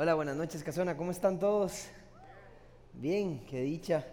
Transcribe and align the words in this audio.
Hola, 0.00 0.14
buenas 0.14 0.36
noches, 0.36 0.62
Casona. 0.62 0.96
¿Cómo 0.96 1.10
están 1.10 1.40
todos? 1.40 1.88
Bien, 2.92 3.44
qué 3.46 3.62
dicha. 3.62 4.06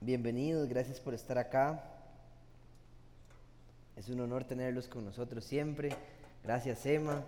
Bienvenidos, 0.00 0.68
gracias 0.68 0.98
por 0.98 1.14
estar 1.14 1.38
acá. 1.38 1.84
Es 3.94 4.08
un 4.08 4.18
honor 4.18 4.42
tenerlos 4.42 4.88
con 4.88 5.04
nosotros 5.04 5.44
siempre. 5.44 5.90
Gracias, 6.42 6.84
Emma. 6.84 7.24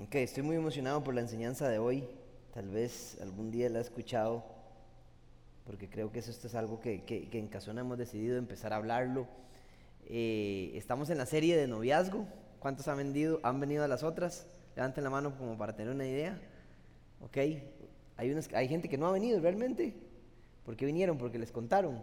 Ok, 0.00 0.16
estoy 0.16 0.42
muy 0.42 0.56
emocionado 0.56 1.04
por 1.04 1.14
la 1.14 1.20
enseñanza 1.20 1.68
de 1.68 1.78
hoy. 1.78 2.08
Tal 2.52 2.68
vez 2.68 3.16
algún 3.20 3.52
día 3.52 3.70
la 3.70 3.78
he 3.78 3.82
escuchado, 3.82 4.44
porque 5.64 5.88
creo 5.88 6.12
que 6.12 6.18
eso 6.18 6.30
esto 6.30 6.46
es 6.46 6.54
algo 6.54 6.80
que, 6.80 7.04
que, 7.04 7.38
en 7.38 7.48
Casona 7.48 7.80
hemos 7.80 7.96
decidido 7.96 8.36
empezar 8.36 8.72
a 8.72 8.76
hablarlo. 8.76 9.26
Eh, 10.06 10.72
estamos 10.74 11.08
en 11.10 11.18
la 11.18 11.26
serie 11.26 11.56
de 11.56 11.66
noviazgo. 11.66 12.26
¿Cuántos 12.58 12.88
han, 12.88 12.98
vendido, 12.98 13.40
han 13.42 13.60
venido 13.60 13.84
a 13.84 13.88
las 13.88 14.02
otras? 14.02 14.46
Levanten 14.76 15.04
la 15.04 15.10
mano 15.10 15.36
como 15.36 15.56
para 15.56 15.74
tener 15.74 15.92
una 15.92 16.06
idea. 16.06 16.38
Ok, 17.20 17.38
hay, 18.16 18.30
unos, 18.30 18.52
hay 18.52 18.68
gente 18.68 18.88
que 18.88 18.98
no 18.98 19.06
ha 19.06 19.12
venido 19.12 19.40
realmente. 19.40 19.94
¿Por 20.64 20.76
qué 20.76 20.84
vinieron? 20.84 21.16
Porque 21.16 21.38
les 21.38 21.50
contaron. 21.50 22.02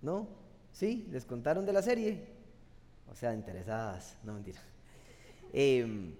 ¿No? 0.00 0.28
¿Sí? 0.72 1.08
¿Les 1.10 1.24
contaron 1.24 1.66
de 1.66 1.72
la 1.72 1.82
serie? 1.82 2.26
O 3.10 3.14
sea, 3.14 3.34
interesadas. 3.34 4.16
No, 4.22 4.34
mentira. 4.34 4.60
Eh, 5.54 6.14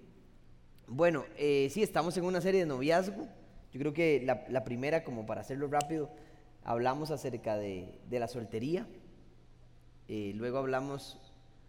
bueno, 0.85 1.25
eh, 1.37 1.67
sí, 1.71 1.81
estamos 1.81 2.15
en 2.17 2.23
una 2.23 2.39
serie 2.39 2.59
de 2.59 2.65
noviazgo. 2.67 3.27
Yo 3.73 3.79
creo 3.79 3.93
que 3.93 4.21
la, 4.23 4.63
primera, 4.63 5.03
como 5.03 5.25
para 5.25 5.41
hacerlo 5.41 5.67
rápido, 5.67 6.11
hablamos 6.63 7.09
acerca 7.09 7.57
de, 7.57 7.99
la 8.11 8.27
soltería. 8.27 8.85
Eh, 10.07 10.33
luego 10.35 10.59
hablamos 10.59 11.19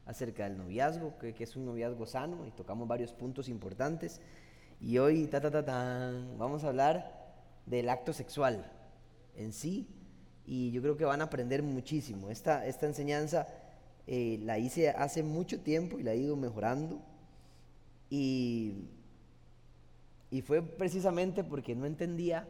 acerca 0.05 0.45
del 0.45 0.59
noviazgo, 0.59 1.17
que, 1.17 1.35
es 1.39 1.57
un 1.57 1.65
noviazgo 1.65 2.05
sano, 2.05 2.47
y 2.47 2.51
tocamos 2.51 2.87
varios 2.87 3.15
puntos 3.15 3.49
importantes. 3.49 4.21
Y 4.83 4.99
hoy, 4.99 5.27
ta, 5.29 5.41
ta, 5.41 5.51
ta, 5.51 6.13
vamos 6.37 6.63
a 6.65 6.69
hablar 6.69 7.11
del 7.65 7.89
acto 7.89 8.13
sexual 8.13 8.71
en 9.35 9.55
sí. 9.55 9.89
Y 10.45 10.73
yo 10.73 10.83
creo 10.83 10.99
que 10.99 11.07
van 11.07 11.23
a 11.23 11.25
aprender 11.25 11.63
muchísimo. 11.63 12.29
Esta, 12.29 12.67
esta 12.67 12.85
enseñanza 12.85 13.47
eh, 14.07 14.39
la 14.43 14.59
hice 14.59 14.91
hace 14.91 15.23
mucho 15.23 15.59
tiempo 15.63 15.99
y 15.99 16.03
la 16.03 16.13
he 16.13 16.19
ido 16.19 16.37
mejorando. 16.37 17.01
Y 18.11 18.91
y 20.35 20.43
fue 20.43 20.63
precisamente 20.63 21.45
porque 21.45 21.77
no 21.77 21.87
entendía 21.87 22.45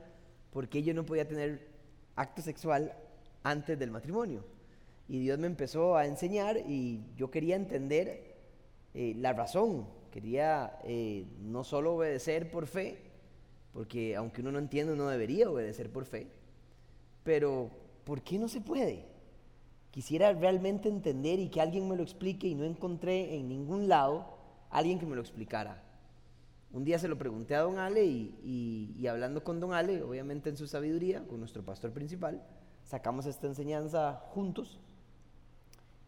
por 0.50 0.70
qué 0.70 0.82
yo 0.82 0.94
no 0.94 1.04
podía 1.04 1.28
tener 1.28 1.68
acto 2.16 2.41
sexual 2.41 2.94
antes 3.42 3.78
del 3.78 3.91
matrimonio. 3.91 4.42
Y 5.06 5.18
Dios 5.18 5.38
me 5.38 5.46
empezó 5.46 5.94
a 5.94 6.06
enseñar 6.06 6.56
y 6.66 7.02
yo 7.14 7.30
quería 7.30 7.56
entender 7.56 8.36
eh, 8.94 9.12
la 9.18 9.34
razón. 9.34 9.86
Quería 10.10 10.78
eh, 10.84 11.26
no 11.42 11.62
solo 11.62 11.96
obedecer 11.96 12.50
por 12.50 12.66
fe, 12.66 12.96
porque 13.74 14.16
aunque 14.16 14.41
uno 14.41 14.52
no 14.52 14.60
entiende, 14.60 14.94
uno 14.94 15.08
debería 15.08 15.50
obedecer 15.50 15.92
por 15.92 16.06
fe. 16.06 16.28
Pero, 17.22 17.69
¿por 18.04 18.22
qué 18.22 18.38
no 18.38 18.48
se 18.48 18.62
puede? 18.62 19.04
Quisiera 19.91 20.32
realmente 20.32 20.88
entender 20.88 21.38
y 21.38 21.50
que 21.50 21.60
alguien 21.60 21.86
me 21.86 21.96
lo 21.96 22.02
explique 22.02 22.48
y 22.48 22.54
no 22.54 22.64
encontré 22.64 23.36
en 23.36 23.46
ningún 23.46 23.88
lado 23.88 24.38
alguien 24.70 24.98
que 24.98 25.04
me 25.04 25.16
lo 25.16 25.20
explicara. 25.20 25.84
Un 26.75 26.83
día 26.83 26.98
se 26.98 27.06
lo 27.06 27.17
pregunté 27.17 27.55
a 27.55 27.61
don 27.61 27.78
Ale 27.78 28.05
y, 28.05 29.06
hablando 29.08 29.44
con 29.44 29.61
don 29.61 29.72
Ale, 29.72 30.03
obviamente 30.03 30.50
en 30.50 30.56
su 30.56 30.67
sabiduría, 30.67 31.25
con 31.28 31.39
nuestro 31.39 31.64
pastor 31.64 31.92
principal, 31.92 32.44
sacamos 32.83 33.27
esta 33.27 33.47
enseñanza 33.47 34.14
juntos 34.31 34.81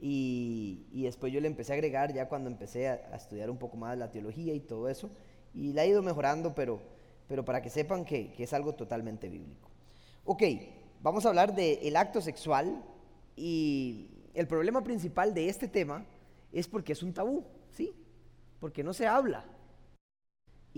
y, 0.01 0.85
después 0.93 1.33
yo 1.33 1.41
le 1.41 1.47
empecé 1.47 1.73
a 1.73 1.75
agregar 1.75 2.13
ya 2.13 2.29
cuando 2.29 2.51
empecé 2.51 2.89
a, 2.89 2.97
estudiar 3.15 3.49
un 3.49 3.59
poco 3.59 3.77
más 3.77 3.97
la 3.97 4.11
teología 4.11 4.55
y 4.55 4.61
todo 4.61 4.89
eso 4.89 5.09
y 5.55 5.73
la 5.73 5.85
he 5.85 5.89
ido 5.89 6.03
mejorando, 6.03 6.53
pero, 6.53 6.81
pero 7.29 7.45
para 7.45 7.63
que 7.63 7.71
sepan 7.71 8.05
que, 8.05 8.35
es 8.37 8.53
algo 8.53 8.75
totalmente 8.75 9.29
bíblico. 9.29 9.71
Ok, 10.25 10.43
vamos 11.01 11.27
a 11.27 11.29
hablar 11.29 11.55
del 11.55 11.95
acto 11.95 12.21
sexual 12.21 12.83
y 13.37 14.11
el 14.35 14.49
problema 14.49 14.83
principal 14.83 15.33
de 15.33 15.49
este 15.49 15.69
tema 15.69 16.05
es 16.51 16.67
porque 16.67 16.93
es 16.93 17.05
un 17.05 17.15
tabú, 17.15 17.45
¿sí? 17.71 17.95
Porque 18.59 18.83
no 18.83 18.93
se 18.93 19.07
habla 19.07 19.45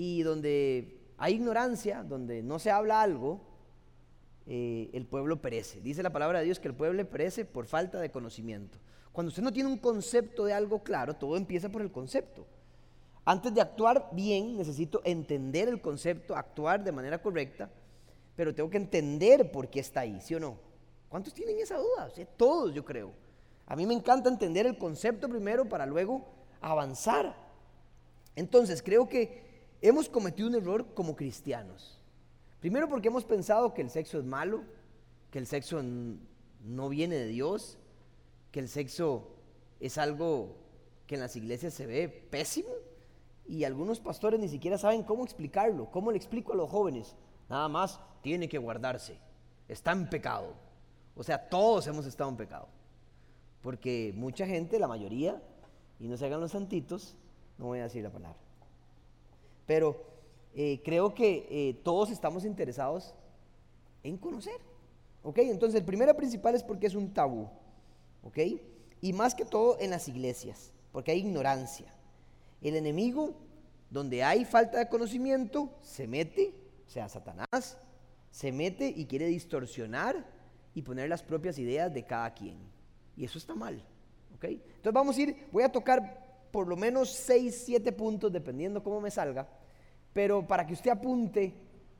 y 0.01 0.23
donde 0.23 0.97
hay 1.17 1.35
ignorancia, 1.35 2.05
donde 2.05 2.41
no 2.41 2.61
se 2.61 2.71
habla 2.71 3.03
algo, 3.03 3.41
eh, 4.47 4.91
el 4.93 5.05
pueblo 5.07 5.43
perece. 5.43 5.81
Dice 5.81 6.05
la 6.05 6.13
palabra 6.13 6.39
de 6.39 6.45
Dios 6.45 6.61
que 6.61 6.69
el 6.69 6.75
pueblo 6.75 7.05
perece 7.11 7.45
por 7.45 7.67
falta 7.67 7.99
de 7.99 8.09
conocimiento. 8.13 8.79
Cuando 9.11 9.31
usted 9.31 9.43
no 9.43 9.53
tiene 9.53 9.69
un 9.69 9.79
concepto 9.79 10.45
de 10.45 10.53
algo 10.53 10.85
claro, 10.85 11.15
todo 11.15 11.37
empieza 11.37 11.69
por 11.69 11.83
el 11.83 11.91
concepto. 11.91 12.47
Antes 13.25 13.53
de 13.53 13.61
actuar 13.61 14.11
bien, 14.13 14.57
necesito 14.57 15.03
entender 15.03 15.67
el 15.69 15.81
concepto, 15.81 16.37
actuar 16.37 16.85
de 16.85 16.93
manera 16.93 17.21
correcta, 17.21 17.69
pero 18.37 18.55
tengo 18.55 18.71
que 18.71 18.77
entender 18.77 19.51
por 19.51 19.69
qué 19.69 19.81
está 19.81 20.03
ahí, 20.03 20.21
¿sí 20.21 20.33
o 20.37 20.39
no? 20.39 20.59
¿Cuántos 21.09 21.35
tienen 21.35 21.59
esa 21.59 21.77
duda? 21.77 22.09
todos, 22.37 22.73
yo 22.73 22.85
creo. 22.85 23.11
A 23.67 23.75
mí 23.75 23.85
me 23.85 23.95
encanta 23.95 24.29
entender 24.29 24.65
el 24.65 24.79
concepto 24.79 25.29
primero 25.29 25.69
para 25.69 25.87
luego 25.87 26.25
avanzar. 26.61 27.35
Entonces, 28.37 28.81
creo 28.81 29.09
que 29.09 29.48
hemos 29.81 30.09
cometido 30.09 30.49
un 30.49 30.55
error 30.55 30.95
como 30.95 31.17
cristianos. 31.17 31.99
Primero 32.61 32.89
porque 32.89 33.09
hemos 33.09 33.25
pensado 33.25 33.75
que 33.75 33.83
el 33.83 33.91
sexo 33.91 34.19
es 34.19 34.25
malo, 34.25 34.65
que 35.31 35.39
el 35.39 35.47
sexo 35.47 35.83
no 35.83 36.89
viene 36.89 37.17
de 37.17 37.27
Dios, 37.27 37.79
que 38.51 38.61
el 38.61 38.69
sexo 38.69 39.29
es 39.79 39.99
algo 39.99 40.57
que 41.07 41.15
en 41.15 41.21
las 41.21 41.37
iglesias 41.37 41.75
se 41.75 41.87
ve 41.87 42.09
pésimo 42.09 42.71
y 43.47 43.65
algunos 43.65 44.01
pastores 44.01 44.41
ni 44.41 44.49
siquiera 44.49 44.77
saben 44.77 45.05
cómo 45.05 45.25
explicarlo. 45.25 45.91
¿Cómo 45.91 46.11
le 46.11 46.19
explico 46.19 46.53
a 46.53 46.57
los 46.57 46.69
jóvenes? 46.69 47.15
Nada 47.49 47.69
más 47.69 48.01
tiene 48.23 48.49
que 48.49 48.59
guardarse. 48.59 49.19
Está 49.69 49.93
en 49.93 50.11
pecado. 50.11 50.55
O 51.15 51.23
sea, 51.23 51.49
todos 51.49 51.87
hemos 51.87 52.07
estado 52.07 52.29
en 52.31 52.37
pecado. 52.37 52.69
Porque 53.63 54.13
mucha 54.17 54.47
gente, 54.47 54.79
la 54.79 54.89
mayoría, 54.89 55.41
y 55.99 56.09
no 56.09 56.17
se 56.17 56.27
hagan 56.27 56.41
los 56.41 56.53
santitos, 56.53 57.17
no 57.57 57.67
voy 57.67 57.81
a 57.81 57.85
decir 57.85 58.03
la 58.03 58.11
palabra 58.11 58.48
pero 59.69 60.03
eh, 60.55 60.81
creo 60.83 61.15
que 61.15 61.47
eh, 61.51 61.75
todos 61.85 62.11
estamos 62.11 62.47
interesados 62.47 63.15
en 64.03 64.17
conocer. 64.17 64.59
¿Ok? 65.23 65.39
Entonces, 65.41 65.79
el 65.79 65.85
primero 65.85 66.17
principal 66.17 66.55
es 66.55 66.63
porque 66.63 66.87
es 66.87 66.95
un 66.95 67.13
tabú. 67.13 67.51
¿Ok? 68.23 68.39
Y 69.03 69.13
más 69.13 69.35
que 69.35 69.45
todo 69.45 69.79
en 69.79 69.91
las 69.91 70.09
iglesias, 70.09 70.73
porque 70.91 71.11
hay 71.11 71.19
ignorancia. 71.19 71.93
El 72.63 72.77
enemigo, 72.77 73.35
donde 73.91 74.25
hay 74.25 74.47
falta 74.47 74.79
de 74.79 74.89
conocimiento, 74.89 75.71
se 75.83 76.07
mete, 76.07 76.55
o 76.87 76.91
sea, 76.91 77.11
Satanás, 77.11 77.77
se 78.31 78.51
mete 78.51 78.89
y 78.89 79.05
quiere 79.05 79.27
distorsionar 79.27 80.27
y 80.75 80.81
poner 80.81 81.11
las 81.11 81.23
propias 81.23 81.59
ideas 81.59 81.93
de 81.93 82.07
cada 82.07 82.33
quien. 82.33 82.57
Y 83.19 83.25
eso 83.27 83.37
está 83.37 83.55
mal. 83.55 83.85
¿Ok? 84.35 84.45
Entonces 84.45 84.93
vamos 84.95 85.19
a 85.19 85.21
ir, 85.21 85.47
voy 85.53 85.63
a 85.63 85.71
tocar 85.71 86.27
por 86.51 86.67
lo 86.67 86.77
menos 86.77 87.11
6, 87.11 87.65
7 87.67 87.93
puntos, 87.93 88.33
dependiendo 88.33 88.83
cómo 88.83 89.01
me 89.01 89.11
salga, 89.11 89.49
pero 90.13 90.47
para 90.47 90.67
que 90.67 90.73
usted 90.73 90.91
apunte, 90.91 91.55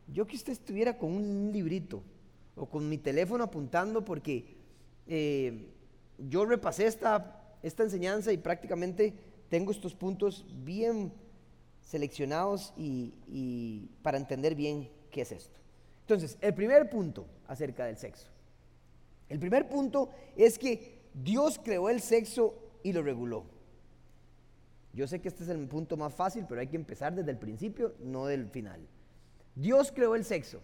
yo 0.09 0.27
que 0.27 0.37
usted 0.37 0.53
estuviera 0.53 0.97
con 0.97 1.13
un 1.13 1.51
librito 1.53 2.03
o 2.57 2.67
con 2.67 2.89
mi 2.89 2.99
teléfono 2.99 3.45
apuntando, 3.45 4.05
porque 4.05 4.57
eh, 5.07 5.67
yo 6.19 6.45
repasé 6.45 6.87
esta, 6.87 7.57
esta 7.63 7.83
enseñanza 7.83 8.33
y 8.33 8.39
prácticamente 8.39 9.15
tengo 9.49 9.71
estos 9.71 9.95
puntos 9.95 10.45
bien 10.65 11.13
seleccionados 11.81 12.75
y 12.77 13.89
para 14.03 14.19
entender 14.19 14.55
bien 14.55 14.91
qué 15.11 15.23
es 15.23 15.33
esto. 15.33 15.59
Entonces, 16.03 16.39
el 16.41 16.55
primer 16.55 16.89
punto 16.89 17.27
acerca 17.47 17.85
del 17.85 17.99
sexo. 17.99 18.29
El 19.29 19.39
primer 19.39 19.69
punto 19.69 20.11
es 20.37 20.59
que 20.59 20.99
Dios 21.13 21.61
creó 21.63 21.91
el 21.91 22.01
sexo 22.01 22.55
y 22.83 22.93
lo 22.93 23.03
reguló. 23.03 23.45
Yo 24.99 25.07
sé 25.07 25.21
que 25.21 25.29
este 25.29 25.45
es 25.45 25.49
el 25.49 25.65
punto 25.69 25.97
más 25.97 26.13
fácil, 26.13 26.45
pero 26.49 26.61
hay 26.61 26.67
que 26.67 26.75
empezar 26.75 27.15
desde 27.15 27.31
el 27.31 27.39
principio, 27.39 27.95
no 28.01 28.27
del 28.27 28.49
final. 28.49 28.81
Dios 29.55 29.93
creó 29.93 30.17
el 30.17 30.25
sexo. 30.25 30.61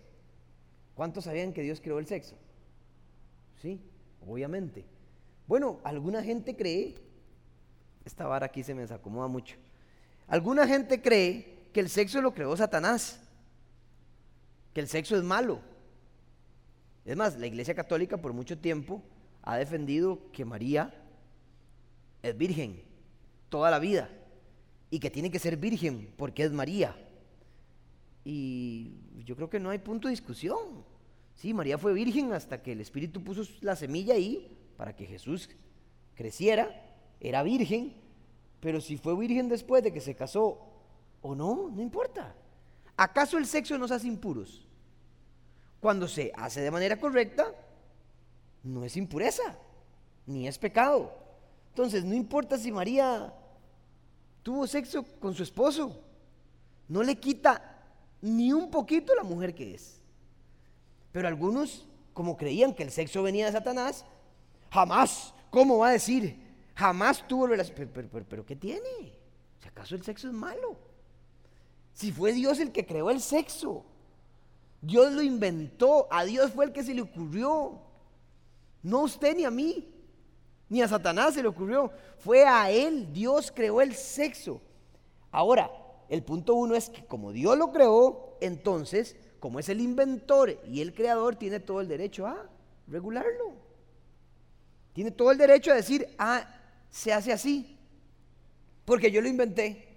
¿Cuántos 0.97 1.23
sabían 1.23 1.53
que 1.53 1.63
Dios 1.63 1.81
creó 1.81 2.01
el 2.01 2.09
sexo? 2.09 2.35
Sí, 3.63 3.81
obviamente. 4.27 4.85
Bueno, 5.47 5.79
alguna 5.85 6.21
gente 6.21 6.57
cree, 6.57 6.97
esta 8.05 8.27
vara 8.27 8.47
aquí 8.47 8.65
se 8.65 8.75
me 8.75 8.81
desacomoda 8.81 9.29
mucho, 9.29 9.55
alguna 10.27 10.67
gente 10.67 11.01
cree 11.01 11.69
que 11.73 11.79
el 11.79 11.89
sexo 11.89 12.21
lo 12.21 12.35
creó 12.35 12.57
Satanás, 12.57 13.21
que 14.73 14.81
el 14.81 14.89
sexo 14.89 15.17
es 15.17 15.23
malo. 15.23 15.61
Es 17.05 17.17
más, 17.17 17.39
la 17.39 17.47
Iglesia 17.47 17.77
Católica 17.77 18.17
por 18.17 18.33
mucho 18.33 18.59
tiempo 18.59 19.01
ha 19.43 19.59
defendido 19.59 20.19
que 20.33 20.45
María 20.45 20.93
es 22.21 22.37
virgen 22.37 22.83
toda 23.49 23.71
la 23.71 23.79
vida 23.79 24.11
y 24.95 25.01
que 25.01 25.11
tiene 25.11 25.29
que 25.29 25.41
ser 25.41 25.57
virgen 25.57 26.15
porque 26.17 26.45
es 26.45 26.53
María. 26.53 26.97
Y 28.25 28.93
yo 29.25 29.35
creo 29.35 29.51
que 29.51 29.59
no 29.59 29.71
hay 29.71 29.81
punto 29.81 30.07
de 30.07 30.13
discusión. 30.13 30.85
Sí, 31.35 31.53
María 31.53 31.79
fue 31.79 31.93
virgen 31.93 32.33
hasta 32.33 32.63
que 32.63 32.71
el 32.71 32.81
Espíritu 32.81 33.21
puso 33.25 33.43
la 33.61 33.75
semilla 33.75 34.15
ahí 34.15 34.57
para 34.77 34.95
que 34.95 35.05
Jesús 35.05 35.51
creciera, 36.15 36.71
era 37.19 37.43
virgen, 37.43 37.97
pero 38.61 38.81
si 38.81 38.97
fue 38.97 39.17
virgen 39.17 39.49
después 39.49 39.83
de 39.83 39.93
que 39.93 40.01
se 40.01 40.15
casó 40.15 40.61
o 41.23 41.35
no, 41.35 41.73
no 41.75 41.83
importa. 41.83 42.33
¿Acaso 42.97 43.37
el 43.37 43.47
sexo 43.47 43.77
nos 43.77 43.91
hace 43.91 44.07
impuros? 44.07 44.65
Cuando 45.81 46.07
se 46.07 46.31
hace 46.37 46.61
de 46.61 46.71
manera 46.71 47.01
correcta, 47.01 47.53
no 48.63 48.85
es 48.85 48.97
impureza, 48.97 49.59
ni 50.25 50.47
es 50.47 50.57
pecado. 50.57 51.13
Entonces, 51.71 52.05
no 52.05 52.15
importa 52.15 52.57
si 52.57 52.71
María 52.71 53.35
tuvo 54.45 54.69
sexo 54.69 55.03
con 55.19 55.35
su 55.35 55.43
esposo, 55.43 55.99
no 56.87 57.03
le 57.03 57.17
quita 57.17 57.81
ni 58.21 58.53
un 58.53 58.71
poquito 58.71 59.15
la 59.17 59.25
mujer 59.25 59.55
que 59.55 59.75
es. 59.75 60.01
Pero 61.11 61.27
algunos, 61.27 61.87
como 62.13 62.37
creían 62.37 62.75
que 62.75 62.85
el 62.85 62.91
sexo 62.93 63.23
venía 63.23 63.47
de 63.47 63.53
Satanás, 63.53 64.05
jamás, 64.71 65.35
¿cómo 65.51 65.79
va 65.79 65.89
a 65.89 65.93
decir? 65.93 66.39
Jamás 66.75 67.27
tuvo 67.27 67.47
relación. 67.47 67.91
Pero, 67.93 68.27
pero, 68.29 68.45
¿qué 68.45 68.55
tiene? 68.55 69.15
Si 69.61 69.69
acaso 69.69 69.95
el 69.95 70.03
sexo 70.03 70.29
es 70.29 70.35
malo. 70.35 70.77
Si 71.95 72.13
fue 72.13 72.33
Dios 72.33 72.61
el 72.61 72.73
que 72.73 72.85
creó 72.85 73.11
el 73.11 73.21
sexo. 73.21 73.85
Dios 74.83 75.13
lo 75.13 75.23
inventó. 75.23 76.09
A 76.11 76.25
Dios 76.25 76.53
fue 76.53 76.67
el 76.67 76.73
que 76.73 76.83
se 76.83 76.93
le 76.93 77.03
ocurrió. 77.03 77.81
No 78.83 79.03
usted 79.03 79.37
ni 79.37 79.45
a 79.45 79.51
mí. 79.51 79.94
Ni 80.69 80.83
a 80.83 80.89
Satanás 80.89 81.35
se 81.35 81.43
le 81.43 81.49
ocurrió. 81.49 81.91
Fue 82.19 82.45
a 82.45 82.71
Él. 82.71 83.13
Dios 83.13 83.53
creó 83.55 83.81
el 83.81 83.95
sexo. 83.95 84.61
Ahora, 85.31 85.71
el 86.09 86.23
punto 86.23 86.55
uno 86.55 86.75
es 86.75 86.89
que 86.89 87.05
como 87.05 87.33
Dios 87.33 87.57
lo 87.57 87.73
creó, 87.73 88.37
entonces, 88.41 89.17
como 89.41 89.59
es 89.59 89.69
el 89.69 89.81
inventor 89.81 90.61
y 90.67 90.81
el 90.81 90.95
creador, 90.95 91.37
tiene 91.37 91.61
todo 91.61 91.81
el 91.81 91.89
derecho 91.89 92.27
a 92.27 92.49
regularlo. 92.87 93.53
Tiene 94.93 95.11
todo 95.11 95.33
el 95.33 95.39
derecho 95.39 95.73
a 95.73 95.75
decir, 95.75 96.09
ah, 96.19 96.47
se 96.91 97.13
hace 97.13 97.33
así. 97.33 97.77
Porque 98.85 99.11
yo 99.11 99.21
lo 99.21 99.29
inventé. 99.29 99.89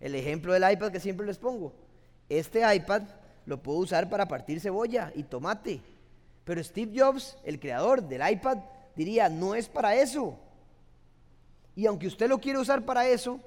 El 0.00 0.14
ejemplo 0.14 0.52
del 0.52 0.70
iPad 0.70 0.90
que 0.90 1.00
siempre 1.00 1.26
les 1.26 1.38
pongo. 1.38 1.72
Este 2.28 2.62
iPad 2.74 3.02
lo 3.44 3.62
puedo 3.62 3.78
usar 3.78 4.08
para 4.08 4.26
partir 4.26 4.60
cebolla 4.60 5.12
y 5.14 5.22
tomate. 5.22 5.80
Pero 6.44 6.62
Steve 6.62 6.98
Jobs, 6.98 7.36
el 7.44 7.58
creador 7.58 8.02
del 8.02 8.28
iPad, 8.28 8.58
diría, 8.96 9.28
no 9.28 9.54
es 9.54 9.68
para 9.68 9.94
eso. 9.94 10.38
Y 11.74 11.86
aunque 11.86 12.06
usted 12.06 12.28
lo 12.28 12.38
quiere 12.38 12.58
usar 12.58 12.84
para 12.84 13.06
eso, 13.06 13.38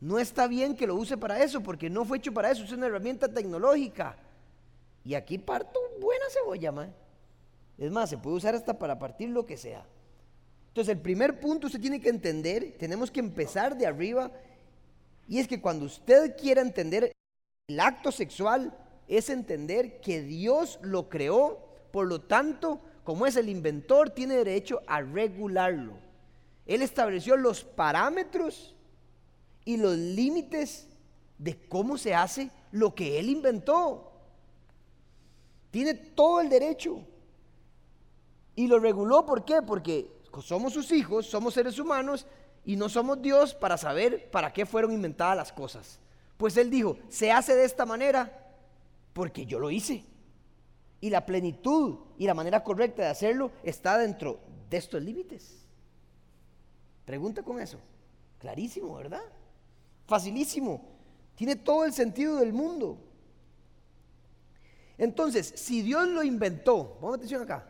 no 0.00 0.18
está 0.18 0.46
bien 0.46 0.74
que 0.74 0.86
lo 0.86 0.96
use 0.96 1.16
para 1.16 1.42
eso, 1.42 1.62
porque 1.62 1.90
no 1.90 2.04
fue 2.04 2.18
hecho 2.18 2.32
para 2.32 2.50
eso, 2.50 2.64
es 2.64 2.72
una 2.72 2.86
herramienta 2.86 3.28
tecnológica. 3.28 4.16
Y 5.04 5.14
aquí 5.14 5.38
parto 5.38 5.78
buena 6.00 6.24
cebolla, 6.30 6.72
man. 6.72 6.94
Es 7.78 7.90
más, 7.90 8.10
se 8.10 8.18
puede 8.18 8.36
usar 8.36 8.54
hasta 8.54 8.78
para 8.78 8.98
partir 8.98 9.28
lo 9.28 9.44
que 9.44 9.56
sea. 9.56 9.84
Entonces, 10.68 10.94
el 10.94 11.00
primer 11.00 11.38
punto 11.40 11.66
usted 11.66 11.80
tiene 11.80 12.00
que 12.00 12.08
entender, 12.08 12.76
tenemos 12.78 13.10
que 13.10 13.20
empezar 13.20 13.76
de 13.76 13.86
arriba, 13.86 14.30
y 15.28 15.38
es 15.38 15.48
que 15.48 15.60
cuando 15.60 15.86
usted 15.86 16.36
quiera 16.36 16.60
entender 16.60 17.12
el 17.68 17.80
acto 17.80 18.12
sexual, 18.12 18.76
es 19.08 19.30
entender 19.30 20.00
que 20.00 20.22
Dios 20.22 20.78
lo 20.82 21.08
creó, 21.08 21.66
por 21.92 22.06
lo 22.06 22.20
tanto, 22.20 22.80
como 23.06 23.24
es 23.24 23.36
el 23.36 23.48
inventor, 23.48 24.10
tiene 24.10 24.34
derecho 24.34 24.82
a 24.84 25.00
regularlo. 25.00 25.92
Él 26.66 26.82
estableció 26.82 27.36
los 27.36 27.62
parámetros 27.62 28.74
y 29.64 29.76
los 29.76 29.96
límites 29.96 30.88
de 31.38 31.56
cómo 31.68 31.98
se 31.98 32.16
hace 32.16 32.50
lo 32.72 32.96
que 32.96 33.20
Él 33.20 33.30
inventó. 33.30 34.10
Tiene 35.70 35.94
todo 35.94 36.40
el 36.40 36.48
derecho. 36.48 36.98
Y 38.56 38.66
lo 38.66 38.80
reguló, 38.80 39.24
¿por 39.24 39.44
qué? 39.44 39.62
Porque 39.62 40.10
somos 40.42 40.72
sus 40.72 40.90
hijos, 40.90 41.26
somos 41.26 41.54
seres 41.54 41.78
humanos 41.78 42.26
y 42.64 42.74
no 42.74 42.88
somos 42.88 43.22
Dios 43.22 43.54
para 43.54 43.78
saber 43.78 44.28
para 44.32 44.52
qué 44.52 44.66
fueron 44.66 44.90
inventadas 44.90 45.36
las 45.36 45.52
cosas. 45.52 46.00
Pues 46.36 46.56
Él 46.56 46.70
dijo, 46.70 46.98
se 47.08 47.30
hace 47.30 47.54
de 47.54 47.66
esta 47.66 47.86
manera 47.86 48.52
porque 49.12 49.46
yo 49.46 49.60
lo 49.60 49.70
hice. 49.70 50.04
Y 51.00 51.10
la 51.10 51.26
plenitud 51.26 51.98
y 52.18 52.26
la 52.26 52.34
manera 52.34 52.64
correcta 52.64 53.02
de 53.02 53.08
hacerlo 53.08 53.52
está 53.62 53.98
dentro 53.98 54.40
de 54.70 54.76
estos 54.76 55.02
límites. 55.02 55.66
Pregunta 57.04 57.42
con 57.42 57.60
eso. 57.60 57.78
Clarísimo, 58.38 58.94
¿verdad? 58.94 59.22
Facilísimo. 60.06 60.82
Tiene 61.34 61.56
todo 61.56 61.84
el 61.84 61.92
sentido 61.92 62.36
del 62.36 62.52
mundo. 62.52 62.98
Entonces, 64.98 65.52
si 65.56 65.82
Dios 65.82 66.08
lo 66.08 66.22
inventó, 66.22 66.98
pon 67.00 67.14
atención 67.14 67.42
acá. 67.42 67.68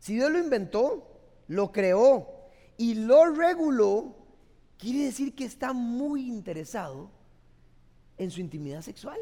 Si 0.00 0.14
Dios 0.14 0.30
lo 0.30 0.38
inventó, 0.38 1.20
lo 1.46 1.70
creó 1.70 2.28
y 2.76 2.94
lo 2.94 3.30
reguló, 3.30 4.16
quiere 4.76 5.04
decir 5.04 5.34
que 5.34 5.44
está 5.44 5.72
muy 5.72 6.28
interesado 6.28 7.10
en 8.16 8.30
su 8.30 8.40
intimidad 8.40 8.82
sexual 8.82 9.18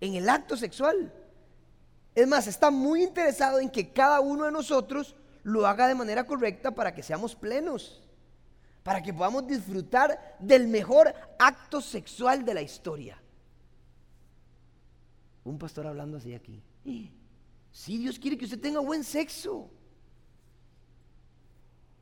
en 0.00 0.14
el 0.14 0.28
acto 0.28 0.56
sexual. 0.56 1.12
Es 2.18 2.26
más, 2.26 2.48
está 2.48 2.72
muy 2.72 3.04
interesado 3.04 3.60
en 3.60 3.70
que 3.70 3.92
cada 3.92 4.18
uno 4.18 4.46
de 4.46 4.50
nosotros 4.50 5.14
lo 5.44 5.68
haga 5.68 5.86
de 5.86 5.94
manera 5.94 6.26
correcta 6.26 6.74
para 6.74 6.92
que 6.92 7.00
seamos 7.00 7.36
plenos, 7.36 8.02
para 8.82 9.00
que 9.00 9.14
podamos 9.14 9.46
disfrutar 9.46 10.36
del 10.40 10.66
mejor 10.66 11.14
acto 11.38 11.80
sexual 11.80 12.44
de 12.44 12.54
la 12.54 12.62
historia. 12.62 13.22
Un 15.44 15.60
pastor 15.60 15.86
hablando 15.86 16.16
así 16.16 16.34
aquí. 16.34 16.60
Sí, 17.70 17.98
Dios 17.98 18.18
quiere 18.18 18.36
que 18.36 18.46
usted 18.46 18.58
tenga 18.58 18.80
buen 18.80 19.04
sexo. 19.04 19.70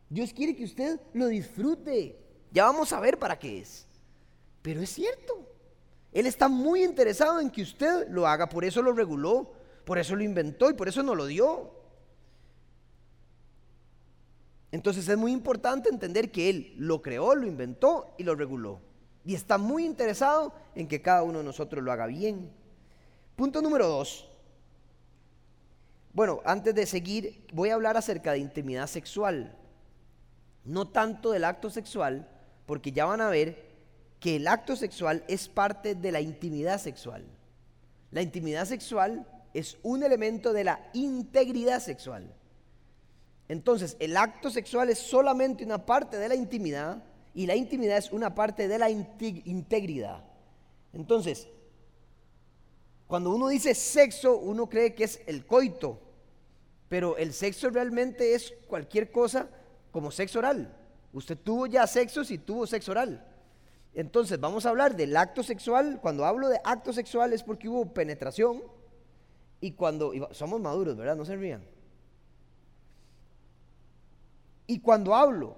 Dios 0.08 0.32
quiere 0.32 0.56
que 0.56 0.64
usted 0.64 0.98
lo 1.12 1.26
disfrute. 1.26 2.18
Ya 2.52 2.64
vamos 2.64 2.90
a 2.94 3.00
ver 3.00 3.18
para 3.18 3.38
qué 3.38 3.58
es. 3.58 3.86
Pero 4.62 4.80
es 4.80 4.88
cierto. 4.88 5.46
Él 6.10 6.26
está 6.26 6.48
muy 6.48 6.82
interesado 6.82 7.38
en 7.38 7.50
que 7.50 7.60
usted 7.60 8.08
lo 8.08 8.26
haga, 8.26 8.48
por 8.48 8.64
eso 8.64 8.80
lo 8.80 8.94
reguló, 8.94 9.52
por 9.86 9.98
eso 9.98 10.16
lo 10.16 10.24
inventó 10.24 10.68
y 10.68 10.74
por 10.74 10.88
eso 10.88 11.04
no 11.04 11.14
lo 11.14 11.26
dio. 11.26 11.70
Entonces 14.72 15.08
es 15.08 15.16
muy 15.16 15.30
importante 15.30 15.88
entender 15.88 16.32
que 16.32 16.50
Él 16.50 16.74
lo 16.76 17.00
creó, 17.00 17.36
lo 17.36 17.46
inventó 17.46 18.12
y 18.18 18.24
lo 18.24 18.34
reguló. 18.34 18.80
Y 19.24 19.36
está 19.36 19.58
muy 19.58 19.84
interesado 19.84 20.52
en 20.74 20.88
que 20.88 21.00
cada 21.00 21.22
uno 21.22 21.38
de 21.38 21.44
nosotros 21.44 21.84
lo 21.84 21.92
haga 21.92 22.06
bien. 22.06 22.50
Punto 23.36 23.62
número 23.62 23.86
dos. 23.86 24.28
Bueno, 26.12 26.40
antes 26.44 26.74
de 26.74 26.84
seguir, 26.84 27.46
voy 27.52 27.70
a 27.70 27.74
hablar 27.74 27.96
acerca 27.96 28.32
de 28.32 28.38
intimidad 28.38 28.88
sexual. 28.88 29.56
No 30.64 30.88
tanto 30.88 31.30
del 31.30 31.44
acto 31.44 31.70
sexual, 31.70 32.28
porque 32.66 32.90
ya 32.90 33.04
van 33.04 33.20
a 33.20 33.30
ver 33.30 33.66
que 34.18 34.34
el 34.34 34.48
acto 34.48 34.74
sexual 34.74 35.22
es 35.28 35.48
parte 35.48 35.94
de 35.94 36.10
la 36.10 36.20
intimidad 36.20 36.80
sexual. 36.80 37.24
La 38.10 38.22
intimidad 38.22 38.64
sexual 38.64 39.24
es 39.58 39.78
un 39.82 40.02
elemento 40.02 40.52
de 40.52 40.64
la 40.64 40.90
integridad 40.92 41.80
sexual. 41.80 42.32
Entonces, 43.48 43.96
el 44.00 44.16
acto 44.16 44.50
sexual 44.50 44.90
es 44.90 44.98
solamente 44.98 45.64
una 45.64 45.86
parte 45.86 46.18
de 46.18 46.28
la 46.28 46.34
intimidad 46.34 47.02
y 47.34 47.46
la 47.46 47.54
intimidad 47.54 47.98
es 47.98 48.12
una 48.12 48.34
parte 48.34 48.68
de 48.68 48.78
la 48.78 48.90
integridad. 48.90 50.24
Entonces, 50.92 51.48
cuando 53.06 53.30
uno 53.30 53.48
dice 53.48 53.74
sexo, 53.74 54.36
uno 54.36 54.68
cree 54.68 54.94
que 54.94 55.04
es 55.04 55.20
el 55.26 55.46
coito, 55.46 56.00
pero 56.88 57.16
el 57.16 57.32
sexo 57.32 57.70
realmente 57.70 58.34
es 58.34 58.52
cualquier 58.66 59.12
cosa 59.12 59.48
como 59.92 60.10
sexo 60.10 60.40
oral. 60.40 60.76
Usted 61.12 61.38
tuvo 61.38 61.66
ya 61.66 61.86
sexo 61.86 62.24
si 62.24 62.38
tuvo 62.38 62.66
sexo 62.66 62.90
oral. 62.90 63.24
Entonces, 63.94 64.38
vamos 64.38 64.66
a 64.66 64.70
hablar 64.70 64.96
del 64.96 65.16
acto 65.16 65.42
sexual. 65.42 66.00
Cuando 66.02 66.26
hablo 66.26 66.48
de 66.48 66.60
acto 66.64 66.92
sexual 66.92 67.32
es 67.32 67.42
porque 67.42 67.68
hubo 67.68 67.94
penetración. 67.94 68.62
Y 69.60 69.72
cuando 69.72 70.12
somos 70.32 70.60
maduros, 70.60 70.96
¿verdad? 70.96 71.16
No 71.16 71.24
se 71.24 71.36
rían. 71.36 71.64
Y 74.66 74.80
cuando 74.80 75.14
hablo 75.14 75.56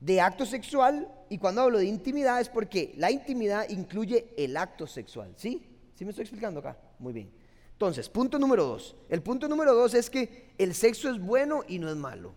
de 0.00 0.20
acto 0.20 0.46
sexual 0.46 1.08
y 1.28 1.38
cuando 1.38 1.62
hablo 1.62 1.78
de 1.78 1.86
intimidad 1.86 2.40
es 2.40 2.48
porque 2.48 2.94
la 2.96 3.10
intimidad 3.10 3.68
incluye 3.68 4.32
el 4.36 4.56
acto 4.56 4.86
sexual. 4.86 5.32
¿Sí? 5.36 5.66
¿Sí 5.94 6.04
me 6.04 6.10
estoy 6.10 6.22
explicando 6.22 6.60
acá? 6.60 6.78
Muy 6.98 7.12
bien. 7.12 7.30
Entonces, 7.72 8.08
punto 8.08 8.38
número 8.38 8.64
dos. 8.64 8.96
El 9.08 9.22
punto 9.22 9.48
número 9.48 9.74
dos 9.74 9.94
es 9.94 10.08
que 10.08 10.54
el 10.56 10.74
sexo 10.74 11.10
es 11.10 11.20
bueno 11.20 11.62
y 11.68 11.78
no 11.78 11.90
es 11.90 11.96
malo. 11.96 12.34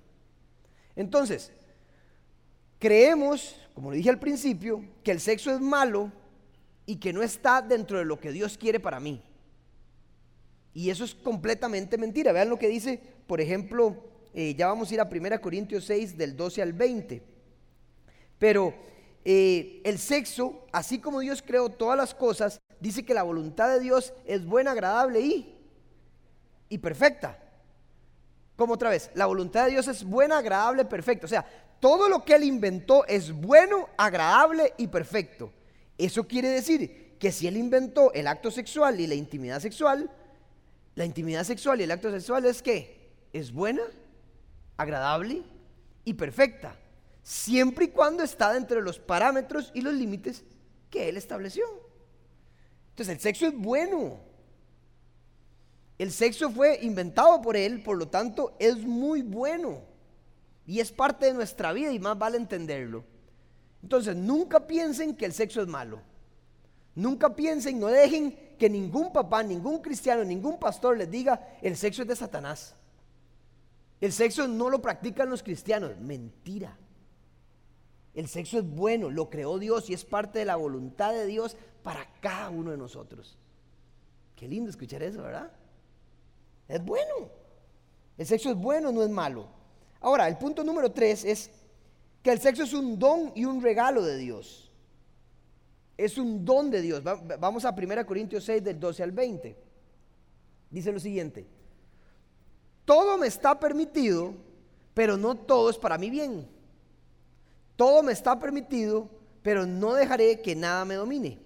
Entonces, 0.95 1.53
creemos 2.79 3.55
como 3.79 3.91
le 3.91 3.97
dije 3.97 4.09
al 4.09 4.19
principio, 4.19 4.83
que 5.05 5.11
el 5.11 5.21
sexo 5.21 5.51
es 5.51 5.61
malo 5.61 6.11
y 6.85 6.97
que 6.97 7.13
no 7.13 7.21
está 7.21 7.61
dentro 7.61 7.97
de 7.97 8.03
lo 8.03 8.19
que 8.19 8.33
Dios 8.33 8.57
quiere 8.57 8.77
para 8.77 8.99
mí. 8.99 9.23
Y 10.79 10.89
eso 10.89 11.03
es 11.03 11.13
completamente 11.13 11.97
mentira. 11.97 12.31
Vean 12.31 12.47
lo 12.47 12.57
que 12.57 12.69
dice, 12.69 13.01
por 13.27 13.41
ejemplo, 13.41 13.97
eh, 14.33 14.55
ya 14.55 14.67
vamos 14.67 14.89
a 14.89 14.93
ir 14.93 15.01
a 15.01 15.09
1 15.11 15.41
Corintios 15.41 15.83
6 15.83 16.17
del 16.17 16.37
12 16.37 16.61
al 16.61 16.71
20. 16.71 17.21
Pero 18.37 18.73
eh, 19.25 19.81
el 19.83 19.99
sexo, 19.99 20.65
así 20.71 20.99
como 20.99 21.19
Dios 21.19 21.43
creó 21.45 21.67
todas 21.67 21.97
las 21.97 22.13
cosas, 22.13 22.61
dice 22.79 23.03
que 23.03 23.13
la 23.13 23.23
voluntad 23.23 23.67
de 23.73 23.81
Dios 23.81 24.13
es 24.25 24.45
buena, 24.45 24.71
agradable 24.71 25.19
y, 25.19 25.53
y 26.69 26.77
perfecta. 26.77 27.37
Como 28.55 28.75
otra 28.75 28.89
vez, 28.89 29.11
la 29.15 29.25
voluntad 29.25 29.65
de 29.65 29.71
Dios 29.71 29.89
es 29.89 30.05
buena, 30.05 30.37
agradable, 30.37 30.85
perfecta. 30.85 31.25
O 31.25 31.29
sea, 31.29 31.45
todo 31.81 32.07
lo 32.07 32.23
que 32.23 32.35
Él 32.35 32.45
inventó 32.45 33.05
es 33.05 33.33
bueno, 33.33 33.89
agradable 33.97 34.75
y 34.77 34.87
perfecto. 34.87 35.51
Eso 35.97 36.25
quiere 36.25 36.47
decir 36.47 37.17
que 37.19 37.33
si 37.33 37.47
Él 37.47 37.57
inventó 37.57 38.13
el 38.13 38.27
acto 38.27 38.49
sexual 38.49 38.97
y 39.01 39.07
la 39.07 39.15
intimidad 39.15 39.59
sexual, 39.59 40.09
la 40.99 41.05
intimidad 41.05 41.45
sexual 41.45 41.79
y 41.79 41.85
el 41.85 41.91
acto 41.91 42.11
sexual 42.11 42.43
es 42.43 42.61
que 42.61 43.09
es 43.31 43.53
buena, 43.53 43.83
agradable 44.75 45.43
y 46.03 46.13
perfecta, 46.13 46.75
siempre 47.23 47.85
y 47.85 47.87
cuando 47.87 48.21
está 48.21 48.51
dentro 48.51 48.75
de 48.75 48.83
los 48.83 48.99
parámetros 48.99 49.71
y 49.73 49.79
los 49.79 49.93
límites 49.93 50.43
que 50.89 51.07
Él 51.07 51.15
estableció. 51.15 51.63
Entonces 52.89 53.15
el 53.15 53.21
sexo 53.21 53.47
es 53.47 53.55
bueno. 53.55 54.19
El 55.97 56.11
sexo 56.11 56.51
fue 56.51 56.79
inventado 56.81 57.41
por 57.41 57.55
Él, 57.55 57.81
por 57.81 57.97
lo 57.97 58.09
tanto 58.09 58.57
es 58.59 58.75
muy 58.75 59.21
bueno. 59.21 59.81
Y 60.67 60.81
es 60.81 60.91
parte 60.91 61.27
de 61.27 61.33
nuestra 61.33 61.71
vida 61.71 61.93
y 61.93 61.99
más 61.99 62.19
vale 62.19 62.35
entenderlo. 62.35 63.05
Entonces 63.81 64.17
nunca 64.17 64.67
piensen 64.67 65.15
que 65.15 65.23
el 65.23 65.31
sexo 65.31 65.61
es 65.61 65.67
malo. 65.69 66.01
Nunca 66.93 67.33
piensen, 67.33 67.79
no 67.79 67.87
dejen 67.87 68.48
que 68.59 68.69
ningún 68.69 69.11
papá, 69.11 69.41
ningún 69.41 69.81
cristiano, 69.81 70.23
ningún 70.23 70.59
pastor 70.59 70.97
les 70.97 71.09
diga, 71.09 71.57
el 71.61 71.75
sexo 71.75 72.03
es 72.03 72.07
de 72.07 72.15
Satanás. 72.15 72.75
El 73.99 74.13
sexo 74.13 74.47
no 74.47 74.69
lo 74.69 74.81
practican 74.81 75.29
los 75.29 75.41
cristianos. 75.41 75.97
Mentira. 75.99 76.77
El 78.13 78.27
sexo 78.27 78.59
es 78.59 78.69
bueno, 78.69 79.09
lo 79.09 79.29
creó 79.29 79.57
Dios 79.57 79.89
y 79.89 79.93
es 79.93 80.05
parte 80.05 80.39
de 80.39 80.45
la 80.45 80.55
voluntad 80.55 81.13
de 81.13 81.25
Dios 81.25 81.57
para 81.83 82.05
cada 82.21 82.49
uno 82.49 82.71
de 82.71 82.77
nosotros. 82.77 83.37
Qué 84.35 84.47
lindo 84.47 84.69
escuchar 84.69 85.01
eso, 85.03 85.23
¿verdad? 85.23 85.51
Es 86.67 86.83
bueno. 86.83 87.29
El 88.17 88.25
sexo 88.25 88.49
es 88.49 88.55
bueno, 88.55 88.91
no 88.91 89.03
es 89.03 89.09
malo. 89.09 89.47
Ahora, 90.01 90.27
el 90.27 90.37
punto 90.37 90.63
número 90.63 90.91
tres 90.91 91.23
es 91.23 91.51
que 92.21 92.31
el 92.31 92.39
sexo 92.39 92.63
es 92.63 92.73
un 92.73 92.99
don 92.99 93.31
y 93.35 93.45
un 93.45 93.61
regalo 93.61 94.01
de 94.01 94.17
Dios. 94.17 94.68
Es 95.99 96.17
un 96.17 96.45
don 96.45 96.71
de 96.71 96.81
Dios. 96.81 97.03
Vamos 97.03 97.65
a 97.65 97.75
1 97.77 98.05
Corintios 98.05 98.45
6 98.45 98.63
del 98.63 98.79
12 98.79 99.03
al 99.03 99.11
20. 99.11 99.53
Dice 100.69 100.93
lo 100.93 100.99
siguiente. 101.01 101.45
Todo 102.85 103.17
me 103.17 103.27
está 103.27 103.59
permitido, 103.59 104.33
pero 104.93 105.17
no 105.17 105.35
todo 105.35 105.69
es 105.69 105.77
para 105.77 105.97
mi 105.97 106.09
bien. 106.09 106.47
Todo 107.75 108.01
me 108.01 108.13
está 108.13 108.39
permitido, 108.39 109.09
pero 109.41 109.65
no 109.65 109.93
dejaré 109.93 110.41
que 110.41 110.55
nada 110.55 110.85
me 110.85 110.95
domine. 110.95 111.37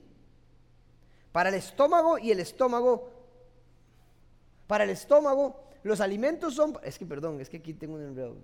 Para 1.32 1.50
el 1.50 1.56
estómago 1.56 2.20
y 2.20 2.30
el 2.30 2.40
estómago, 2.40 3.10
para 4.68 4.84
el 4.84 4.92
estómago, 4.92 5.64
los 5.82 6.00
alimentos 6.00 6.54
son, 6.54 6.78
es 6.84 7.00
que 7.00 7.08
perdón, 7.08 7.42
es 7.42 7.50
que 7.50 7.58
aquí 7.58 7.74
tengo 7.74 7.96
un 7.96 8.04
enredo. 8.04 8.36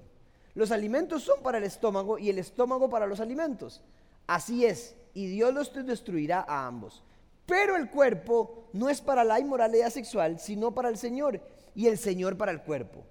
Los 0.55 0.71
alimentos 0.71 1.21
son 1.21 1.43
para 1.43 1.59
el 1.59 1.65
estómago 1.65 2.17
y 2.17 2.31
el 2.31 2.39
estómago 2.39 2.89
para 2.89 3.05
los 3.05 3.19
alimentos. 3.19 3.83
Así 4.25 4.65
es, 4.65 4.95
y 5.13 5.27
Dios 5.27 5.53
los 5.53 5.73
destruirá 5.85 6.45
a 6.47 6.67
ambos. 6.67 7.03
Pero 7.45 7.75
el 7.75 7.89
cuerpo 7.89 8.69
no 8.73 8.89
es 8.89 9.01
para 9.01 9.23
la 9.23 9.39
inmoralidad 9.39 9.89
sexual, 9.89 10.39
sino 10.39 10.73
para 10.73 10.89
el 10.89 10.97
Señor, 10.97 11.41
y 11.73 11.87
el 11.87 11.97
Señor 11.97 12.37
para 12.37 12.51
el 12.51 12.61
cuerpo. 12.61 13.03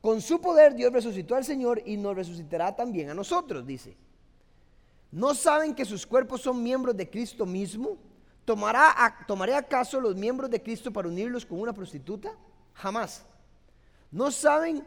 Con 0.00 0.20
su 0.20 0.40
poder 0.40 0.74
Dios 0.74 0.92
resucitó 0.92 1.34
al 1.34 1.44
Señor 1.44 1.82
y 1.84 1.96
nos 1.96 2.16
resucitará 2.16 2.74
también 2.74 3.10
a 3.10 3.14
nosotros, 3.14 3.66
dice. 3.66 3.96
¿No 5.12 5.34
saben 5.34 5.74
que 5.74 5.84
sus 5.84 6.06
cuerpos 6.06 6.40
son 6.40 6.62
miembros 6.62 6.96
de 6.96 7.08
Cristo 7.08 7.44
mismo? 7.44 7.98
¿Tomará 8.44 9.24
¿Tomaré 9.26 9.54
acaso 9.54 10.00
los 10.00 10.16
miembros 10.16 10.50
de 10.50 10.62
Cristo 10.62 10.92
para 10.92 11.08
unirlos 11.08 11.44
con 11.44 11.60
una 11.60 11.72
prostituta? 11.72 12.32
Jamás. 12.74 13.24
¿No 14.10 14.30
saben 14.30 14.84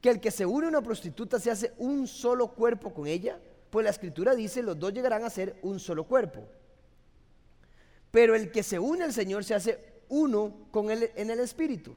que 0.00 0.10
el 0.10 0.20
que 0.20 0.30
se 0.30 0.44
une 0.44 0.66
a 0.66 0.68
una 0.70 0.82
prostituta 0.82 1.38
se 1.38 1.50
hace 1.50 1.72
un 1.78 2.06
solo 2.06 2.48
cuerpo 2.48 2.92
con 2.92 3.06
ella? 3.06 3.38
Pues 3.76 3.84
la 3.84 3.90
escritura 3.90 4.34
dice, 4.34 4.62
los 4.62 4.78
dos 4.78 4.90
llegarán 4.94 5.22
a 5.22 5.28
ser 5.28 5.58
un 5.60 5.78
solo 5.78 6.04
cuerpo. 6.04 6.48
Pero 8.10 8.34
el 8.34 8.50
que 8.50 8.62
se 8.62 8.78
une 8.78 9.04
al 9.04 9.12
Señor 9.12 9.44
se 9.44 9.54
hace 9.54 9.78
uno 10.08 10.68
con 10.70 10.90
él 10.90 11.10
en 11.14 11.28
el 11.28 11.40
Espíritu. 11.40 11.94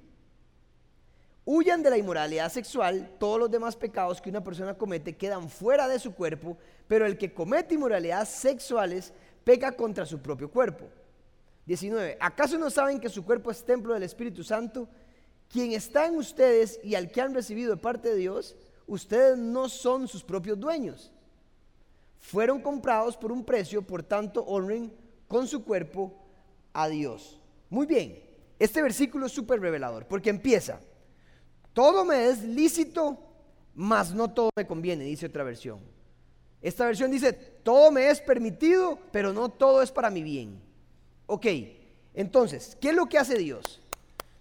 Huyan 1.45 1.81
de 1.81 1.89
la 1.89 1.97
inmoralidad 1.97 2.51
sexual, 2.51 3.15
todos 3.17 3.39
los 3.39 3.49
demás 3.49 3.77
pecados 3.77 4.19
que 4.19 4.29
una 4.29 4.43
persona 4.43 4.77
comete 4.77 5.15
quedan 5.15 5.49
fuera 5.49 5.87
de 5.87 5.99
su 5.99 6.13
cuerpo, 6.13 6.57
pero 6.85 7.05
el 7.05 7.17
que 7.17 7.33
comete 7.33 7.75
inmoralidades 7.75 8.27
sexuales 8.27 9.13
peca 9.45 9.71
contra 9.71 10.05
su 10.05 10.19
propio 10.19 10.51
cuerpo. 10.51 10.89
19. 11.65 12.17
¿Acaso 12.19 12.57
no 12.57 12.69
saben 12.69 12.99
que 12.99 13.07
su 13.07 13.23
cuerpo 13.23 13.51
es 13.51 13.63
templo 13.63 13.93
del 13.93 14.03
Espíritu 14.03 14.43
Santo, 14.43 14.89
quien 15.47 15.71
está 15.71 16.07
en 16.07 16.17
ustedes 16.17 16.77
y 16.83 16.95
al 16.95 17.09
que 17.09 17.21
han 17.21 17.33
recibido 17.33 17.73
de 17.73 17.81
parte 17.81 18.09
de 18.09 18.17
Dios? 18.17 18.57
Ustedes 18.85 19.37
no 19.37 19.69
son 19.69 20.09
sus 20.09 20.25
propios 20.25 20.59
dueños. 20.59 21.13
Fueron 22.19 22.61
comprados 22.61 23.17
por 23.17 23.31
un 23.31 23.43
precio, 23.43 23.81
por 23.81 24.03
tanto 24.03 24.43
honren 24.43 24.93
con 25.27 25.47
su 25.47 25.63
cuerpo 25.63 26.13
a 26.73 26.87
Dios. 26.87 27.39
Muy 27.69 27.87
bien, 27.87 28.21
este 28.59 28.81
versículo 28.81 29.25
es 29.25 29.31
súper 29.31 29.59
revelador, 29.61 30.05
porque 30.05 30.29
empieza, 30.29 30.79
todo 31.73 32.03
me 32.03 32.27
es 32.27 32.43
lícito, 32.43 33.17
mas 33.73 34.13
no 34.13 34.31
todo 34.31 34.49
me 34.55 34.67
conviene, 34.67 35.05
dice 35.05 35.27
otra 35.27 35.43
versión. 35.43 35.79
Esta 36.61 36.85
versión 36.85 37.09
dice, 37.09 37.31
todo 37.31 37.89
me 37.89 38.09
es 38.09 38.19
permitido, 38.19 38.99
pero 39.11 39.31
no 39.31 39.49
todo 39.49 39.81
es 39.81 39.91
para 39.91 40.09
mi 40.09 40.21
bien. 40.21 40.59
Ok, 41.25 41.45
entonces, 42.13 42.77
¿qué 42.81 42.89
es 42.89 42.95
lo 42.95 43.07
que 43.07 43.17
hace 43.17 43.37
Dios? 43.37 43.81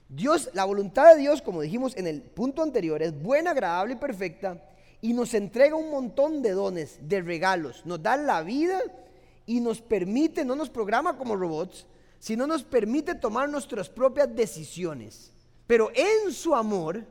Dios, 0.09 0.51
la 0.53 0.65
voluntad 0.65 1.15
de 1.15 1.21
Dios, 1.21 1.41
como 1.41 1.61
dijimos 1.61 1.97
en 1.97 2.07
el 2.07 2.23
punto 2.23 2.63
anterior, 2.63 3.03
es 3.03 3.23
buena, 3.23 3.53
agradable 3.53 3.95
y 3.95 3.99
perfecta 3.99 4.68
y 5.01 5.13
nos 5.13 5.35
entrega 5.35 5.77
un 5.77 5.91
montón 5.91 6.43
de 6.43 6.51
dones, 6.51 6.99
de 7.03 7.23
regalos. 7.23 7.85
Nos 7.85 8.03
da 8.03 8.17
la 8.17 8.43
vida 8.43 8.81
y 9.47 9.61
nos 9.61 9.81
permite, 9.81 10.45
no 10.45 10.57
nos 10.57 10.71
programa 10.71 11.17
como 11.17 11.37
robots, 11.37 11.87
sino 12.19 12.47
nos 12.47 12.63
permite 12.65 13.15
tomar 13.15 13.49
nuestras 13.49 13.89
propias 13.89 14.35
decisiones. 14.35 15.33
Pero 15.67 15.91
en 15.95 16.33
su 16.33 16.55
amor, 16.55 17.05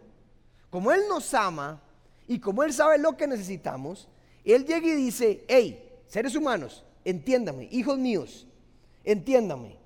como 0.69 0.91
Él 0.91 1.01
nos 1.07 1.33
ama 1.33 1.81
y 2.27 2.39
como 2.39 2.63
Él 2.63 2.73
sabe 2.73 2.97
lo 2.97 3.15
que 3.15 3.27
necesitamos, 3.27 4.07
Él 4.43 4.65
llega 4.65 4.87
y 4.87 4.95
dice, 4.95 5.45
hey, 5.47 6.01
seres 6.07 6.35
humanos, 6.35 6.83
entiéndame, 7.05 7.69
hijos 7.71 7.97
míos, 7.97 8.47
entiéndame. 9.03 9.77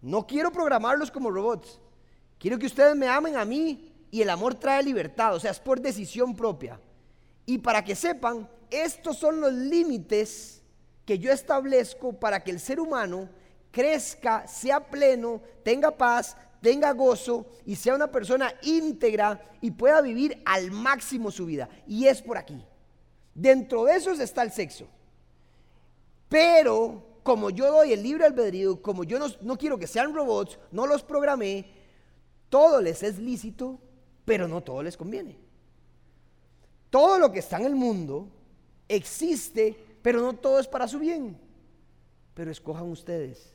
No 0.00 0.26
quiero 0.26 0.52
programarlos 0.52 1.10
como 1.10 1.30
robots. 1.30 1.80
Quiero 2.38 2.58
que 2.58 2.66
ustedes 2.66 2.94
me 2.94 3.08
amen 3.08 3.36
a 3.36 3.44
mí 3.44 3.92
y 4.10 4.22
el 4.22 4.30
amor 4.30 4.54
trae 4.54 4.82
libertad, 4.82 5.34
o 5.34 5.40
sea, 5.40 5.50
es 5.50 5.58
por 5.58 5.80
decisión 5.80 6.36
propia. 6.36 6.78
Y 7.46 7.58
para 7.58 7.84
que 7.84 7.94
sepan, 7.94 8.48
estos 8.70 9.16
son 9.16 9.40
los 9.40 9.52
límites 9.52 10.62
que 11.04 11.18
yo 11.18 11.32
establezco 11.32 12.12
para 12.12 12.42
que 12.42 12.50
el 12.50 12.58
ser 12.58 12.80
humano 12.80 13.28
crezca, 13.70 14.46
sea 14.48 14.80
pleno, 14.80 15.40
tenga 15.62 15.96
paz, 15.96 16.36
tenga 16.60 16.92
gozo 16.92 17.46
y 17.64 17.76
sea 17.76 17.94
una 17.94 18.10
persona 18.10 18.52
íntegra 18.62 19.40
y 19.60 19.70
pueda 19.70 20.00
vivir 20.00 20.42
al 20.44 20.72
máximo 20.72 21.30
su 21.30 21.46
vida. 21.46 21.68
Y 21.86 22.06
es 22.06 22.20
por 22.20 22.36
aquí. 22.36 22.64
Dentro 23.34 23.84
de 23.84 23.96
eso 23.96 24.10
está 24.12 24.42
el 24.42 24.50
sexo. 24.50 24.88
Pero 26.28 27.20
como 27.22 27.50
yo 27.50 27.70
doy 27.70 27.92
el 27.92 28.02
libre 28.02 28.24
albedrío, 28.24 28.82
como 28.82 29.04
yo 29.04 29.18
no, 29.18 29.26
no 29.42 29.56
quiero 29.56 29.78
que 29.78 29.86
sean 29.86 30.14
robots, 30.14 30.58
no 30.72 30.86
los 30.86 31.04
programé, 31.04 31.70
todo 32.48 32.80
les 32.80 33.02
es 33.02 33.18
lícito, 33.18 33.78
pero 34.24 34.48
no 34.48 34.62
todo 34.62 34.82
les 34.82 34.96
conviene. 34.96 35.45
Todo 36.90 37.18
lo 37.18 37.32
que 37.32 37.40
está 37.40 37.58
en 37.58 37.66
el 37.66 37.74
mundo 37.74 38.28
existe, 38.88 39.76
pero 40.02 40.20
no 40.20 40.34
todo 40.34 40.58
es 40.58 40.68
para 40.68 40.88
su 40.88 40.98
bien. 40.98 41.38
Pero 42.34 42.50
escojan 42.50 42.90
ustedes. 42.90 43.54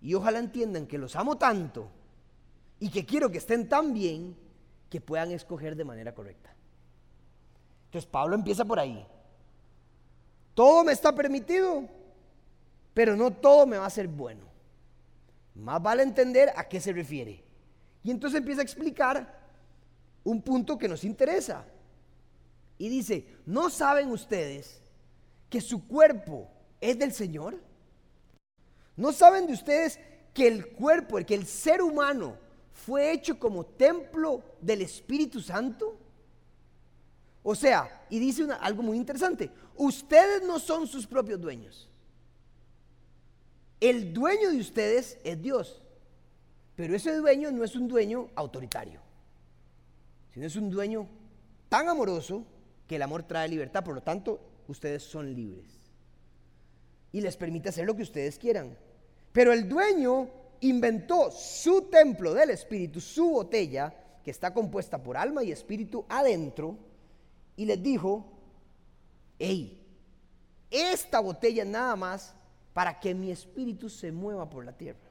Y 0.00 0.14
ojalá 0.14 0.38
entiendan 0.38 0.86
que 0.86 0.98
los 0.98 1.16
amo 1.16 1.36
tanto 1.36 1.88
y 2.80 2.90
que 2.90 3.04
quiero 3.04 3.30
que 3.30 3.38
estén 3.38 3.68
tan 3.68 3.92
bien 3.92 4.36
que 4.88 5.00
puedan 5.00 5.32
escoger 5.32 5.76
de 5.76 5.84
manera 5.84 6.14
correcta. 6.14 6.54
Entonces 7.86 8.08
Pablo 8.08 8.34
empieza 8.34 8.64
por 8.64 8.78
ahí. 8.78 9.06
Todo 10.54 10.84
me 10.84 10.92
está 10.92 11.14
permitido, 11.14 11.84
pero 12.94 13.16
no 13.16 13.32
todo 13.32 13.66
me 13.66 13.78
va 13.78 13.86
a 13.86 13.90
ser 13.90 14.08
bueno. 14.08 14.44
Más 15.54 15.82
vale 15.82 16.02
entender 16.02 16.52
a 16.54 16.68
qué 16.68 16.80
se 16.80 16.92
refiere. 16.92 17.44
Y 18.02 18.10
entonces 18.10 18.38
empieza 18.38 18.60
a 18.60 18.64
explicar 18.64 19.38
un 20.24 20.42
punto 20.42 20.78
que 20.78 20.88
nos 20.88 21.04
interesa. 21.04 21.64
Y 22.78 22.88
dice, 22.88 23.26
¿no 23.44 23.70
saben 23.70 24.10
ustedes 24.10 24.80
que 25.50 25.60
su 25.60 25.86
cuerpo 25.86 26.48
es 26.80 26.98
del 26.98 27.12
Señor? 27.12 27.60
¿No 28.96 29.12
saben 29.12 29.46
de 29.46 29.52
ustedes 29.52 29.98
que 30.32 30.46
el 30.46 30.68
cuerpo, 30.68 31.18
que 31.26 31.34
el 31.34 31.46
ser 31.46 31.82
humano 31.82 32.36
fue 32.72 33.12
hecho 33.12 33.38
como 33.38 33.66
templo 33.66 34.42
del 34.60 34.82
Espíritu 34.82 35.40
Santo? 35.40 35.98
O 37.42 37.54
sea, 37.54 38.06
y 38.10 38.18
dice 38.18 38.46
algo 38.60 38.82
muy 38.82 38.96
interesante, 38.96 39.50
ustedes 39.76 40.42
no 40.42 40.58
son 40.58 40.86
sus 40.86 41.06
propios 41.06 41.40
dueños. 41.40 41.88
El 43.80 44.12
dueño 44.12 44.50
de 44.50 44.58
ustedes 44.58 45.18
es 45.24 45.40
Dios, 45.40 45.80
pero 46.76 46.94
ese 46.94 47.16
dueño 47.16 47.50
no 47.50 47.64
es 47.64 47.74
un 47.74 47.88
dueño 47.88 48.28
autoritario. 48.34 49.00
sino 50.32 50.46
es 50.46 50.56
un 50.56 50.70
dueño 50.70 51.08
tan 51.68 51.88
amoroso 51.88 52.44
que 52.88 52.96
el 52.96 53.02
amor 53.02 53.22
trae 53.22 53.48
libertad. 53.48 53.84
Por 53.84 53.94
lo 53.94 54.02
tanto, 54.02 54.40
ustedes 54.66 55.02
son 55.04 55.32
libres. 55.32 55.92
Y 57.12 57.20
les 57.20 57.36
permite 57.36 57.68
hacer 57.68 57.86
lo 57.86 57.94
que 57.94 58.02
ustedes 58.02 58.38
quieran. 58.38 58.76
Pero 59.32 59.52
el 59.52 59.68
dueño 59.68 60.28
inventó 60.60 61.30
su 61.30 61.82
templo 61.82 62.34
del 62.34 62.50
espíritu, 62.50 63.00
su 63.00 63.30
botella, 63.30 63.94
que 64.24 64.30
está 64.30 64.52
compuesta 64.52 65.00
por 65.02 65.16
alma 65.16 65.44
y 65.44 65.52
espíritu 65.52 66.04
adentro, 66.08 66.76
y 67.56 67.66
les 67.66 67.82
dijo, 67.82 68.24
hey, 69.38 69.86
esta 70.70 71.20
botella 71.20 71.64
nada 71.64 71.94
más 71.96 72.34
para 72.72 72.98
que 72.98 73.14
mi 73.14 73.30
espíritu 73.30 73.88
se 73.88 74.12
mueva 74.12 74.48
por 74.48 74.64
la 74.64 74.72
tierra. 74.72 75.08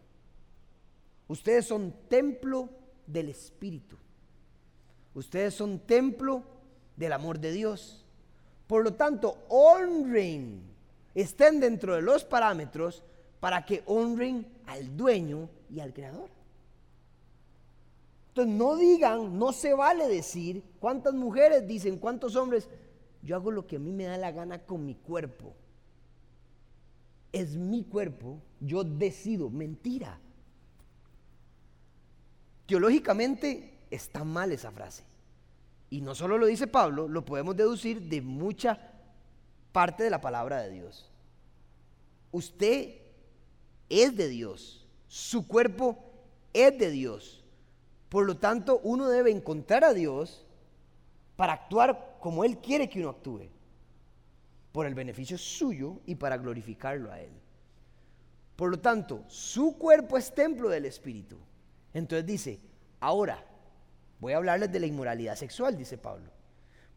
Ustedes 1.27 1.65
son 1.65 1.93
templo 2.07 2.69
del 3.05 3.29
espíritu. 3.29 3.97
Ustedes 5.13 5.53
son 5.53 5.79
templo 5.79 6.43
del 6.97 7.13
amor 7.13 7.39
de 7.39 7.53
Dios. 7.53 8.03
Por 8.67 8.83
lo 8.83 8.93
tanto, 8.95 9.37
honren, 9.47 10.61
estén 11.15 11.61
dentro 11.61 11.95
de 11.95 12.01
los 12.01 12.25
parámetros 12.25 13.03
para 13.39 13.65
que 13.65 13.83
honren 13.85 14.45
al 14.65 14.97
dueño 14.97 15.49
y 15.73 15.79
al 15.79 15.93
creador. 15.93 16.29
Entonces 18.29 18.53
no 18.53 18.75
digan, 18.75 19.39
no 19.39 19.53
se 19.53 19.73
vale 19.73 20.07
decir 20.07 20.63
cuántas 20.79 21.13
mujeres 21.13 21.67
dicen, 21.67 21.97
cuántos 21.97 22.35
hombres, 22.35 22.67
yo 23.23 23.35
hago 23.35 23.49
lo 23.49 23.65
que 23.65 23.77
a 23.77 23.79
mí 23.79 23.91
me 23.91 24.03
da 24.03 24.17
la 24.17 24.31
gana 24.31 24.59
con 24.59 24.85
mi 24.85 24.95
cuerpo. 24.95 25.55
Es 27.31 27.55
mi 27.55 27.83
cuerpo, 27.83 28.39
yo 28.59 28.83
decido, 28.83 29.49
mentira. 29.49 30.19
Teológicamente 32.67 33.79
está 33.89 34.23
mal 34.23 34.51
esa 34.51 34.71
frase. 34.71 35.06
Y 35.89 36.01
no 36.01 36.15
solo 36.15 36.37
lo 36.37 36.45
dice 36.45 36.67
Pablo, 36.67 37.07
lo 37.07 37.23
podemos 37.23 37.55
deducir 37.55 38.01
de 38.01 38.21
mucha 38.21 38.79
parte 39.71 40.03
de 40.03 40.09
la 40.09 40.21
palabra 40.21 40.61
de 40.61 40.71
Dios. 40.71 41.09
Usted 42.31 42.95
es 43.89 44.17
de 44.17 44.27
Dios, 44.27 44.85
su 45.07 45.47
cuerpo 45.47 45.97
es 46.53 46.77
de 46.77 46.89
Dios. 46.91 47.43
Por 48.09 48.25
lo 48.25 48.37
tanto, 48.37 48.79
uno 48.83 49.07
debe 49.07 49.31
encontrar 49.31 49.83
a 49.83 49.93
Dios 49.93 50.45
para 51.35 51.53
actuar 51.53 52.17
como 52.19 52.43
Él 52.43 52.57
quiere 52.57 52.89
que 52.89 52.99
uno 52.99 53.09
actúe, 53.09 53.49
por 54.71 54.85
el 54.85 54.95
beneficio 54.95 55.37
suyo 55.37 56.01
y 56.05 56.15
para 56.15 56.37
glorificarlo 56.37 57.11
a 57.11 57.21
Él. 57.21 57.31
Por 58.55 58.71
lo 58.71 58.79
tanto, 58.79 59.23
su 59.27 59.77
cuerpo 59.77 60.17
es 60.17 60.33
templo 60.33 60.69
del 60.69 60.85
Espíritu. 60.85 61.37
Entonces 61.93 62.25
dice, 62.25 62.59
ahora, 62.99 63.43
Voy 64.19 64.33
a 64.33 64.37
hablarles 64.37 64.71
de 64.71 64.79
la 64.79 64.87
inmoralidad 64.87 65.35
sexual, 65.35 65.77
dice 65.77 65.97
Pablo. 65.97 66.31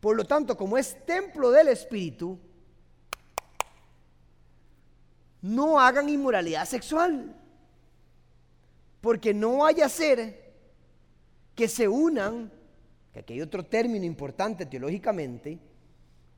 Por 0.01 0.17
lo 0.17 0.25
tanto, 0.25 0.57
como 0.57 0.79
es 0.79 1.05
templo 1.05 1.51
del 1.51 1.69
Espíritu, 1.69 2.39
no 5.43 5.79
hagan 5.81 6.09
inmoralidad 6.09 6.65
sexual. 6.65 7.37
Porque 9.01 9.35
no 9.35 9.59
vaya 9.59 9.87
a 9.87 9.91
ser 9.91 10.53
que 11.55 11.69
se 11.69 11.89
unan, 11.89 12.51
que 13.13 13.21
aquí 13.21 13.35
hay 13.35 13.43
otro 13.43 13.65
término 13.65 14.05
importante 14.05 14.67
teológicamente, 14.67 15.59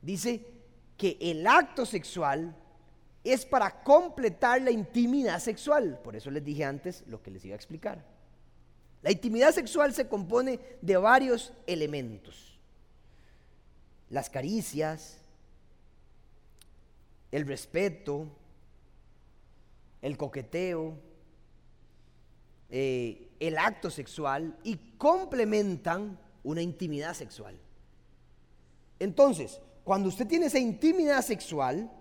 dice 0.01 0.45
que 0.97 1.17
el 1.21 1.45
acto 1.47 1.85
sexual 1.85 2.55
es 3.23 3.45
para 3.45 3.83
completar 3.83 4.61
la 4.61 4.71
intimidad 4.71 5.39
sexual. 5.39 5.99
Por 6.03 6.15
eso 6.15 6.29
les 6.29 6.43
dije 6.43 6.65
antes 6.65 7.03
lo 7.07 7.21
que 7.21 7.31
les 7.31 7.45
iba 7.45 7.53
a 7.53 7.55
explicar. 7.55 8.12
La 9.03 9.11
intimidad 9.11 9.51
sexual 9.51 9.93
se 9.93 10.07
compone 10.07 10.59
de 10.81 10.97
varios 10.97 11.51
elementos. 11.67 12.57
Las 14.09 14.29
caricias, 14.29 15.17
el 17.31 17.45
respeto, 17.45 18.27
el 20.01 20.17
coqueteo, 20.17 20.97
eh, 22.69 23.29
el 23.39 23.57
acto 23.57 23.89
sexual 23.89 24.57
y 24.63 24.77
complementan 24.97 26.17
una 26.43 26.61
intimidad 26.61 27.13
sexual. 27.13 27.59
Entonces, 28.99 29.59
cuando 29.83 30.07
usted 30.07 30.27
tiene 30.27 30.45
esa 30.45 30.59
intimidad 30.59 31.21
sexual 31.23 31.91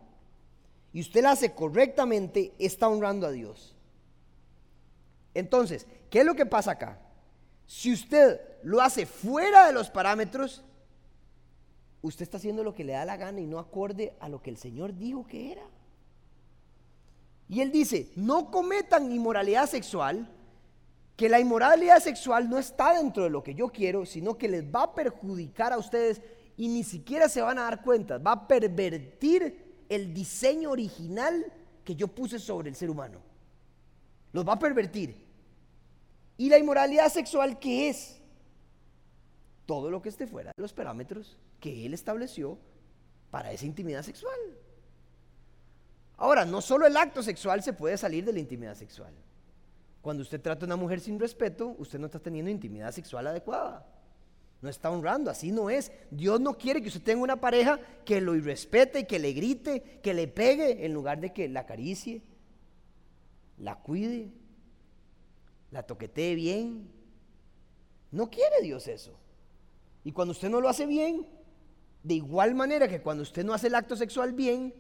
y 0.93 1.01
usted 1.01 1.23
la 1.23 1.33
hace 1.33 1.53
correctamente, 1.53 2.53
está 2.61 2.89
honrando 2.89 3.27
a 3.27 3.33
Dios. 3.33 3.75
Entonces, 5.35 5.87
¿qué 6.11 6.21
es 6.21 6.27
lo 6.27 6.35
que 6.35 6.47
pasa 6.47 6.73
acá? 6.73 6.99
Si 7.67 7.93
usted 7.93 8.41
lo 8.63 8.81
hace 8.81 9.07
fuera 9.07 9.67
de 9.67 9.73
los 9.73 9.91
parámetros, 9.91 10.63
usted 12.03 12.23
está 12.23 12.37
haciendo 12.37 12.65
lo 12.65 12.75
que 12.75 12.85
le 12.85 12.93
da 12.93 13.05
la 13.05 13.17
gana 13.17 13.41
y 13.41 13.47
no 13.47 13.59
acorde 13.59 14.15
a 14.21 14.29
lo 14.29 14.43
que 14.43 14.51
el 14.51 14.57
Señor 14.57 14.95
dijo 14.95 15.27
que 15.27 15.53
era. 15.53 15.63
Y 17.49 17.61
él 17.61 17.71
dice, 17.71 18.11
no 18.17 18.51
cometan 18.51 19.13
inmoralidad 19.13 19.69
sexual, 19.69 20.29
que 21.17 21.29
la 21.29 21.39
inmoralidad 21.39 22.01
sexual 22.01 22.49
no 22.49 22.59
está 22.59 22.95
dentro 22.95 23.25
de 23.25 23.31
lo 23.31 23.43
que 23.43 23.55
yo 23.55 23.69
quiero, 23.69 24.07
sino 24.07 24.37
que 24.39 24.49
les 24.49 24.65
va 24.65 24.85
a 24.85 24.95
perjudicar 24.95 25.73
a 25.73 25.79
ustedes 25.79 26.21
y 26.57 26.69
ni 26.69 26.83
siquiera 26.83 27.29
se 27.29 27.43
van 27.43 27.59
a 27.59 27.65
dar 27.65 27.83
cuenta, 27.83 28.19
va 28.19 28.33
a 28.33 28.49
pervertir 28.49 29.85
el 29.89 30.15
diseño 30.15 30.71
original 30.71 31.53
que 31.85 31.95
yo 31.95 32.09
puse 32.09 32.39
sobre 32.39 32.71
el 32.71 32.77
ser 32.77 32.91
humano. 32.91 33.32
Los 34.33 34.47
va 34.47 34.55
a 34.55 34.59
pervertir. 34.59 35.17
¿Y 36.37 36.49
la 36.49 36.59
inmoralidad 36.59 37.09
sexual 37.11 37.59
qué 37.59 37.89
es? 37.89 38.21
Todo 39.67 39.91
lo 39.91 40.03
que 40.03 40.09
esté 40.09 40.27
fuera 40.27 40.53
de 40.57 40.63
los 40.63 40.73
parámetros 40.73 41.39
que 41.61 41.87
él 41.87 41.95
estableció 41.95 42.59
para 43.31 43.53
esa 43.53 43.67
intimidad 43.67 44.03
sexual. 44.03 44.39
Ahora, 46.17 46.45
no 46.45 46.61
solo 46.61 46.87
el 46.87 46.97
acto 46.97 47.23
sexual 47.23 47.63
se 47.63 47.73
puede 47.73 47.97
salir 47.97 48.25
de 48.25 48.33
la 48.33 48.41
intimidad 48.41 48.75
sexual. 48.75 49.13
Cuando 50.01 50.23
usted 50.23 50.41
trata 50.41 50.65
a 50.65 50.67
una 50.67 50.77
mujer 50.77 51.01
sin 51.01 51.19
respeto, 51.19 51.75
usted 51.79 51.99
no 51.99 52.07
está 52.07 52.19
teniendo 52.19 52.51
intimidad 52.51 52.93
sexual 52.93 53.27
adecuada. 53.27 53.87
No 54.61 54.69
está 54.69 54.91
honrando, 54.91 55.31
así 55.31 55.51
no 55.51 55.71
es. 55.71 55.91
Dios 56.11 56.41
no 56.41 56.57
quiere 56.59 56.81
que 56.83 56.89
usted 56.89 57.03
tenga 57.03 57.23
una 57.23 57.41
pareja 57.41 57.81
que 58.05 58.21
lo 58.21 58.35
irrespete, 58.35 59.07
que 59.07 59.19
le 59.19 59.33
grite, 59.33 60.01
que 60.03 60.15
le 60.15 60.29
pegue, 60.29 60.85
en 60.85 60.93
lugar 60.93 61.21
de 61.21 61.33
que 61.33 61.49
la 61.49 61.61
acaricie, 61.61 62.23
la 63.59 63.77
cuide, 63.77 64.31
la 65.71 65.83
toquetee 65.83 66.35
bien. 66.35 66.91
No 68.11 68.31
quiere 68.31 68.61
Dios 68.63 68.87
eso. 68.89 69.19
Y 70.05 70.13
cuando 70.13 70.33
usted 70.33 70.51
no 70.51 70.61
lo 70.61 70.69
hace 70.69 70.87
bien, 70.87 71.27
de 72.03 72.15
igual 72.15 72.55
manera 72.55 72.89
que 72.89 73.01
cuando 73.01 73.23
usted 73.23 73.45
no 73.45 73.55
hace 73.55 73.69
el 73.69 73.75
acto 73.75 73.97
sexual 73.97 74.33
bien 74.33 74.75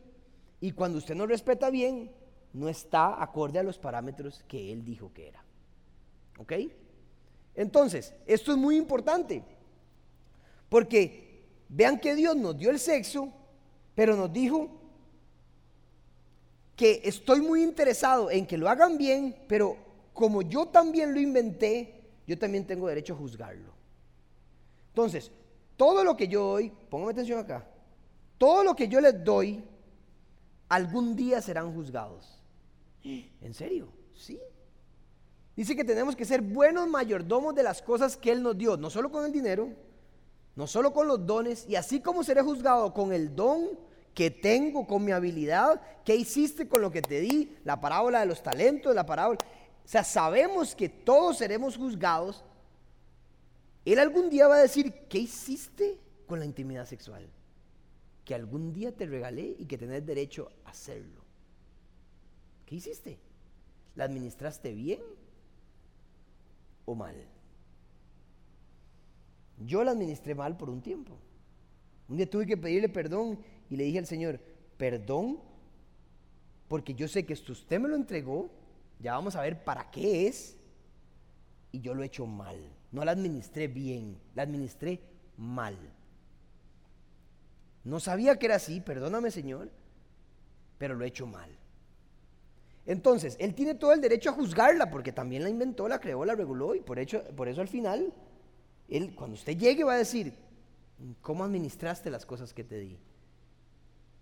y 0.61 0.72
cuando 0.72 0.98
usted 0.98 1.14
no 1.14 1.26
respeta 1.26 1.70
bien, 1.70 2.12
no 2.52 2.68
está 2.68 3.22
acorde 3.22 3.58
a 3.58 3.62
los 3.62 3.78
parámetros 3.78 4.44
que 4.48 4.72
Él 4.72 4.85
dijo 4.85 5.12
que 5.12 5.28
era. 5.28 5.44
¿Ok? 6.38 6.52
Entonces, 7.54 8.14
esto 8.26 8.52
es 8.52 8.58
muy 8.58 8.76
importante. 8.76 9.44
Porque 10.68 11.44
vean 11.68 11.98
que 11.98 12.14
Dios 12.14 12.37
nos 12.37 12.56
dio 12.56 12.70
el 12.70 12.78
sexo, 12.78 13.32
pero 13.94 14.16
nos 14.16 14.32
dijo 14.32 14.82
que 16.76 17.00
estoy 17.04 17.40
muy 17.40 17.62
interesado 17.62 18.30
en 18.30 18.46
que 18.46 18.58
lo 18.58 18.68
hagan 18.68 18.96
bien, 18.98 19.37
pero 19.48 19.76
como 20.12 20.42
yo 20.42 20.66
también 20.66 21.14
lo 21.14 21.20
inventé, 21.20 22.02
yo 22.26 22.38
también 22.38 22.66
tengo 22.66 22.88
derecho 22.88 23.14
a 23.14 23.16
juzgarlo. 23.16 23.72
Entonces, 24.88 25.30
todo 25.76 26.04
lo 26.04 26.16
que 26.16 26.28
yo 26.28 26.44
doy, 26.44 26.72
póngame 26.90 27.12
atención 27.12 27.38
acá, 27.38 27.66
todo 28.38 28.64
lo 28.64 28.74
que 28.74 28.88
yo 28.88 29.00
les 29.00 29.22
doy, 29.24 29.62
algún 30.68 31.16
día 31.16 31.40
serán 31.40 31.74
juzgados. 31.74 32.38
¿En 33.04 33.54
serio? 33.54 33.88
Sí. 34.14 34.38
Dice 35.56 35.76
que 35.76 35.85
tenemos 35.85 36.16
que 36.16 36.24
ser 36.24 36.40
buenos 36.40 36.88
mayordomos 36.88 37.54
de 37.54 37.62
las 37.62 37.82
cosas 37.82 38.16
que 38.16 38.32
Él 38.32 38.42
nos 38.42 38.56
dio, 38.56 38.76
no 38.76 38.88
solo 38.88 39.11
con 39.11 39.24
el 39.24 39.32
dinero, 39.32 39.68
no 40.56 40.66
solo 40.66 40.92
con 40.92 41.08
los 41.08 41.26
dones, 41.26 41.66
y 41.68 41.76
así 41.76 42.00
como 42.00 42.24
seré 42.24 42.42
juzgado 42.42 42.92
con 42.94 43.12
el 43.12 43.35
don 43.35 43.70
que 44.14 44.31
tengo, 44.31 44.87
con 44.87 45.05
mi 45.05 45.12
habilidad, 45.12 45.81
qué 46.05 46.14
hiciste 46.14 46.68
con 46.68 46.83
lo 46.83 46.90
que 46.90 47.03
te 47.03 47.20
di, 47.20 47.57
la 47.64 47.81
parábola 47.81 48.20
de 48.20 48.27
los 48.27 48.42
talentos, 48.42 48.94
la 48.94 49.07
parábola. 49.07 49.38
O 49.85 49.88
sea, 49.88 50.05
sabemos 50.05 50.75
que 50.75 50.88
todos 50.88 51.38
seremos 51.38 51.77
juzgados. 51.77 52.44
Él 53.85 53.98
algún 53.98 54.31
día 54.31 54.48
va 54.48 54.57
a 54.57 54.62
decir, 54.62 54.92
¿qué 55.09 55.18
hiciste 55.18 55.98
con 56.27 56.38
la 56.38 56.44
intimidad 56.44 56.87
sexual? 56.87 57.29
Que 58.25 58.35
algún 58.35 58.72
día 58.72 58.92
te 58.92 59.07
regalé 59.07 59.57
y 59.59 59.66
que 59.66 59.79
tenés 59.79 60.07
derecho 60.07 60.51
a 60.64 60.70
hacerlo. 60.70 61.22
¿Qué 62.66 62.77
hiciste? 62.77 63.18
¿La 63.96 64.05
administraste 64.05 64.72
bien 64.72 65.01
o 66.85 66.94
mal? 66.94 67.16
Yo 69.59 69.83
la 69.85 69.92
administré 69.92 70.35
mal 70.35 70.57
por 70.57 70.70
un 70.70 70.81
tiempo. 70.81 71.16
Un 72.09 72.16
día 72.16 72.29
tuve 72.29 72.46
que 72.46 72.57
pedirle 72.57 72.88
perdón 72.88 73.38
y 73.72 73.76
le 73.76 73.85
dije 73.85 74.00
al 74.00 74.06
Señor, 74.06 74.38
perdón, 74.76 75.40
porque 76.68 76.92
yo 76.92 77.08
sé 77.08 77.24
que 77.24 77.32
esto 77.32 77.52
usted 77.52 77.80
me 77.80 77.88
lo 77.88 77.96
entregó, 77.96 78.50
ya 79.00 79.14
vamos 79.14 79.35
a 79.35 79.40
ver 79.40 79.64
para 79.64 79.90
qué 79.90 80.26
es, 80.28 80.58
y 81.70 81.80
yo 81.80 81.94
lo 81.94 82.02
he 82.02 82.06
hecho 82.06 82.26
mal. 82.26 82.58
No 82.90 83.02
la 83.02 83.12
administré 83.12 83.68
bien, 83.68 84.18
la 84.35 84.42
administré 84.42 85.00
mal. 85.38 85.74
No 87.82 87.98
sabía 87.98 88.38
que 88.38 88.44
era 88.44 88.56
así, 88.56 88.82
perdóname 88.82 89.30
Señor, 89.30 89.70
pero 90.76 90.94
lo 90.94 91.06
he 91.06 91.08
hecho 91.08 91.26
mal. 91.26 91.48
Entonces, 92.85 93.38
Él 93.40 93.54
tiene 93.54 93.74
todo 93.74 93.94
el 93.94 94.02
derecho 94.02 94.28
a 94.28 94.35
juzgarla 94.35 94.90
porque 94.90 95.12
también 95.12 95.44
la 95.44 95.48
inventó, 95.48 95.88
la 95.88 95.98
creó, 95.98 96.26
la 96.26 96.35
reguló 96.35 96.74
y 96.74 96.80
por, 96.80 96.98
hecho, 96.98 97.24
por 97.35 97.48
eso 97.48 97.62
al 97.62 97.68
final, 97.68 98.12
Él, 98.90 99.14
cuando 99.14 99.32
usted 99.32 99.56
llegue 99.56 99.82
va 99.82 99.94
a 99.94 99.96
decir, 99.96 100.35
¿cómo 101.22 101.42
administraste 101.42 102.11
las 102.11 102.26
cosas 102.26 102.52
que 102.52 102.64
te 102.64 102.78
di? 102.78 102.98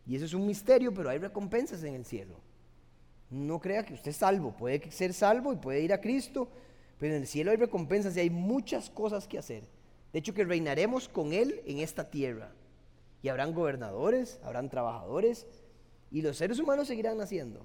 Y 0.06 0.16
eso 0.16 0.24
es 0.24 0.34
un 0.34 0.46
misterio, 0.46 0.92
pero 0.92 1.10
hay 1.10 1.18
recompensas 1.18 1.82
en 1.84 1.94
el 1.94 2.04
cielo. 2.04 2.36
No 3.30 3.60
crea 3.60 3.84
que 3.84 3.94
usted 3.94 4.10
es 4.10 4.16
salvo, 4.16 4.56
puede 4.56 4.90
ser 4.90 5.12
salvo 5.12 5.52
y 5.52 5.56
puede 5.56 5.80
ir 5.80 5.92
a 5.92 6.00
Cristo, 6.00 6.48
pero 6.98 7.14
en 7.14 7.22
el 7.22 7.28
cielo 7.28 7.50
hay 7.50 7.56
recompensas 7.56 8.16
y 8.16 8.20
hay 8.20 8.30
muchas 8.30 8.90
cosas 8.90 9.28
que 9.28 9.38
hacer. 9.38 9.64
De 10.12 10.18
hecho, 10.18 10.34
que 10.34 10.44
reinaremos 10.44 11.08
con 11.08 11.32
Él 11.32 11.62
en 11.64 11.78
esta 11.78 12.10
tierra. 12.10 12.52
Y 13.22 13.28
habrán 13.28 13.54
gobernadores, 13.54 14.40
habrán 14.42 14.68
trabajadores, 14.68 15.46
y 16.10 16.22
los 16.22 16.36
seres 16.36 16.58
humanos 16.58 16.88
seguirán 16.88 17.18
naciendo. 17.18 17.64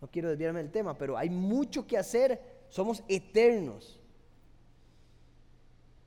No 0.00 0.08
quiero 0.10 0.30
desviarme 0.30 0.62
del 0.62 0.72
tema, 0.72 0.96
pero 0.98 1.16
hay 1.16 1.30
mucho 1.30 1.86
que 1.86 1.98
hacer. 1.98 2.40
Somos 2.68 3.04
eternos. 3.08 4.00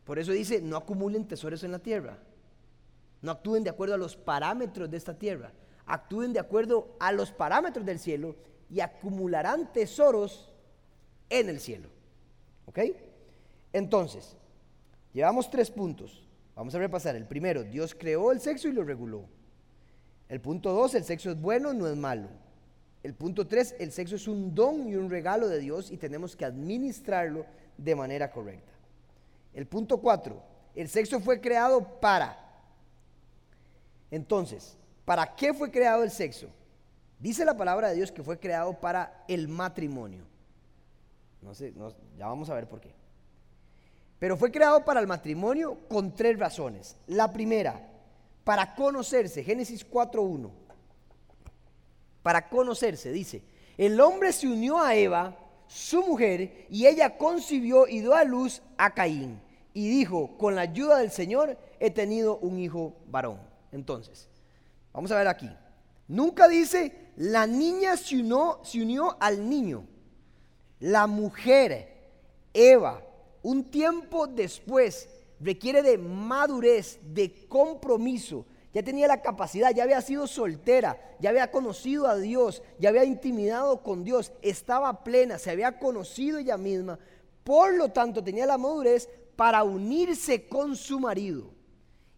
Por 0.04 0.20
eso 0.20 0.32
dice, 0.32 0.62
no 0.62 0.76
acumulen 0.76 1.28
tesoros 1.28 1.64
en 1.64 1.72
la 1.72 1.80
tierra. 1.80 2.18
No 3.24 3.32
actúen 3.32 3.64
de 3.64 3.70
acuerdo 3.70 3.96
a 3.96 3.98
los 3.98 4.16
parámetros 4.16 4.92
de 4.92 4.98
esta 4.98 5.18
tierra. 5.18 5.52
Actúen 5.86 6.34
de 6.34 6.40
acuerdo 6.40 6.96
a 7.00 7.12
los 7.12 7.32
parámetros 7.32 7.86
del 7.86 7.98
cielo 7.98 8.36
y 8.70 8.82
acumularán 8.82 9.72
tesoros 9.72 10.54
en 11.30 11.48
el 11.48 11.60
cielo. 11.62 11.88
¿Ok? 12.66 12.80
Entonces, 13.72 14.36
llevamos 15.14 15.50
tres 15.50 15.72
puntos. 15.72 16.28
Vamos 16.54 16.76
a 16.76 16.80
repasar. 16.80 17.16
El 17.16 17.26
primero, 17.26 17.64
Dios 17.64 17.96
creó 17.98 18.32
el 18.34 18.42
sexo 18.42 18.68
y 18.68 18.74
lo 18.74 18.84
reguló. 18.84 19.26
El 20.28 20.42
punto 20.42 20.74
dos, 20.74 20.94
el 20.94 21.06
sexo 21.06 21.32
es 21.32 21.40
bueno, 21.40 21.74
no 21.74 21.88
es 21.88 21.96
malo. 21.96 22.28
El 23.04 23.14
punto 23.14 23.48
tres, 23.48 23.74
el 23.80 23.94
sexo 23.94 24.18
es 24.18 24.28
un 24.28 24.54
don 24.54 24.90
y 24.90 24.96
un 24.96 25.10
regalo 25.10 25.48
de 25.48 25.60
Dios 25.60 25.92
y 25.92 25.98
tenemos 25.98 26.36
que 26.36 26.44
administrarlo 26.44 27.46
de 27.78 27.96
manera 27.96 28.32
correcta. 28.32 28.74
El 29.54 29.66
punto 29.66 30.00
cuatro, 30.00 30.42
el 30.76 30.90
sexo 30.90 31.22
fue 31.22 31.40
creado 31.40 32.02
para. 32.02 32.43
Entonces, 34.14 34.78
¿para 35.06 35.36
qué 35.36 35.56
fue 35.56 35.72
creado 35.72 36.04
el 36.04 36.12
sexo? 36.12 36.48
Dice 37.18 37.44
la 37.46 37.58
palabra 37.58 37.90
de 37.90 37.96
Dios 37.96 38.12
que 38.12 38.22
fue 38.22 38.40
creado 38.40 38.80
para 38.80 39.26
el 39.28 39.48
matrimonio. 39.48 40.24
No 41.42 41.56
sé, 41.56 41.74
ya 42.16 42.28
vamos 42.28 42.48
a 42.52 42.54
ver 42.54 42.70
por 42.70 42.80
qué. 42.80 42.94
Pero 44.20 44.38
fue 44.38 44.52
creado 44.52 44.86
para 44.86 45.00
el 45.00 45.08
matrimonio 45.08 45.80
con 45.90 46.14
tres 46.14 46.38
razones. 46.38 46.96
La 47.08 47.34
primera, 47.34 47.90
para 48.44 48.76
conocerse, 48.76 49.44
Génesis 49.44 49.84
4.1. 49.90 50.52
Para 52.22 52.50
conocerse, 52.50 53.12
dice, 53.12 53.42
el 53.80 54.00
hombre 54.00 54.32
se 54.32 54.48
unió 54.48 54.80
a 54.80 54.94
Eva, 54.94 55.36
su 55.66 56.06
mujer, 56.06 56.68
y 56.70 56.86
ella 56.86 57.18
concibió 57.18 57.88
y 57.88 58.02
dio 58.02 58.14
a 58.14 58.24
luz 58.26 58.62
a 58.78 58.94
Caín. 58.94 59.42
Y 59.74 59.90
dijo, 59.90 60.38
con 60.38 60.54
la 60.54 60.62
ayuda 60.62 61.00
del 61.00 61.10
Señor 61.10 61.58
he 61.80 61.90
tenido 61.90 62.38
un 62.38 62.60
hijo 62.60 62.94
varón. 63.08 63.53
Entonces, 63.74 64.30
vamos 64.94 65.12
a 65.12 65.18
ver 65.18 65.28
aquí. 65.28 65.50
Nunca 66.08 66.48
dice 66.48 67.12
la 67.18 67.46
niña 67.46 67.98
se 67.98 68.18
unió, 68.18 68.60
se 68.64 68.82
unió 68.82 69.18
al 69.20 69.48
niño. 69.48 69.86
La 70.80 71.08
mujer, 71.08 71.88
Eva, 72.54 73.02
un 73.42 73.66
tiempo 73.66 74.28
después, 74.28 75.08
requiere 75.40 75.82
de 75.82 75.98
madurez, 75.98 77.00
de 77.04 77.48
compromiso. 77.48 78.46
Ya 78.74 78.82
tenía 78.82 79.08
la 79.08 79.22
capacidad, 79.22 79.72
ya 79.72 79.84
había 79.84 80.02
sido 80.02 80.26
soltera, 80.26 81.00
ya 81.20 81.30
había 81.30 81.52
conocido 81.52 82.08
a 82.08 82.18
Dios, 82.18 82.64
ya 82.80 82.90
había 82.90 83.04
intimidado 83.04 83.84
con 83.84 84.04
Dios, 84.04 84.32
estaba 84.42 85.04
plena, 85.04 85.38
se 85.38 85.52
había 85.52 85.78
conocido 85.78 86.40
ella 86.40 86.58
misma. 86.58 86.98
Por 87.44 87.76
lo 87.76 87.90
tanto, 87.90 88.24
tenía 88.24 88.48
la 88.48 88.58
madurez 88.58 89.08
para 89.36 89.64
unirse 89.64 90.48
con 90.48 90.76
su 90.76 91.00
marido. 91.00 91.53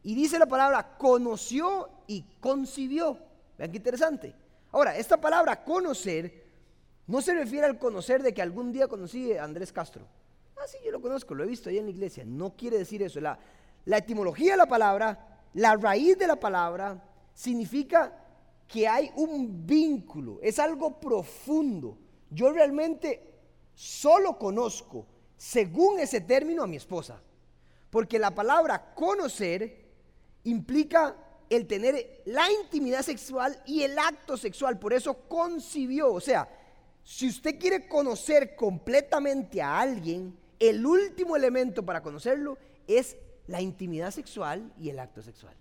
Y 0.06 0.14
dice 0.14 0.38
la 0.38 0.46
palabra, 0.46 0.98
conoció 1.00 1.90
y 2.06 2.22
concibió. 2.40 3.18
Vean 3.58 3.72
qué 3.72 3.78
interesante. 3.78 4.36
Ahora, 4.72 4.96
esta 4.96 5.20
palabra 5.20 5.64
conocer 5.64 6.46
no 7.08 7.24
se 7.24 7.34
refiere 7.34 7.66
al 7.66 7.80
conocer 7.80 8.22
de 8.22 8.32
que 8.32 8.44
algún 8.44 8.72
día 8.72 8.88
conocí 8.88 9.34
a 9.34 9.44
Andrés 9.44 9.74
Castro. 9.74 10.06
Ah, 10.58 10.68
sí, 10.68 10.78
yo 10.86 10.92
lo 10.92 11.02
conozco, 11.02 11.34
lo 11.34 11.44
he 11.44 11.48
visto 11.48 11.72
ahí 11.72 11.80
en 11.80 11.86
la 11.86 11.90
iglesia. 11.90 12.24
No 12.24 12.56
quiere 12.56 12.78
decir 12.78 13.02
eso. 13.02 13.20
La, 13.20 13.40
la 13.86 13.98
etimología 13.98 14.52
de 14.52 14.58
la 14.58 14.68
palabra, 14.68 15.42
la 15.56 15.76
raíz 15.76 16.20
de 16.20 16.28
la 16.28 16.36
palabra, 16.36 17.04
significa 17.34 18.16
que 18.68 18.88
hay 18.88 19.12
un 19.16 19.66
vínculo, 19.66 20.38
es 20.44 20.60
algo 20.60 21.00
profundo. 21.00 21.98
Yo 22.30 22.52
realmente 22.52 23.34
solo 23.74 24.38
conozco, 24.38 25.08
según 25.36 26.00
ese 26.00 26.22
término, 26.22 26.62
a 26.62 26.68
mi 26.68 26.76
esposa. 26.76 27.24
Porque 27.90 28.20
la 28.20 28.36
palabra 28.36 28.94
conocer 28.94 29.85
implica 30.46 31.16
el 31.50 31.68
tener 31.68 32.22
la 32.26 32.52
intimidad 32.52 33.02
sexual 33.02 33.62
y 33.66 33.84
el 33.84 34.00
acto 34.00 34.38
sexual. 34.38 34.80
Por 34.80 34.94
eso 34.94 35.28
concibió. 35.28 36.14
O 36.14 36.22
sea, 36.22 36.50
si 37.04 37.28
usted 37.28 37.60
quiere 37.60 37.88
conocer 37.88 38.56
completamente 38.56 39.62
a 39.62 39.80
alguien, 39.80 40.36
el 40.60 40.86
último 40.86 41.36
elemento 41.36 41.86
para 41.86 42.02
conocerlo 42.02 42.58
es 42.88 43.18
la 43.48 43.62
intimidad 43.62 44.12
sexual 44.12 44.74
y 44.80 44.90
el 44.90 45.00
acto 45.00 45.22
sexual. 45.22 45.56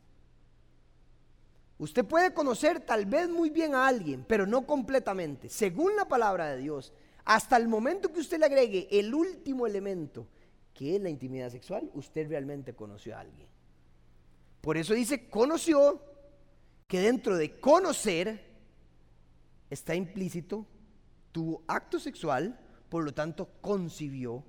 Usted 1.77 2.05
puede 2.05 2.33
conocer 2.33 2.81
tal 2.81 3.05
vez 3.05 3.29
muy 3.29 3.51
bien 3.51 3.75
a 3.75 3.87
alguien, 3.87 4.25
pero 4.27 4.47
no 4.47 4.67
completamente. 4.67 5.49
Según 5.49 5.97
la 5.97 6.07
palabra 6.07 6.47
de 6.51 6.59
Dios, 6.59 6.93
hasta 7.25 7.57
el 7.57 7.69
momento 7.69 8.13
que 8.13 8.21
usted 8.21 8.39
le 8.39 8.47
agregue 8.47 8.89
el 8.91 9.13
último 9.13 9.67
elemento, 9.67 10.29
que 10.73 10.97
es 10.97 11.03
la 11.03 11.11
intimidad 11.11 11.51
sexual, 11.51 11.91
usted 11.95 12.29
realmente 12.29 12.75
conoció 12.75 13.17
a 13.17 13.21
alguien. 13.21 13.49
Por 14.65 14.79
eso 14.79 14.95
dice, 14.95 15.29
conoció 15.29 16.01
que 16.89 16.99
dentro 16.99 17.37
de 17.37 17.61
conocer 17.61 18.43
está 19.69 19.95
implícito, 19.95 20.65
tuvo 21.33 21.63
acto 21.67 22.01
sexual, 22.01 22.59
por 22.89 23.05
lo 23.05 23.13
tanto 23.13 23.47
concibió 23.61 24.43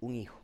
un 0.00 0.14
hijo. 0.14 0.40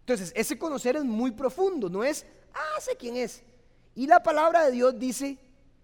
Entonces, 0.00 0.30
ese 0.36 0.58
conocer 0.58 0.96
es 0.96 1.04
muy 1.04 1.30
profundo, 1.30 1.88
no 1.88 2.04
es, 2.04 2.26
ah, 2.52 2.80
sé 2.82 2.96
quién 2.98 3.16
es. 3.16 3.42
Y 3.94 4.06
la 4.06 4.22
palabra 4.22 4.66
de 4.66 4.72
Dios 4.72 4.98
dice, 4.98 5.38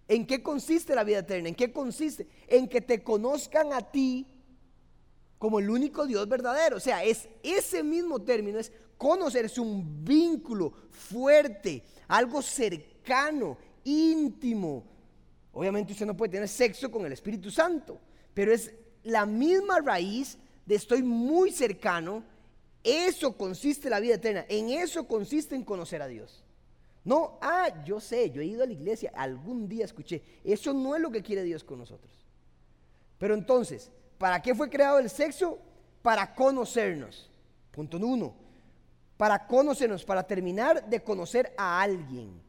¿en 0.07 0.27
qué 0.27 0.43
consiste 0.43 0.95
la 0.95 1.03
vida 1.03 1.21
eterna? 1.21 1.49
¿En 1.49 1.55
qué 1.55 1.73
consiste? 1.73 2.29
En 2.47 2.69
que 2.69 2.83
te 2.83 3.03
conozcan 3.03 3.73
a 3.73 3.81
ti 3.81 4.27
como 5.39 5.61
el 5.61 5.71
único 5.71 6.05
Dios 6.05 6.29
verdadero. 6.29 6.77
O 6.77 6.81
sea, 6.81 7.05
es 7.05 7.27
ese 7.43 7.83
mismo 7.83 8.21
término, 8.21 8.59
es 8.59 8.71
conocer, 8.99 9.47
es 9.47 9.57
un 9.57 10.05
vínculo 10.05 10.73
fuerte, 10.91 11.85
algo 12.09 12.43
cercano, 12.43 13.57
íntimo. 13.85 14.85
Obviamente 15.53 15.93
usted 15.93 16.05
no 16.05 16.17
puede 16.17 16.33
tener 16.33 16.49
sexo 16.49 16.91
con 16.91 17.07
el 17.07 17.13
Espíritu 17.13 17.51
Santo, 17.51 17.99
pero 18.35 18.53
es 18.53 18.73
la 19.05 19.25
misma 19.25 19.81
raíz 19.81 20.37
de 20.67 20.75
estoy 20.75 21.03
muy 21.03 21.51
cercano. 21.53 22.23
Eso 22.85 23.37
consiste 23.37 23.89
la 23.89 24.01
vida 24.01 24.17
eterna, 24.17 24.45
en 24.49 24.71
eso 24.71 25.07
consiste 25.07 25.55
en 25.55 25.65
conocer 25.65 26.03
a 26.03 26.09
Dios. 26.09 26.45
No, 27.05 27.39
ah, 27.41 27.85
yo 27.85 28.01
sé, 28.01 28.31
yo 28.31 28.43
he 28.43 28.47
ido 28.47 28.65
a 28.65 28.67
la 28.67 28.73
iglesia, 28.73 29.11
algún 29.15 29.69
día 29.69 29.85
escuché. 29.85 30.23
Eso 30.45 30.75
no 30.75 30.95
es 30.95 31.01
lo 31.01 31.11
que 31.11 31.23
quiere 31.23 31.43
Dios 31.43 31.65
con 31.65 31.79
nosotros. 31.79 32.13
Pero 33.19 33.35
entonces, 33.35 33.91
¿para 34.19 34.43
qué 34.43 34.55
fue 34.55 34.69
creado 34.69 34.99
el 34.99 35.09
sexo? 35.09 35.59
Para 36.03 36.35
conocernos. 36.35 37.31
Punto 37.71 37.97
uno 37.97 38.48
para 39.19 39.47
conocernos, 39.47 40.05
para 40.05 40.27
terminar 40.27 40.89
de 40.89 41.03
conocer 41.03 41.53
a 41.59 41.83
alguien. 41.83 42.41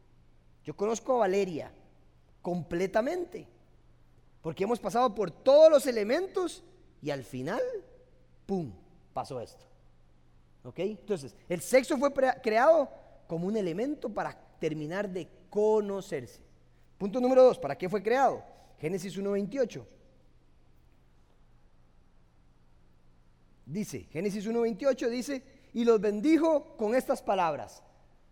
Yo 0.64 0.74
conozco 0.74 1.16
a 1.16 1.18
Valeria 1.18 1.70
completamente, 2.40 3.46
porque 4.40 4.64
hemos 4.64 4.78
pasado 4.78 5.14
por 5.14 5.30
todos 5.30 5.70
los 5.70 5.86
elementos 5.86 6.62
y 7.02 7.10
al 7.10 7.24
final, 7.24 7.60
¡pum!, 8.46 8.72
pasó 9.12 9.40
esto. 9.40 9.66
¿Ok? 10.62 10.78
Entonces, 10.78 11.34
el 11.48 11.60
sexo 11.60 11.98
fue 11.98 12.12
creado 12.40 12.88
como 13.26 13.48
un 13.48 13.56
elemento 13.56 14.08
para 14.08 14.32
terminar 14.60 15.10
de 15.10 15.28
conocerse. 15.50 16.40
Punto 16.98 17.20
número 17.20 17.42
dos, 17.42 17.58
¿para 17.58 17.76
qué 17.76 17.88
fue 17.88 18.02
creado? 18.02 18.44
Génesis 18.78 19.18
1.28. 19.18 19.84
Dice, 23.66 24.00
Génesis 24.10 24.46
1.28 24.46 25.08
dice, 25.08 25.59
y 25.72 25.84
los 25.84 26.00
bendijo 26.00 26.76
con 26.76 26.94
estas 26.94 27.22
palabras. 27.22 27.82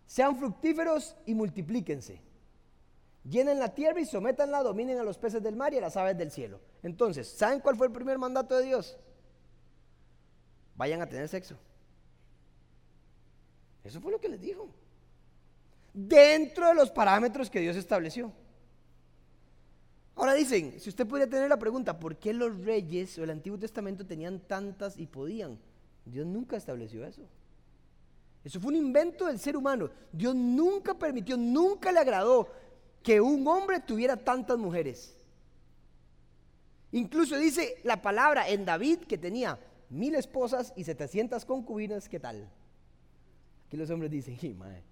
Sean 0.06 0.36
fructíferos 0.36 1.16
y 1.26 1.34
multiplíquense. 1.34 2.20
Llenen 3.28 3.58
la 3.58 3.74
tierra 3.74 4.00
y 4.00 4.06
sométanla, 4.06 4.62
dominen 4.62 4.98
a 4.98 5.02
los 5.02 5.18
peces 5.18 5.42
del 5.42 5.56
mar 5.56 5.74
y 5.74 5.78
a 5.78 5.82
las 5.82 5.96
aves 5.96 6.16
del 6.16 6.30
cielo. 6.30 6.60
Entonces, 6.82 7.28
¿saben 7.28 7.60
cuál 7.60 7.76
fue 7.76 7.86
el 7.86 7.92
primer 7.92 8.18
mandato 8.18 8.56
de 8.56 8.64
Dios? 8.64 8.98
vayan 10.78 11.02
a 11.02 11.08
tener 11.08 11.28
sexo. 11.28 11.56
Eso 13.84 14.00
fue 14.00 14.12
lo 14.12 14.20
que 14.20 14.28
les 14.28 14.40
dijo. 14.40 14.70
Dentro 15.92 16.68
de 16.68 16.74
los 16.74 16.90
parámetros 16.90 17.50
que 17.50 17.60
Dios 17.60 17.76
estableció. 17.76 18.32
Ahora 20.14 20.34
dicen, 20.34 20.78
si 20.80 20.88
usted 20.88 21.06
podría 21.06 21.28
tener 21.28 21.48
la 21.48 21.58
pregunta, 21.58 21.98
¿por 21.98 22.16
qué 22.16 22.32
los 22.32 22.64
reyes 22.64 23.18
o 23.18 23.24
el 23.24 23.30
Antiguo 23.30 23.58
Testamento 23.58 24.06
tenían 24.06 24.40
tantas 24.40 24.96
y 24.96 25.06
podían? 25.06 25.58
Dios 26.08 26.26
nunca 26.26 26.56
estableció 26.56 27.04
eso. 27.04 27.22
Eso 28.44 28.60
fue 28.60 28.70
un 28.70 28.76
invento 28.76 29.26
del 29.26 29.38
ser 29.38 29.56
humano. 29.56 29.90
Dios 30.12 30.34
nunca 30.34 30.94
permitió, 30.94 31.36
nunca 31.36 31.92
le 31.92 32.00
agradó 32.00 32.48
que 33.02 33.20
un 33.20 33.46
hombre 33.46 33.80
tuviera 33.80 34.16
tantas 34.16 34.58
mujeres. 34.58 35.14
Incluso 36.92 37.36
dice 37.36 37.76
la 37.84 38.00
palabra 38.00 38.48
en 38.48 38.64
David 38.64 39.00
que 39.00 39.18
tenía 39.18 39.58
mil 39.90 40.14
esposas 40.14 40.72
y 40.76 40.84
setecientas 40.84 41.44
concubinas, 41.44 42.08
¿qué 42.08 42.18
tal? 42.18 42.48
Aquí 43.66 43.76
los 43.76 43.90
hombres 43.90 44.10
dicen, 44.10 44.36
¡hey, 44.40 44.54
madre! 44.54 44.82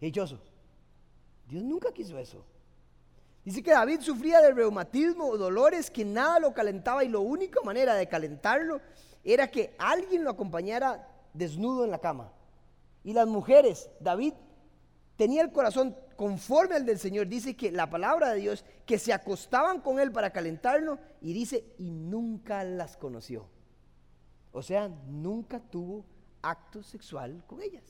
Dios 0.00 1.64
nunca 1.64 1.92
quiso 1.92 2.18
eso. 2.18 2.44
Dice 3.44 3.62
que 3.62 3.70
David 3.70 4.00
sufría 4.00 4.40
de 4.40 4.52
reumatismo 4.52 5.26
o 5.26 5.38
dolores 5.38 5.90
que 5.90 6.04
nada 6.04 6.38
lo 6.38 6.52
calentaba 6.52 7.02
y 7.02 7.08
la 7.08 7.18
única 7.18 7.60
manera 7.62 7.94
de 7.94 8.06
calentarlo 8.06 8.80
era 9.34 9.50
que 9.50 9.74
alguien 9.78 10.24
lo 10.24 10.30
acompañara 10.30 11.06
desnudo 11.34 11.84
en 11.84 11.90
la 11.90 11.98
cama. 11.98 12.32
Y 13.04 13.12
las 13.12 13.26
mujeres, 13.26 13.90
David 14.00 14.32
tenía 15.16 15.42
el 15.42 15.52
corazón 15.52 15.94
conforme 16.16 16.76
al 16.76 16.86
del 16.86 16.98
Señor. 16.98 17.28
Dice 17.28 17.54
que 17.54 17.70
la 17.70 17.90
palabra 17.90 18.30
de 18.30 18.40
Dios, 18.40 18.64
que 18.86 18.98
se 18.98 19.12
acostaban 19.12 19.80
con 19.82 20.00
él 20.00 20.12
para 20.12 20.30
calentarlo 20.30 20.98
y 21.20 21.34
dice, 21.34 21.74
y 21.78 21.90
nunca 21.90 22.64
las 22.64 22.96
conoció. 22.96 23.46
O 24.52 24.62
sea, 24.62 24.88
nunca 24.88 25.60
tuvo 25.60 26.06
acto 26.40 26.82
sexual 26.82 27.44
con 27.46 27.60
ellas. 27.60 27.84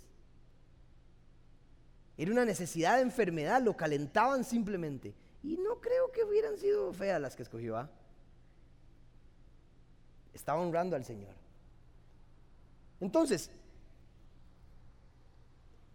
Era 2.16 2.32
una 2.32 2.44
necesidad 2.44 2.96
de 2.96 3.02
enfermedad, 3.02 3.62
lo 3.62 3.76
calentaban 3.76 4.42
simplemente. 4.42 5.14
Y 5.44 5.56
no 5.56 5.80
creo 5.80 6.10
que 6.10 6.24
hubieran 6.24 6.58
sido 6.58 6.92
feas 6.92 7.20
las 7.20 7.36
que 7.36 7.44
escogió. 7.44 7.76
¿ah? 7.76 7.88
Estaba 10.32 10.60
honrando 10.60 10.96
al 10.96 11.04
Señor. 11.04 11.34
Entonces, 13.00 13.50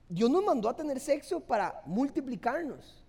Dios 0.09 0.29
nos 0.29 0.43
mandó 0.43 0.69
a 0.69 0.75
tener 0.75 0.99
sexo 0.99 1.39
para 1.39 1.81
multiplicarnos. 1.85 3.03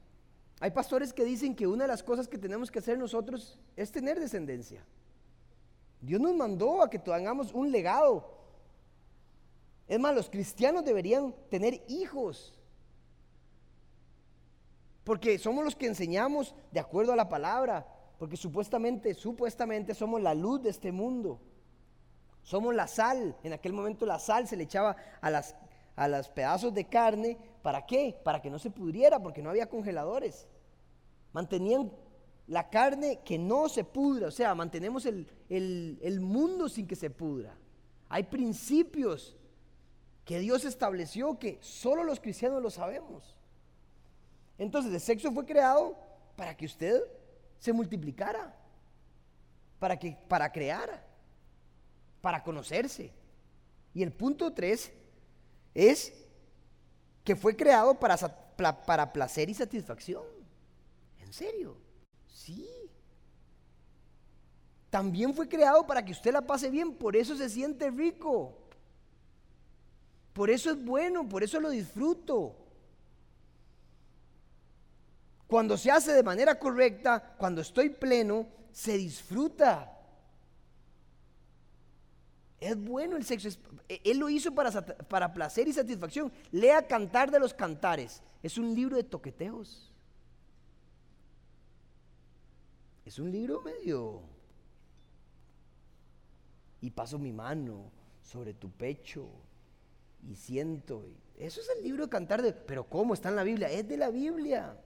Hay 0.61 0.71
pastores 0.71 1.13
que 1.13 1.25
dicen 1.25 1.55
que 1.55 1.67
una 1.67 1.85
de 1.85 1.89
las 1.89 2.03
cosas 2.03 2.29
que 2.29 2.39
tenemos 2.39 2.71
que 2.71 2.79
hacer 2.79 2.99
nosotros 2.99 3.59
es 3.77 3.93
tener 3.93 4.19
descendencia. 4.19 4.85
Dios 6.01 6.21
nos 6.21 6.35
mandó 6.35 6.83
a 6.83 6.89
que 6.89 6.99
tengamos 6.99 7.53
un 7.53 7.71
legado. 7.71 8.31
Es 9.87 9.99
más, 9.99 10.15
los 10.15 10.31
cristianos 10.31 10.85
deberían 10.85 11.35
tener 11.51 11.83
hijos. 11.89 12.55
Porque 15.03 15.39
somos 15.39 15.65
los 15.65 15.77
que 15.77 15.87
enseñamos 15.87 16.55
de 16.73 16.81
acuerdo 16.81 17.13
a 17.13 17.17
la 17.17 17.29
palabra. 17.29 17.87
Porque 18.25 18.39
supuestamente, 18.39 19.13
supuestamente 19.13 19.95
somos 19.95 20.19
la 20.19 20.33
luz 20.33 20.63
de 20.63 20.71
este 20.71 20.91
mundo. 20.91 21.43
Somos 22.43 22.75
la 22.75 22.89
sal. 22.89 23.37
En 23.43 23.53
aquel 23.53 23.75
momento 23.75 24.07
la 24.07 24.19
sal 24.19 24.49
se 24.49 24.57
le 24.57 24.63
echaba 24.63 24.97
a, 25.21 25.29
las, 25.29 25.55
a 25.95 26.09
los 26.09 26.31
pedazos 26.31 26.73
de 26.73 26.87
carne. 26.87 27.37
¿Para 27.61 27.85
qué? 27.85 28.19
Para 28.25 28.41
que 28.41 28.49
no 28.49 28.59
se 28.59 28.71
pudriera, 28.71 29.23
porque 29.23 29.43
no 29.43 29.51
había 29.51 29.69
congeladores. 29.69 30.49
Mantenían 31.35 31.93
la 32.47 32.71
carne 32.71 33.21
que 33.27 33.37
no 33.39 33.69
se 33.69 33.85
pudra. 33.85 34.29
O 34.29 34.31
sea, 34.31 34.55
mantenemos 34.55 35.05
el, 35.05 35.29
el 35.51 36.21
mundo 36.21 36.71
sin 36.71 36.87
que 36.87 36.97
se 36.97 37.11
pudra. 37.11 37.55
Hay 38.09 38.23
principios 38.23 39.37
que 40.25 40.39
Dios 40.39 40.65
estableció 40.65 41.39
que 41.39 41.59
solo 41.61 42.03
los 42.05 42.21
cristianos 42.21 42.63
lo 42.63 42.71
sabemos. 42.71 43.37
Entonces 44.57 44.95
el 44.95 45.01
sexo 45.01 45.31
fue 45.31 45.45
creado 45.45 45.95
para 46.37 46.57
que 46.57 46.65
usted 46.65 47.03
se 47.65 47.73
multiplicara, 47.73 48.55
para, 49.79 49.99
que, 49.99 50.19
para 50.29 50.53
crear, 50.53 51.03
para 52.21 52.43
conocerse. 52.43 53.11
Y 53.95 54.03
el 54.03 54.13
punto 54.13 54.53
tres 54.53 54.93
es 55.73 56.13
que 57.25 57.35
fue 57.35 57.57
creado 57.57 57.99
para, 57.99 58.19
para 58.85 59.11
placer 59.11 59.49
y 59.49 59.55
satisfacción. 59.55 60.25
¿En 61.21 61.33
serio? 61.33 61.79
Sí. 62.27 62.69
También 64.91 65.33
fue 65.33 65.49
creado 65.49 65.87
para 65.87 66.05
que 66.05 66.13
usted 66.13 66.35
la 66.35 66.43
pase 66.43 66.69
bien, 66.69 66.93
por 66.93 67.17
eso 67.17 67.35
se 67.35 67.49
siente 67.49 67.91
rico. 67.91 68.59
Por 70.35 70.51
eso 70.51 70.71
es 70.71 70.85
bueno, 70.85 71.27
por 71.27 71.43
eso 71.43 71.59
lo 71.61 71.71
disfruto. 71.71 72.64
Cuando 75.47 75.77
se 75.77 75.91
hace 75.91 76.13
de 76.13 76.23
manera 76.23 76.59
correcta, 76.59 77.35
cuando 77.39 77.61
estoy 77.61 77.91
pleno, 77.91 78.47
se 78.73 78.97
disfruta. 78.97 79.91
Es 82.59 82.77
bueno 82.77 83.17
el 83.17 83.25
sexo. 83.25 83.49
E, 83.89 84.01
él 84.05 84.19
lo 84.19 84.29
hizo 84.29 84.55
para, 84.55 84.71
para 84.83 85.33
placer 85.35 85.69
y 85.69 85.73
satisfacción. 85.73 86.33
Lea 86.51 86.87
Cantar 86.87 87.31
de 87.31 87.39
los 87.39 87.53
Cantares. 87.53 88.23
Es 88.43 88.59
un 88.59 88.75
libro 88.75 88.97
de 88.97 89.05
toqueteos. 89.05 89.93
Es 93.05 93.19
un 93.19 93.31
libro 93.31 93.61
medio. 93.61 94.23
Y 96.81 96.91
paso 96.91 97.19
mi 97.19 97.33
mano 97.33 97.91
sobre 98.23 98.55
tu 98.55 98.71
pecho 98.71 99.29
y 100.29 100.35
siento. 100.35 101.05
Eso 101.37 101.61
es 101.61 101.69
el 101.77 101.83
libro 101.83 102.05
de 102.05 102.11
Cantar 102.11 102.43
de... 102.43 102.53
Pero 102.53 102.85
¿cómo 102.89 103.15
está 103.15 103.29
en 103.29 103.37
la 103.37 103.43
Biblia? 103.43 103.71
Es 103.71 103.87
de 103.87 103.97
la 103.97 104.11
Biblia. 104.11 104.77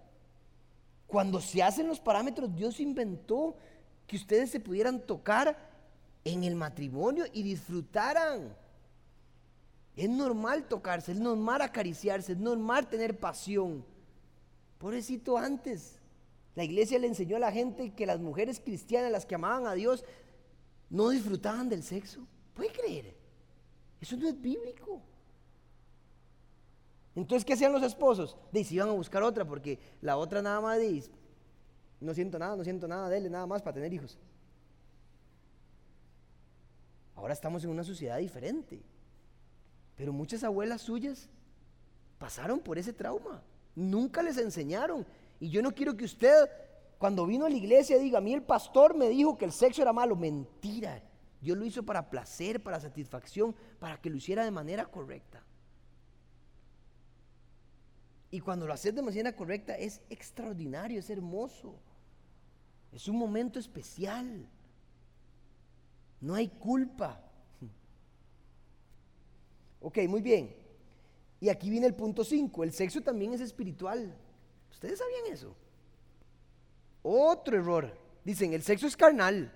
Cuando 1.09 1.41
se 1.41 1.63
hacen 1.63 1.89
los 1.89 1.99
parámetros, 1.99 2.55
Dios 2.55 2.79
inventó 2.79 3.57
que 4.07 4.17
ustedes 4.17 4.51
se 4.51 4.61
pudieran 4.61 5.01
tocar 5.01 5.57
en 6.23 6.45
el 6.45 6.55
matrimonio 6.55 7.25
y 7.33 7.43
disfrutaran. 7.43 8.55
Es 9.97 10.09
normal 10.09 10.69
tocarse, 10.69 11.13
es 11.13 11.19
normal 11.19 11.63
acariciarse, 11.63 12.33
es 12.33 12.39
normal 12.39 12.89
tener 12.89 13.19
pasión. 13.19 13.85
Pobrecito 14.77 15.39
antes, 15.39 15.99
la 16.55 16.65
iglesia 16.65 16.99
le 16.99 17.07
enseñó 17.07 17.37
a 17.37 17.41
la 17.41 17.53
gente 17.53 17.95
que 17.95 18.07
las 18.07 18.21
mujeres 18.21 18.61
cristianas, 18.61 19.11
las 19.11 19.25
que 19.25 19.35
amaban 19.35 19.67
a 19.67 19.73
Dios, 19.73 20.05
no 20.91 21.09
disfrutaban 21.09 21.71
del 21.71 21.83
sexo. 21.83 22.21
¿Puede 22.53 22.71
creer? 22.71 23.17
Eso 23.99 24.15
no 24.19 24.29
es 24.29 24.39
bíblico. 24.39 25.01
Entonces, 27.15 27.45
¿qué 27.45 27.55
hacían 27.55 27.73
los 27.73 27.83
esposos? 27.83 28.37
Dice, 28.53 28.75
iban 28.75 28.89
a 28.89 28.93
buscar 28.93 29.23
otra 29.23 29.45
porque 29.45 29.79
la 30.01 30.17
otra 30.17 30.41
nada 30.41 30.61
más 30.61 30.79
dice, 30.79 31.11
no 32.01 32.15
siento 32.15 32.39
nada, 32.39 32.57
no 32.57 32.65
siento 32.65 32.87
nada, 32.87 33.09
dele 33.09 33.29
nada 33.29 33.47
más 33.47 33.63
para 33.63 33.75
tener 33.75 33.93
hijos. 33.93 34.19
Ahora 37.17 37.33
estamos 37.33 37.65
en 37.65 37.71
una 37.71 37.83
sociedad 37.83 38.19
diferente. 38.19 38.81
Pero 39.97 40.13
muchas 40.13 40.45
abuelas 40.45 40.83
suyas 40.83 41.29
pasaron 42.19 42.61
por 42.61 42.79
ese 42.79 42.93
trauma. 42.93 43.43
Nunca 43.75 44.23
les 44.23 44.39
enseñaron. 44.39 45.05
Y 45.41 45.51
yo 45.51 45.61
no 45.61 45.75
quiero 45.75 45.97
que 45.97 46.05
usted, 46.05 46.49
cuando 46.97 47.27
vino 47.27 47.47
a 47.47 47.51
la 47.51 47.57
iglesia, 47.57 47.99
diga, 47.99 48.19
a 48.19 48.21
mí 48.21 48.33
el 48.33 48.43
pastor 48.43 48.95
me 48.95 49.09
dijo 49.09 49.37
que 49.37 49.45
el 49.45 49.53
sexo 49.53 49.83
era 49.83 49.93
malo. 49.93 50.15
Mentira. 50.15 51.03
Dios 51.41 51.59
lo 51.59 51.65
hizo 51.65 51.83
para 51.83 52.09
placer, 52.09 52.63
para 52.63 52.79
satisfacción, 52.79 53.55
para 53.81 54.01
que 54.01 54.11
lo 54.11 54.17
hiciera 54.17 54.45
de 54.45 54.53
manera 54.53 54.87
correcta. 54.87 55.43
Y 58.31 58.41
cuando 58.41 58.67
lo 58.67 58.75
haces 58.75 58.95
de 58.95 59.03
manera 59.03 59.35
correcta 59.35 59.77
es 59.77 60.01
extraordinario, 60.11 60.99
es 60.99 61.09
hermoso. 61.09 61.75
Es 62.93 63.09
un 63.09 63.17
momento 63.17 63.59
especial. 63.59 64.47
No 66.21 66.35
hay 66.35 66.49
culpa. 66.49 67.25
Ok, 69.81 69.99
muy 70.09 70.21
bien. 70.21 70.57
Y 71.41 71.49
aquí 71.49 71.71
viene 71.71 71.87
el 71.87 71.95
punto 71.95 72.25
5. 72.25 72.65
El 72.65 72.73
sexo 72.73 73.01
también 73.01 73.33
es 73.33 73.41
espiritual. 73.41 74.13
¿Ustedes 74.73 74.99
sabían 74.99 75.33
eso? 75.33 75.55
Otro 77.01 77.57
error. 77.57 77.97
Dicen, 78.25 78.53
el 78.53 78.63
sexo 78.63 78.89
es 78.89 78.97
carnal. 78.97 79.53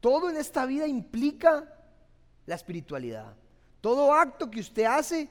Todo 0.00 0.28
en 0.28 0.36
esta 0.36 0.66
vida 0.66 0.86
implica 0.86 1.66
la 2.44 2.54
espiritualidad. 2.54 3.34
Todo 3.80 4.12
acto 4.12 4.50
que 4.50 4.60
usted 4.60 4.84
hace 4.84 5.30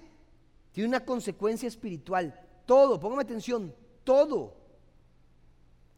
tiene 0.72 0.90
una 0.90 1.06
consecuencia 1.06 1.68
espiritual. 1.68 2.40
Todo, 2.66 3.00
póngame 3.00 3.24
atención, 3.24 3.74
todo. 4.04 4.56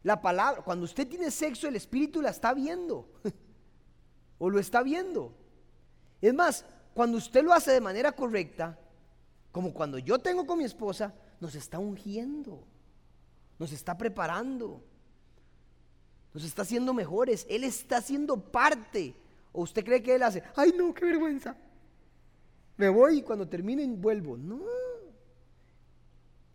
La 0.02 0.20
palabra, 0.20 0.62
cuando 0.62 0.84
usted 0.84 1.06
tiene 1.06 1.30
sexo, 1.30 1.68
el 1.68 1.76
espíritu 1.76 2.20
la 2.20 2.30
está 2.30 2.54
viendo. 2.54 3.08
o 4.38 4.50
lo 4.50 4.58
está 4.58 4.82
viendo. 4.82 5.34
Es 6.20 6.34
más, 6.34 6.64
cuando 6.94 7.18
usted 7.18 7.44
lo 7.44 7.52
hace 7.52 7.72
de 7.72 7.80
manera 7.80 8.12
correcta, 8.12 8.78
como 9.50 9.72
cuando 9.72 9.98
yo 9.98 10.18
tengo 10.18 10.46
con 10.46 10.58
mi 10.58 10.64
esposa, 10.64 11.14
nos 11.40 11.54
está 11.54 11.78
ungiendo, 11.78 12.64
nos 13.58 13.72
está 13.72 13.96
preparando, 13.96 14.82
nos 16.32 16.44
está 16.44 16.62
haciendo 16.62 16.94
mejores. 16.94 17.46
Él 17.48 17.64
está 17.64 17.98
haciendo 17.98 18.36
parte. 18.36 19.14
¿O 19.52 19.62
usted 19.62 19.84
cree 19.84 20.02
que 20.02 20.14
él 20.14 20.22
hace, 20.22 20.42
ay 20.56 20.72
no, 20.76 20.94
qué 20.94 21.04
vergüenza? 21.04 21.56
Me 22.82 22.88
voy 22.88 23.18
y 23.18 23.22
cuando 23.22 23.46
termine 23.46 23.86
vuelvo. 23.86 24.36
No. 24.36 24.60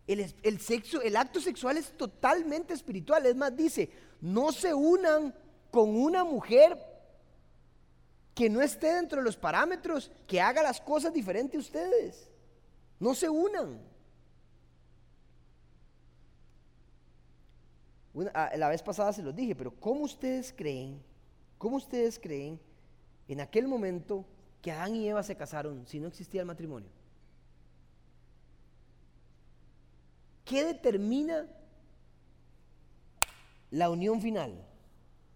El, 0.06 0.30
el, 0.42 0.60
sexo, 0.60 1.00
el 1.00 1.16
acto 1.16 1.40
sexual 1.40 1.78
es 1.78 1.96
totalmente 1.96 2.74
espiritual. 2.74 3.24
Es 3.24 3.34
más, 3.34 3.56
dice, 3.56 3.88
no 4.20 4.52
se 4.52 4.74
unan 4.74 5.34
con 5.70 5.96
una 5.96 6.24
mujer 6.24 6.76
que 8.34 8.50
no 8.50 8.60
esté 8.60 8.92
dentro 8.92 9.20
de 9.20 9.24
los 9.24 9.38
parámetros, 9.38 10.12
que 10.26 10.38
haga 10.38 10.62
las 10.62 10.82
cosas 10.82 11.14
diferentes 11.14 11.56
a 11.56 11.60
ustedes. 11.60 12.28
No 13.00 13.14
se 13.14 13.30
unan. 13.30 13.80
Ah, 18.34 18.50
la 18.54 18.68
vez 18.68 18.82
pasada 18.82 19.14
se 19.14 19.22
los 19.22 19.34
dije, 19.34 19.54
pero 19.54 19.70
¿cómo 19.80 20.02
ustedes 20.02 20.52
creen? 20.54 21.02
¿Cómo 21.56 21.78
ustedes 21.78 22.18
creen 22.18 22.60
en 23.28 23.40
aquel 23.40 23.66
momento 23.66 24.26
que 24.62 24.72
Adán 24.72 24.96
y 24.96 25.08
Eva 25.08 25.22
se 25.22 25.36
casaron 25.36 25.86
si 25.86 26.00
no 26.00 26.08
existía 26.08 26.40
el 26.40 26.46
matrimonio? 26.46 26.90
¿Qué 30.44 30.64
determina 30.64 31.46
la 33.70 33.90
unión 33.90 34.20
final? 34.20 34.66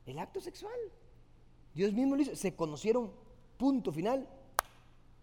El 0.06 0.18
acto 0.18 0.40
sexual. 0.40 0.78
Dios 1.74 1.92
mismo 1.92 2.16
lo 2.16 2.22
hizo. 2.22 2.35
Se 2.35 2.56
conocieron, 2.56 3.12
punto 3.58 3.92
final. 3.92 4.26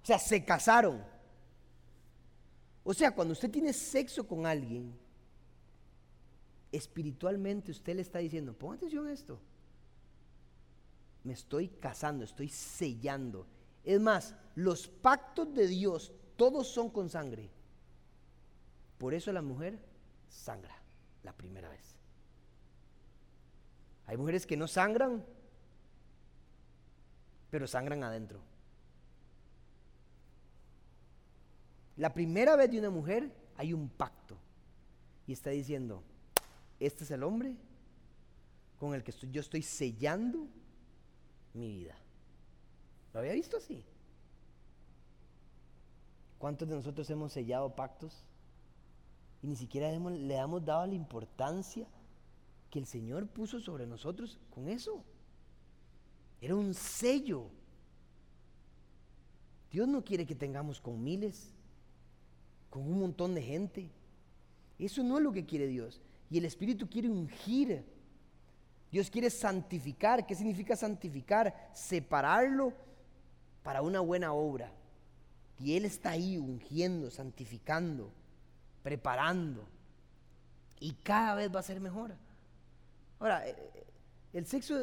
O 0.04 0.06
sea, 0.06 0.20
se 0.20 0.46
casaron. 0.46 1.04
O 2.84 2.94
sea, 2.94 3.12
cuando 3.12 3.34
usted 3.34 3.52
tiene 3.52 3.74
sexo 3.74 4.28
con 4.28 4.46
alguien, 4.46 4.98
espiritualmente 6.72 7.72
usted 7.72 7.96
le 7.96 8.02
está 8.02 8.20
diciendo, 8.20 8.54
pon 8.54 8.76
atención 8.76 9.08
a 9.08 9.12
esto. 9.12 9.40
Me 11.24 11.34
estoy 11.34 11.68
casando, 11.68 12.24
estoy 12.24 12.50
sellando. 12.50 13.46
Es 13.84 14.00
más, 14.00 14.36
los 14.56 14.88
pactos 14.88 15.54
de 15.54 15.68
Dios, 15.68 16.12
todos 16.36 16.68
son 16.68 16.90
con 16.90 17.10
sangre. 17.10 17.50
Por 18.98 19.14
eso 19.14 19.32
la 19.32 19.42
mujer 19.42 19.80
sangra 20.28 20.76
la 21.24 21.34
primera 21.34 21.70
vez. 21.70 21.96
Hay 24.06 24.18
mujeres 24.18 24.46
que 24.46 24.58
no 24.58 24.68
sangran, 24.68 25.24
pero 27.50 27.68
sangran 27.68 28.04
adentro. 28.04 28.42
La 31.98 32.14
primera 32.14 32.56
vez 32.56 32.72
de 32.72 32.80
una 32.80 32.90
mujer 32.90 33.32
hay 33.58 33.74
un 33.74 33.90
pacto 33.90 34.38
y 35.28 35.34
está 35.34 35.50
diciendo, 35.50 36.02
este 36.80 37.04
es 37.04 37.12
el 37.12 37.24
hombre 37.24 37.56
con 38.80 38.96
el 38.96 39.04
que 39.04 39.12
yo 39.32 39.42
estoy 39.42 39.62
sellando 39.62 40.48
mi 41.54 41.68
vida. 41.68 41.96
¿Lo 43.14 43.20
había 43.20 43.34
visto 43.34 43.58
así? 43.58 43.84
¿Cuántos 46.38 46.68
de 46.70 46.76
nosotros 46.76 47.10
hemos 47.10 47.34
sellado 47.34 47.76
pactos 47.76 48.24
y 49.42 49.48
ni 49.48 49.56
siquiera 49.56 49.90
le 49.92 50.36
hemos 50.36 50.66
dado 50.66 50.86
la 50.86 50.94
importancia 50.94 51.88
que 52.70 52.80
el 52.80 52.86
Señor 52.86 53.28
puso 53.28 53.60
sobre 53.60 53.86
nosotros 53.86 54.38
con 54.52 54.68
eso. 54.68 55.04
Era 56.42 56.56
un 56.56 56.74
sello. 56.74 57.48
Dios 59.72 59.88
no 59.88 60.04
quiere 60.04 60.26
que 60.26 60.36
tengamos 60.36 60.80
con 60.80 61.04
miles, 61.04 61.54
con 62.70 62.84
un 62.84 63.00
montón 63.00 63.36
de 63.36 63.42
gente. 63.42 63.90
Eso 64.78 65.04
no 65.04 65.18
es 65.18 65.24
lo 65.24 65.32
que 65.32 65.46
quiere 65.46 65.68
Dios. 65.68 66.00
Y 66.30 66.38
el 66.38 66.46
Espíritu 66.46 66.88
quiere 66.90 67.10
ungir. 67.10 67.84
Dios 68.92 69.10
quiere 69.10 69.30
santificar. 69.30 70.26
¿Qué 70.26 70.36
significa 70.36 70.76
santificar? 70.76 71.72
Separarlo 71.74 72.74
para 73.64 73.82
una 73.82 74.00
buena 74.00 74.34
obra. 74.34 74.72
Y 75.60 75.76
Él 75.76 75.86
está 75.86 76.12
ahí 76.12 76.38
ungiendo, 76.38 77.12
santificando, 77.12 78.12
preparando. 78.84 79.68
Y 80.80 80.94
cada 80.94 81.36
vez 81.36 81.54
va 81.54 81.60
a 81.60 81.64
ser 81.64 81.80
mejor. 81.82 82.16
Ahora, 83.20 83.48
eh, 83.48 83.56
eh, 83.76 83.84
el 84.34 84.46
sexo, 84.46 84.76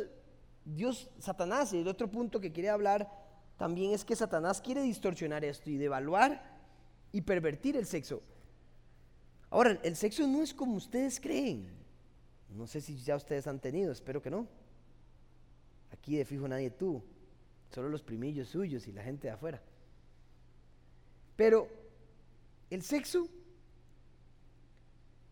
Dios, 0.65 1.09
Satanás, 1.19 1.73
y 1.73 1.79
el 1.79 1.89
otro 1.89 2.11
punto 2.11 2.41
que 2.41 2.53
quiere 2.53 2.69
hablar 2.69 3.11
también 3.57 3.93
es 3.93 4.05
que 4.05 4.15
Satanás 4.15 4.61
quiere 4.61 4.83
distorsionar 4.83 5.45
esto 5.45 5.71
y 5.71 5.79
devaluar 5.79 6.43
y 7.13 7.23
pervertir 7.23 7.77
el 7.77 7.87
sexo. 7.87 8.23
Ahora, 9.49 9.79
el 9.83 9.97
sexo 9.97 10.27
no 10.27 10.43
es 10.43 10.53
como 10.53 10.75
ustedes 10.77 11.19
creen. 11.19 11.71
No 12.51 12.67
sé 12.67 12.81
si 12.81 12.97
ya 12.99 13.17
ustedes 13.17 13.47
han 13.47 13.59
tenido, 13.59 13.93
espero 13.93 14.21
que 14.21 14.31
no. 14.31 14.47
Aquí 15.93 16.17
de 16.17 16.25
fijo 16.25 16.47
nadie 16.47 16.71
tuvo, 16.71 17.03
solo 17.71 17.89
los 17.89 18.03
primillos 18.03 18.49
suyos 18.49 18.87
y 18.87 18.93
la 18.93 19.03
gente 19.03 19.29
de 19.29 19.35
afuera. 19.35 19.63
Pero 21.37 21.69
el 22.71 22.83
sexo 22.83 23.29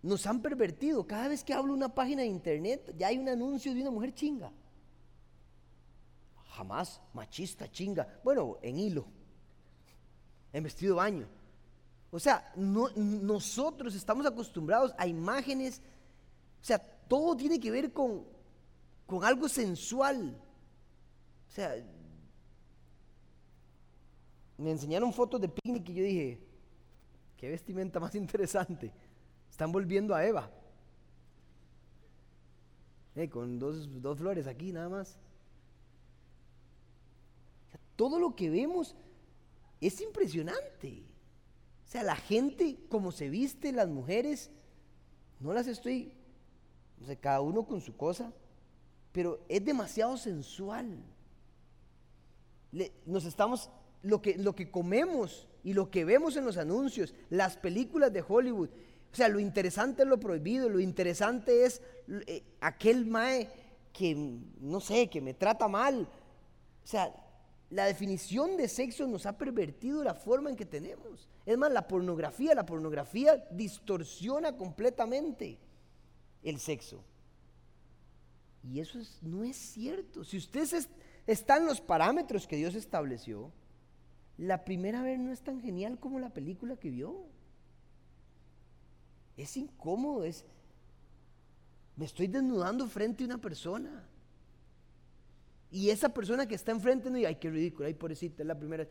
nos 0.02 0.26
han 0.26 0.42
pervertido. 0.42 1.06
Cada 1.06 1.28
vez 1.28 1.42
que 1.42 1.54
hablo 1.54 1.72
una 1.72 1.94
página 1.94 2.22
de 2.22 2.28
internet, 2.28 2.94
ya 2.96 3.08
hay 3.08 3.18
un 3.18 3.28
anuncio 3.28 3.74
de 3.74 3.80
una 3.80 3.90
mujer 3.90 4.14
chinga. 4.14 4.52
Jamás 6.50 7.00
machista 7.14 7.70
chinga. 7.70 8.20
Bueno, 8.22 8.58
en 8.62 8.78
hilo, 8.78 9.06
en 10.52 10.62
vestido 10.62 10.96
baño. 10.96 11.26
O 12.10 12.20
sea, 12.20 12.52
nosotros 12.54 13.94
estamos 13.94 14.24
acostumbrados 14.24 14.94
a 14.98 15.06
imágenes. 15.06 15.80
O 16.60 16.64
sea, 16.64 16.78
todo 16.78 17.34
tiene 17.36 17.58
que 17.58 17.70
ver 17.70 17.92
con, 17.92 18.24
con 19.06 19.24
algo 19.24 19.48
sensual. 19.48 20.40
O 21.48 21.50
sea, 21.50 21.74
me 24.56 24.70
enseñaron 24.70 25.12
fotos 25.12 25.40
de 25.40 25.48
picnic 25.48 25.88
y 25.88 25.94
yo 25.94 26.04
dije, 26.04 26.38
qué 27.36 27.48
vestimenta 27.48 28.00
más 28.00 28.14
interesante. 28.14 28.92
Están 29.50 29.72
volviendo 29.72 30.14
a 30.14 30.24
Eva. 30.24 30.50
Eh, 33.16 33.28
con 33.28 33.58
dos, 33.58 33.88
flores 34.18 34.46
aquí 34.46 34.72
nada 34.72 34.88
más. 34.88 35.16
todo 37.94 38.18
lo 38.18 38.34
que 38.34 38.50
vemos 38.50 38.96
es 39.80 40.00
impresionante. 40.00 41.04
O 41.86 41.90
sea, 41.90 42.02
la 42.02 42.16
gente, 42.16 42.76
como 42.88 43.12
se 43.12 43.28
viste, 43.28 43.70
las 43.70 43.88
mujeres, 43.88 44.50
no 45.38 45.52
las 45.52 45.68
estoy, 45.68 46.12
o 47.00 47.04
sea, 47.04 47.14
cada 47.14 47.40
uno 47.40 47.64
con 47.64 47.80
su 47.80 47.96
cosa, 47.96 48.32
pero 49.12 49.44
es 49.48 49.64
demasiado 49.64 50.16
sensual. 50.16 51.04
nos 53.06 53.24
estamos, 53.24 53.70
lo 54.04 54.22
que, 54.22 54.36
lo 54.38 54.54
que 54.54 54.70
comemos 54.70 55.48
y 55.64 55.72
lo 55.72 55.90
que 55.90 56.04
vemos 56.04 56.36
en 56.36 56.44
los 56.44 56.58
anuncios, 56.58 57.14
las 57.30 57.56
películas 57.56 58.12
de 58.12 58.24
Hollywood, 58.26 58.68
o 59.12 59.16
sea, 59.16 59.28
lo 59.28 59.38
interesante 59.38 60.02
es 60.02 60.08
lo 60.08 60.18
prohibido, 60.18 60.68
lo 60.68 60.80
interesante 60.80 61.64
es 61.64 61.80
eh, 62.26 62.42
aquel 62.60 63.06
mae 63.06 63.48
que, 63.92 64.14
no 64.60 64.80
sé, 64.80 65.08
que 65.08 65.20
me 65.20 65.34
trata 65.34 65.68
mal. 65.68 66.08
O 66.82 66.86
sea, 66.86 67.14
la 67.70 67.86
definición 67.86 68.56
de 68.56 68.68
sexo 68.68 69.06
nos 69.06 69.24
ha 69.26 69.38
pervertido 69.38 70.02
la 70.02 70.14
forma 70.14 70.50
en 70.50 70.56
que 70.56 70.66
tenemos. 70.66 71.28
Es 71.46 71.56
más, 71.56 71.70
la 71.70 71.86
pornografía, 71.86 72.54
la 72.54 72.66
pornografía 72.66 73.46
distorsiona 73.52 74.56
completamente 74.56 75.58
el 76.42 76.58
sexo. 76.58 77.04
Y 78.64 78.80
eso 78.80 78.98
no 79.22 79.44
es 79.44 79.56
cierto. 79.56 80.24
Si 80.24 80.38
usted 80.38 80.68
está 81.26 81.56
en 81.58 81.66
los 81.66 81.80
parámetros 81.80 82.46
que 82.46 82.56
Dios 82.56 82.74
estableció, 82.74 83.52
la 84.36 84.64
primera 84.64 85.02
vez 85.02 85.18
no 85.18 85.32
es 85.32 85.40
tan 85.40 85.60
genial 85.60 85.98
como 85.98 86.18
la 86.18 86.30
película 86.30 86.76
que 86.76 86.90
vio. 86.90 87.26
Es 89.36 89.56
incómodo, 89.56 90.24
es... 90.24 90.44
Me 91.96 92.04
estoy 92.04 92.26
desnudando 92.26 92.88
frente 92.88 93.22
a 93.22 93.26
una 93.26 93.38
persona. 93.38 94.08
Y 95.70 95.90
esa 95.90 96.08
persona 96.08 96.46
que 96.46 96.54
está 96.54 96.72
enfrente 96.72 97.08
no 97.08 97.16
dice, 97.16 97.28
ay, 97.28 97.36
qué 97.36 97.50
ridículo, 97.50 97.86
ay, 97.86 97.94
pobrecita, 97.94 98.42
es 98.42 98.46
la 98.46 98.58
primera. 98.58 98.86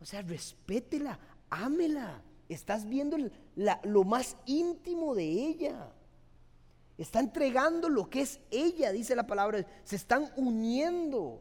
O 0.00 0.04
sea, 0.04 0.22
respétela, 0.22 1.18
ámela. 1.50 2.22
Estás 2.48 2.88
viendo 2.88 3.16
lo 3.84 4.04
más 4.04 4.36
íntimo 4.46 5.14
de 5.14 5.24
ella. 5.24 5.92
Está 6.98 7.20
entregando 7.20 7.88
lo 7.88 8.10
que 8.10 8.20
es 8.20 8.40
ella, 8.50 8.92
dice 8.92 9.16
la 9.16 9.26
palabra. 9.26 9.64
Se 9.84 9.96
están 9.96 10.30
uniendo. 10.36 11.40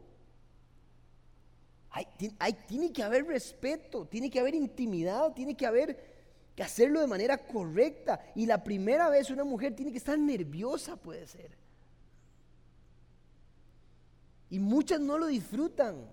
Tiene 2.68 2.94
que 2.94 3.04
haber 3.04 3.26
respeto, 3.26 4.06
tiene 4.06 4.30
que 4.30 4.40
haber 4.40 4.56
intimidad, 4.56 5.34
tiene 5.34 5.56
que 5.56 5.66
haber 5.66 6.12
que 6.56 6.64
hacerlo 6.64 7.02
de 7.02 7.08
manera 7.08 7.38
correcta. 7.38 8.20
Y 8.36 8.46
la 8.46 8.64
primera 8.64 9.10
vez 9.10 9.30
una 9.30 9.44
mujer 9.44 9.76
tiene 9.76 9.92
que 9.92 9.98
estar 9.98 10.18
nerviosa, 10.18 10.96
puede 10.96 11.28
ser. 11.28 11.52
Y 14.50 14.60
muchas 14.60 15.00
no 15.00 15.18
lo 15.18 15.28
disfrutan. 15.28 16.08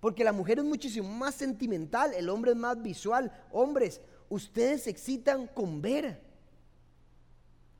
Porque 0.00 0.24
la 0.24 0.32
mujer 0.32 0.58
es 0.58 0.64
muchísimo 0.64 1.08
más 1.08 1.36
sentimental, 1.36 2.12
el 2.14 2.28
hombre 2.28 2.52
es 2.52 2.56
más 2.56 2.80
visual. 2.82 3.32
Hombres, 3.52 4.00
ustedes 4.28 4.82
se 4.84 4.90
excitan 4.90 5.46
con 5.46 5.80
ver. 5.80 6.20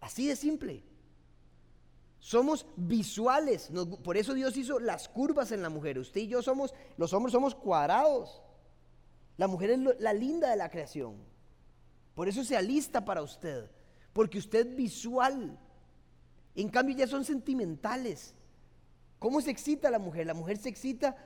Así 0.00 0.28
de 0.28 0.36
simple. 0.36 0.84
Somos 2.23 2.66
visuales. 2.77 3.68
por 4.05 4.16
eso 4.16 4.33
Dios 4.33 4.57
hizo 4.57 4.79
las 4.79 5.09
curvas 5.09 5.51
en 5.51 5.61
la 5.61 5.68
mujer. 5.68 5.99
Usted 5.99 6.20
y 6.20 6.29
yo 6.29 6.41
somos, 6.41 6.73
los 6.97 7.12
hombres 7.12 7.33
somos 7.33 7.53
cuadrados. 7.53 8.41
La 9.37 9.49
mujer 9.49 9.70
es 9.70 9.81
la 9.99 10.12
linda 10.12 10.49
de 10.49 10.57
la 10.57 10.70
creación. 10.70 11.16
Por 12.14 12.29
eso 12.29 12.45
se 12.45 12.57
alista 12.57 13.05
para 13.05 13.23
usted. 13.23 13.68
Porque 14.12 14.39
usted 14.39 14.68
es 14.68 14.77
visual. 14.77 15.59
En 16.55 16.68
cambio 16.68 16.95
ya 16.95 17.09
son 17.09 17.25
sentimentales. 17.25 18.37
¿Cómo 19.18 19.41
se 19.41 19.51
excita 19.51 19.91
la 19.91 19.99
mujer? 19.99 20.25
La 20.25 20.35
mujer 20.35 20.59
se 20.59 20.68
excita 20.68 21.16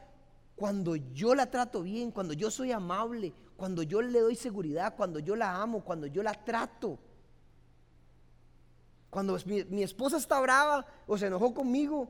cuando 0.55 0.97
yo 0.97 1.35
la 1.35 1.51
trato 1.51 1.83
bien, 1.83 2.11
cuando 2.11 2.33
yo 2.33 2.51
soy 2.51 2.73
amable, 2.73 3.35
cuando 3.59 3.83
yo 3.83 4.01
le 4.01 4.21
doy 4.21 4.35
seguridad, 4.35 4.97
cuando 4.97 5.19
yo 5.19 5.37
la 5.37 5.61
amo, 5.61 5.85
cuando 5.85 6.07
yo 6.07 6.23
la 6.23 6.33
trato. 6.33 6.99
Cuando 9.17 9.39
mi, 9.47 9.83
esposa 9.83 10.19
está 10.19 10.39
brava 10.41 10.85
o 11.07 11.17
se 11.17 11.29
enojó 11.29 11.55
conmigo, 11.55 12.07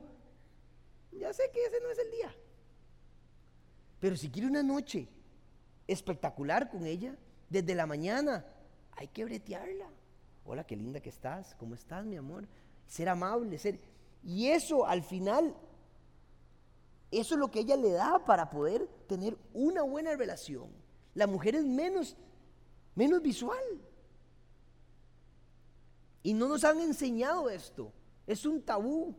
ya 1.13 1.31
sé 1.31 1.49
que 1.53 1.63
ese 1.63 1.79
no 1.79 1.89
es 1.89 1.97
el 1.99 2.11
día. 2.11 2.35
Pero 4.01 4.17
si 4.17 4.29
quiere 4.29 4.49
una 4.49 4.61
noche 4.61 5.07
espectacular 5.87 6.69
con 6.69 6.85
ella, 6.85 7.15
desde 7.47 7.75
la 7.75 7.85
mañana, 7.85 8.45
hay 8.91 9.07
que 9.07 9.23
bretearla. 9.23 9.87
Hola, 10.43 10.65
qué 10.65 10.75
linda 10.75 10.99
que 10.99 11.07
estás, 11.07 11.55
¿cómo 11.55 11.75
estás, 11.75 12.05
mi 12.05 12.17
amor? 12.17 12.45
Ser 12.87 13.07
amable, 13.07 13.57
ser... 13.57 13.79
Y 14.21 14.47
eso 14.47 14.85
al 14.85 15.01
final, 15.01 15.55
eso 17.09 17.35
es 17.35 17.39
lo 17.39 17.49
que 17.49 17.61
ella 17.61 17.77
le 17.77 17.91
da 17.91 18.19
para 18.25 18.49
poder 18.49 18.85
tener 19.07 19.37
una 19.53 19.81
buena 19.81 20.13
relación. 20.17 20.69
La 21.13 21.25
mujer 21.25 21.55
es 21.55 21.63
menos, 21.63 22.17
menos 22.95 23.21
visual. 23.21 23.63
Y 26.27 26.33
no 26.33 26.49
nos 26.49 26.65
han 26.65 26.81
enseñado 26.81 27.49
esto. 27.49 27.89
Es 28.27 28.45
un 28.45 28.61
tabú. 28.61 29.15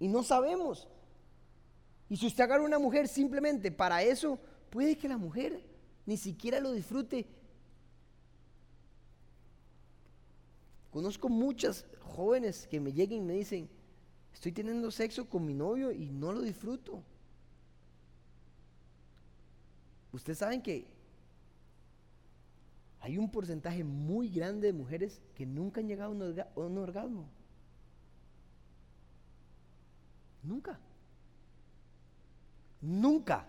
Y 0.00 0.08
no 0.08 0.24
sabemos. 0.24 0.88
Y 2.08 2.16
si 2.16 2.26
usted 2.26 2.42
agarra 2.42 2.64
una 2.64 2.80
mujer 2.80 3.06
simplemente 3.06 3.70
para 3.70 4.02
eso, 4.02 4.36
puede 4.68 4.98
que 4.98 5.08
la 5.08 5.16
mujer 5.16 5.64
ni 6.06 6.16
siquiera 6.16 6.58
lo 6.58 6.72
disfrute. 6.72 7.24
Conozco 10.90 11.28
muchas 11.28 11.86
jóvenes 12.00 12.66
que 12.66 12.80
me 12.80 12.92
lleguen 12.92 13.18
y 13.18 13.26
me 13.26 13.34
dicen, 13.34 13.70
estoy 14.34 14.50
teniendo 14.50 14.90
sexo 14.90 15.28
con 15.28 15.46
mi 15.46 15.54
novio 15.54 15.92
y 15.92 16.10
no 16.10 16.32
lo 16.32 16.40
disfruto. 16.40 17.00
Ustedes 20.10 20.38
saben 20.38 20.60
que 20.60 20.88
hay 23.00 23.16
un 23.16 23.30
porcentaje 23.30 23.82
muy 23.82 24.28
grande 24.28 24.66
de 24.66 24.72
mujeres 24.74 25.22
que 25.34 25.46
nunca 25.46 25.80
han 25.80 25.88
llegado 25.88 26.12
a 26.12 26.60
un, 26.60 26.78
orgasmo. 26.78 27.26
Nunca. 30.42 30.78
Nunca. 32.82 33.48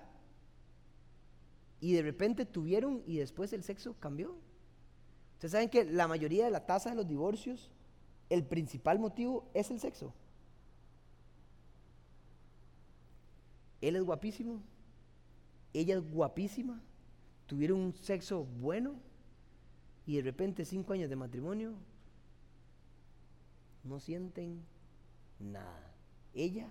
Y 1.81 1.93
de 1.93 2.01
repente 2.01 2.45
tuvieron 2.45 3.03
y 3.05 3.17
después 3.17 3.51
el 3.51 3.63
sexo 3.63 3.93
cambió. 3.99 4.37
Ustedes 5.33 5.51
saben 5.51 5.69
que 5.69 5.83
la 5.83 6.07
mayoría 6.07 6.45
de 6.45 6.51
la 6.51 6.65
tasa 6.65 6.91
de 6.91 6.95
los 6.95 7.07
divorcios, 7.07 7.69
el 8.29 8.45
principal 8.45 8.99
motivo 8.99 9.49
es 9.53 9.69
el 9.69 9.81
sexo. 9.81 10.13
Él 13.81 13.97
es 13.97 14.03
guapísimo, 14.03 14.61
ella 15.73 15.95
es 15.95 16.09
guapísima, 16.09 16.81
tuvieron 17.47 17.79
un 17.79 17.93
sexo 17.95 18.45
bueno 18.45 19.10
y 20.05 20.15
de 20.15 20.21
repente 20.23 20.65
cinco 20.65 20.93
años 20.93 21.09
de 21.09 21.15
matrimonio 21.15 21.73
no 23.83 23.99
sienten 23.99 24.63
nada. 25.39 25.93
Ella, 26.33 26.69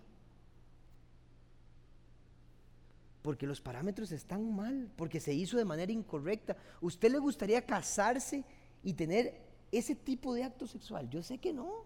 porque 3.22 3.47
los 3.47 3.61
parámetros 3.61 4.12
están 4.12 4.55
mal, 4.55 4.91
porque 4.97 5.20
se 5.20 5.35
hizo 5.35 5.59
de 5.59 5.64
manera 5.64 5.93
incorrecta. 5.93 6.57
¿Usted 6.81 7.11
le 7.11 7.18
gustaría 7.18 7.64
casarse 7.64 8.45
y 8.83 8.95
tener 8.95 9.39
ese 9.70 9.95
tipo 9.95 10.35
de 10.35 10.45
acto 10.45 10.66
sexual? 10.66 11.09
Yo 11.11 11.22
sé 11.22 11.39
que 11.39 11.53
no. 11.53 11.85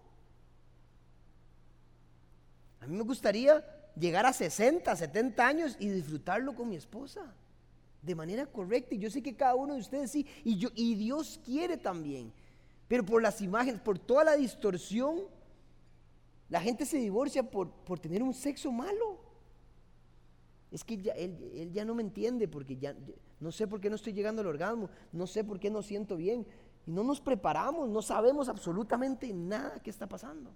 A 2.79 2.87
mí 2.87 2.95
me 2.95 3.03
gustaría 3.03 3.65
llegar 3.95 4.25
a 4.25 4.33
60, 4.33 4.95
70 4.95 5.47
años 5.47 5.75
y 5.79 5.89
disfrutarlo 5.89 6.55
con 6.55 6.69
mi 6.69 6.75
esposa 6.75 7.33
de 8.05 8.15
manera 8.15 8.45
correcta. 8.45 8.95
Y 8.95 8.99
yo 8.99 9.09
sé 9.09 9.21
que 9.21 9.35
cada 9.35 9.55
uno 9.55 9.73
de 9.73 9.79
ustedes 9.79 10.11
sí, 10.11 10.25
y, 10.43 10.57
yo, 10.57 10.69
y 10.75 10.95
Dios 10.95 11.39
quiere 11.43 11.77
también. 11.77 12.31
Pero 12.87 13.05
por 13.05 13.21
las 13.21 13.41
imágenes, 13.41 13.81
por 13.81 13.97
toda 13.97 14.23
la 14.23 14.35
distorsión, 14.35 15.21
la 16.49 16.61
gente 16.61 16.85
se 16.85 16.97
divorcia 16.97 17.49
por, 17.49 17.71
por 17.71 17.99
tener 17.99 18.21
un 18.21 18.33
sexo 18.33 18.71
malo. 18.71 19.19
Es 20.71 20.83
que 20.83 20.95
él, 21.15 21.71
ya 21.71 21.85
no 21.85 21.95
me 21.95 22.03
entiende 22.03 22.47
porque 22.47 22.77
ya 22.77 22.95
no 23.39 23.51
sé 23.51 23.67
por 23.67 23.79
qué 23.79 23.89
no 23.89 23.95
estoy 23.95 24.13
llegando 24.13 24.41
al 24.41 24.47
orgasmo, 24.47 24.89
no 25.11 25.25
sé 25.25 25.43
por 25.43 25.59
qué 25.59 25.69
no 25.69 25.81
siento 25.81 26.15
bien. 26.15 26.45
Y 26.85 26.91
no 26.91 27.03
nos 27.03 27.19
preparamos, 27.19 27.89
no 27.89 28.01
sabemos 28.01 28.47
absolutamente 28.47 29.33
nada 29.33 29.81
que 29.81 29.89
está 29.89 30.07
pasando. 30.07 30.53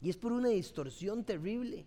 Y 0.00 0.10
es 0.10 0.16
por 0.16 0.32
una 0.32 0.48
distorsión 0.48 1.24
terrible. 1.24 1.86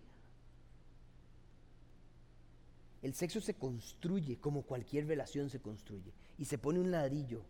El 3.03 3.13
sexo 3.13 3.41
se 3.41 3.53
construye 3.53 4.39
como 4.39 4.61
cualquier 4.61 5.07
relación 5.07 5.49
se 5.49 5.59
construye. 5.59 6.13
Y 6.37 6.45
se 6.45 6.57
pone 6.57 6.79
un 6.79 6.89
ladrillo 6.89 7.41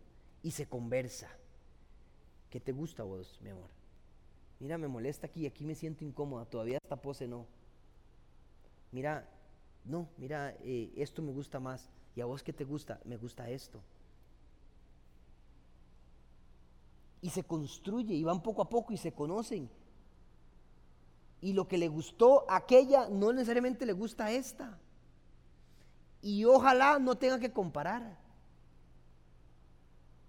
y 0.42 0.50
se 0.50 0.66
conversa. 0.66 1.30
¿Qué 2.50 2.58
te 2.58 2.72
gusta 2.72 3.02
a 3.02 3.06
vos, 3.06 3.38
mi 3.40 3.50
amor? 3.50 3.70
Mira, 4.58 4.78
me 4.78 4.88
molesta 4.88 5.28
aquí, 5.28 5.46
aquí 5.46 5.64
me 5.64 5.76
siento 5.76 6.04
incómoda, 6.04 6.44
todavía 6.44 6.78
esta 6.82 6.96
pose 6.96 7.28
no. 7.28 7.46
Mira, 8.90 9.28
no, 9.84 10.08
mira, 10.18 10.56
eh, 10.62 10.92
esto 10.96 11.22
me 11.22 11.32
gusta 11.32 11.60
más. 11.60 11.88
¿Y 12.16 12.20
a 12.20 12.26
vos 12.26 12.42
qué 12.42 12.52
te 12.52 12.64
gusta? 12.64 13.00
Me 13.04 13.16
gusta 13.16 13.48
esto. 13.48 13.80
Y 17.22 17.30
se 17.30 17.44
construye 17.44 18.14
y 18.14 18.24
van 18.24 18.42
poco 18.42 18.60
a 18.60 18.68
poco 18.68 18.92
y 18.92 18.96
se 18.96 19.12
conocen. 19.12 19.70
Y 21.40 21.52
lo 21.52 21.68
que 21.68 21.78
le 21.78 21.86
gustó 21.86 22.48
a 22.50 22.56
aquella 22.56 23.08
no 23.08 23.32
necesariamente 23.32 23.86
le 23.86 23.92
gusta 23.92 24.26
a 24.26 24.32
esta. 24.32 24.80
Y 26.24 26.46
ojalá 26.46 26.98
no 26.98 27.18
tenga 27.18 27.38
que 27.38 27.52
comparar. 27.52 28.16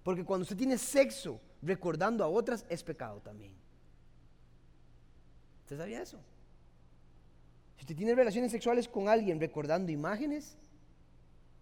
Porque 0.03 0.25
cuando 0.25 0.43
usted 0.43 0.57
tiene 0.57 0.77
sexo 0.77 1.39
recordando 1.61 2.21
a 2.21 2.27
otras 2.27 2.65
es 2.67 2.83
pecado 2.83 3.21
también. 3.21 3.53
¿Usted 5.61 5.77
sabía 5.77 6.01
eso? 6.01 6.19
Si 7.77 7.83
usted 7.83 7.95
tiene 7.95 8.13
relaciones 8.13 8.51
sexuales 8.51 8.89
con 8.89 9.07
alguien 9.07 9.39
recordando 9.39 9.89
imágenes, 9.89 10.57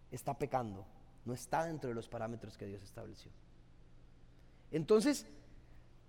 está 0.10 0.36
pecando. 0.36 0.84
No 1.26 1.36
está 1.36 1.66
dentro 1.66 1.90
de 1.90 1.96
los 1.96 2.10
parámetros 2.10 2.58
que 2.58 2.66
Dios 2.66 2.82
estableció. 2.82 3.32
Entonces, 4.72 5.28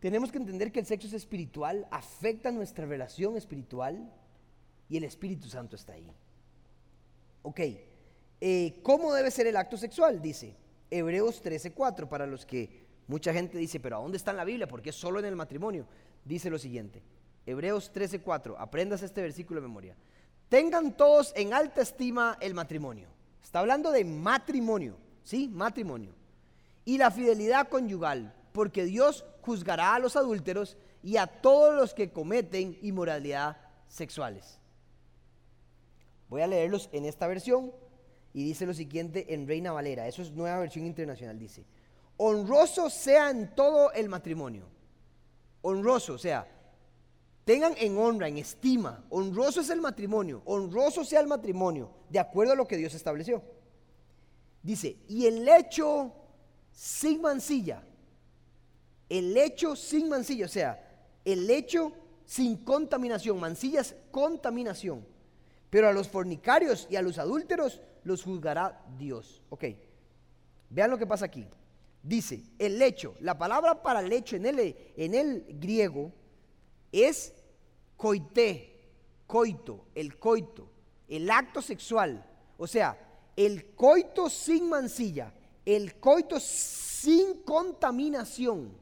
tenemos 0.00 0.32
que 0.32 0.38
entender 0.38 0.72
que 0.72 0.80
el 0.80 0.86
sexo 0.86 1.08
es 1.08 1.12
espiritual, 1.12 1.86
afecta 1.90 2.50
nuestra 2.50 2.86
relación 2.86 3.36
espiritual 3.36 4.10
y 4.88 4.96
el 4.96 5.04
Espíritu 5.04 5.50
Santo 5.50 5.76
está 5.76 5.92
ahí. 5.92 6.10
Ok, 7.42 7.60
eh, 8.40 8.80
¿Cómo 8.82 9.14
debe 9.14 9.30
ser 9.30 9.46
el 9.46 9.56
acto 9.56 9.76
sexual? 9.76 10.20
Dice 10.20 10.56
Hebreos 10.90 11.42
13:4, 11.42 12.08
para 12.08 12.26
los 12.26 12.44
que 12.44 12.84
mucha 13.06 13.32
gente 13.32 13.58
dice, 13.58 13.80
pero 13.80 13.96
¿a 13.96 14.00
dónde 14.00 14.16
está 14.16 14.30
en 14.30 14.36
la 14.36 14.44
Biblia? 14.44 14.68
Porque 14.68 14.90
es 14.90 14.96
solo 14.96 15.18
en 15.18 15.24
el 15.24 15.36
matrimonio. 15.36 15.86
Dice 16.24 16.50
lo 16.50 16.58
siguiente, 16.58 17.02
Hebreos 17.46 17.92
13:4, 17.92 18.56
aprendas 18.58 19.02
este 19.02 19.22
versículo 19.22 19.60
de 19.60 19.68
memoria. 19.68 19.96
Tengan 20.48 20.96
todos 20.96 21.32
en 21.36 21.52
alta 21.52 21.82
estima 21.82 22.38
el 22.40 22.54
matrimonio. 22.54 23.08
Está 23.42 23.60
hablando 23.60 23.90
de 23.90 24.04
matrimonio, 24.04 24.96
¿sí? 25.22 25.48
Matrimonio. 25.48 26.14
Y 26.84 26.98
la 26.98 27.10
fidelidad 27.10 27.68
conyugal, 27.68 28.34
porque 28.52 28.84
Dios 28.84 29.24
juzgará 29.40 29.94
a 29.94 29.98
los 29.98 30.16
adúlteros 30.16 30.76
y 31.02 31.16
a 31.16 31.26
todos 31.26 31.74
los 31.74 31.92
que 31.92 32.10
cometen 32.10 32.78
inmoralidad 32.82 33.56
sexuales. 33.88 34.58
Voy 36.28 36.42
a 36.42 36.46
leerlos 36.46 36.88
en 36.92 37.04
esta 37.04 37.26
versión 37.26 37.72
y 38.34 38.42
dice 38.42 38.66
lo 38.66 38.74
siguiente 38.74 39.32
en 39.32 39.46
Reina 39.46 39.70
Valera, 39.70 40.08
eso 40.08 40.20
es 40.20 40.32
nueva 40.32 40.58
versión 40.58 40.84
internacional, 40.84 41.38
dice, 41.38 41.64
honroso 42.16 42.90
sea 42.90 43.30
en 43.30 43.54
todo 43.54 43.92
el 43.92 44.08
matrimonio, 44.08 44.66
honroso, 45.62 46.14
o 46.14 46.18
sea, 46.18 46.46
tengan 47.44 47.74
en 47.78 47.96
honra, 47.96 48.26
en 48.26 48.38
estima, 48.38 49.04
honroso 49.08 49.60
es 49.60 49.70
el 49.70 49.80
matrimonio, 49.80 50.42
honroso 50.46 51.04
sea 51.04 51.20
el 51.20 51.28
matrimonio, 51.28 51.90
de 52.10 52.18
acuerdo 52.18 52.54
a 52.54 52.56
lo 52.56 52.66
que 52.66 52.76
Dios 52.76 52.92
estableció. 52.94 53.40
Dice, 54.62 54.96
y 55.08 55.26
el 55.26 55.48
hecho 55.48 56.12
sin 56.72 57.20
mancilla, 57.20 57.84
el 59.08 59.36
hecho 59.36 59.76
sin 59.76 60.08
mancilla, 60.08 60.46
o 60.46 60.48
sea, 60.48 61.08
el 61.24 61.48
hecho 61.48 61.92
sin 62.24 62.56
contaminación, 62.64 63.38
mancilla 63.38 63.82
es 63.82 63.94
contaminación, 64.10 65.06
pero 65.70 65.88
a 65.88 65.92
los 65.92 66.08
fornicarios 66.08 66.88
y 66.90 66.96
a 66.96 67.02
los 67.02 67.18
adúlteros 67.18 67.80
los 68.04 68.22
juzgará 68.22 68.84
Dios. 68.98 69.42
Ok, 69.50 69.64
vean 70.70 70.90
lo 70.90 70.98
que 70.98 71.06
pasa 71.06 71.24
aquí. 71.24 71.46
Dice, 72.02 72.42
el 72.58 72.78
lecho, 72.78 73.14
la 73.20 73.36
palabra 73.36 73.82
para 73.82 74.02
lecho 74.02 74.36
en 74.36 74.46
el, 74.46 74.76
en 74.96 75.14
el 75.14 75.46
griego 75.58 76.12
es 76.92 77.32
coité, 77.96 78.90
coito, 79.26 79.86
el 79.94 80.18
coito, 80.18 80.68
el 81.08 81.30
acto 81.30 81.62
sexual. 81.62 82.24
O 82.58 82.66
sea, 82.66 82.98
el 83.36 83.74
coito 83.74 84.28
sin 84.28 84.68
mancilla, 84.68 85.32
el 85.64 85.98
coito 85.98 86.38
sin 86.38 87.42
contaminación, 87.42 88.76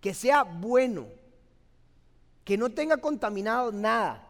que 0.00 0.14
sea 0.14 0.44
bueno, 0.44 1.08
que 2.44 2.56
no 2.56 2.70
tenga 2.70 2.96
contaminado 2.96 3.72
nada. 3.72 4.28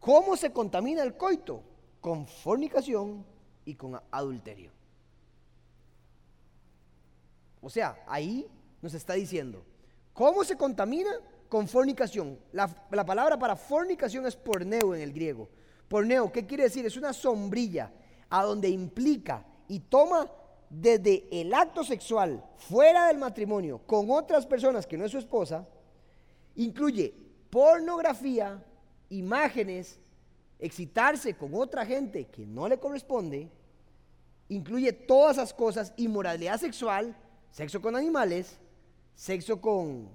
¿Cómo 0.00 0.36
se 0.36 0.52
contamina 0.52 1.02
el 1.02 1.16
coito? 1.16 1.62
Con 2.00 2.26
fornicación 2.26 3.24
y 3.64 3.74
con 3.74 4.00
adulterio. 4.10 4.70
O 7.60 7.70
sea, 7.70 8.02
ahí 8.06 8.46
nos 8.80 8.94
está 8.94 9.14
diciendo, 9.14 9.64
¿cómo 10.12 10.44
se 10.44 10.56
contamina? 10.56 11.10
Con 11.48 11.66
fornicación. 11.66 12.38
La, 12.52 12.68
palabra 12.68 13.38
para 13.38 13.56
fornicación 13.56 14.26
es 14.26 14.36
porneo 14.36 14.94
en 14.94 15.02
el 15.02 15.12
griego. 15.12 15.48
Porneo, 15.88 16.30
¿qué 16.30 16.46
quiere 16.46 16.64
decir? 16.64 16.86
Es 16.86 16.96
una 16.96 17.12
sombrilla 17.12 17.90
a 18.28 18.44
donde 18.44 18.68
implica 18.68 19.44
y 19.66 19.80
toma 19.80 20.30
desde 20.70 21.26
el 21.30 21.52
acto 21.54 21.82
sexual 21.82 22.44
fuera 22.56 23.08
del 23.08 23.18
matrimonio 23.18 23.80
con 23.86 24.10
otras 24.10 24.46
personas 24.46 24.86
que 24.86 24.98
no 24.98 25.06
es 25.06 25.12
su 25.12 25.18
esposa, 25.18 25.66
incluye 26.56 27.14
pornografía, 27.48 28.62
imágenes, 29.08 29.98
excitarse 30.58 31.34
con 31.34 31.54
otra 31.54 31.86
gente 31.86 32.26
que 32.26 32.46
no 32.46 32.68
le 32.68 32.78
corresponde, 32.78 33.50
incluye 34.48 34.92
todas 34.92 35.36
esas 35.36 35.52
cosas, 35.54 35.92
inmoralidad 35.96 36.58
sexual, 36.58 37.16
sexo 37.50 37.80
con 37.80 37.96
animales, 37.96 38.58
sexo 39.14 39.60
con 39.60 40.10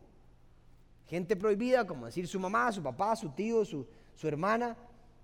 gente 1.06 1.36
prohibida, 1.36 1.86
como 1.86 2.06
decir 2.06 2.28
su 2.28 2.40
mamá, 2.40 2.72
su 2.72 2.82
papá, 2.82 3.16
su 3.16 3.30
tío, 3.30 3.64
su, 3.66 3.88
hermana, 4.24 4.78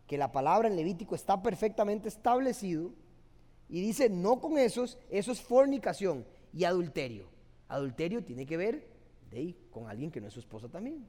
que 0.07 0.17
la 0.17 0.31
palabra 0.31 0.67
en 0.67 0.75
Levítico 0.75 1.15
está 1.15 1.41
perfectamente 1.41 2.07
establecido, 2.07 2.91
y 3.67 3.81
dice, 3.81 4.09
no 4.09 4.39
con 4.39 4.57
esos, 4.57 4.97
eso 5.09 5.31
es 5.31 5.41
fornicación 5.41 6.25
y 6.51 6.63
adulterio. 6.63 7.27
Adulterio 7.67 8.23
tiene 8.23 8.45
que 8.47 8.57
ver 8.57 8.87
de 9.29 9.55
con 9.69 9.87
alguien 9.87 10.09
que 10.09 10.19
no 10.19 10.27
es 10.27 10.33
su 10.33 10.39
esposa 10.39 10.67
también. 10.67 11.05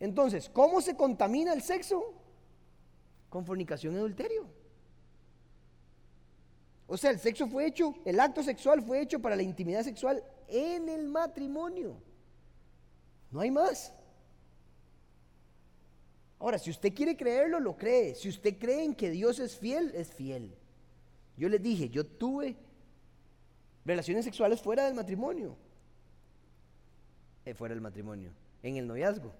Entonces, 0.00 0.48
¿cómo 0.48 0.80
se 0.80 0.96
contamina 0.96 1.52
el 1.52 1.60
sexo? 1.60 2.21
Con 3.32 3.46
fornicación 3.46 3.94
y 3.94 3.96
adulterio. 3.96 4.46
O 6.86 6.98
sea, 6.98 7.12
el 7.12 7.18
sexo 7.18 7.46
fue 7.48 7.64
hecho, 7.64 7.94
el 8.04 8.20
acto 8.20 8.42
sexual 8.42 8.82
fue 8.82 9.00
hecho 9.00 9.22
para 9.22 9.34
la 9.34 9.42
intimidad 9.42 9.82
sexual 9.82 10.22
en 10.48 10.86
el 10.90 11.08
matrimonio. 11.08 11.96
No 13.30 13.40
hay 13.40 13.50
más. 13.50 13.94
Ahora, 16.38 16.58
si 16.58 16.68
usted 16.68 16.92
quiere 16.92 17.16
creerlo, 17.16 17.58
lo 17.58 17.74
cree. 17.74 18.14
Si 18.14 18.28
usted 18.28 18.58
cree 18.58 18.84
en 18.84 18.94
que 18.94 19.08
Dios 19.08 19.38
es 19.38 19.56
fiel, 19.56 19.92
es 19.94 20.12
fiel. 20.12 20.54
Yo 21.38 21.48
les 21.48 21.62
dije, 21.62 21.88
yo 21.88 22.04
tuve 22.04 22.54
relaciones 23.86 24.26
sexuales 24.26 24.60
fuera 24.60 24.84
del 24.84 24.92
matrimonio. 24.92 25.56
Eh, 27.46 27.54
fuera 27.54 27.74
del 27.74 27.80
matrimonio, 27.80 28.30
en 28.62 28.76
el 28.76 28.86
noviazgo. 28.86 29.32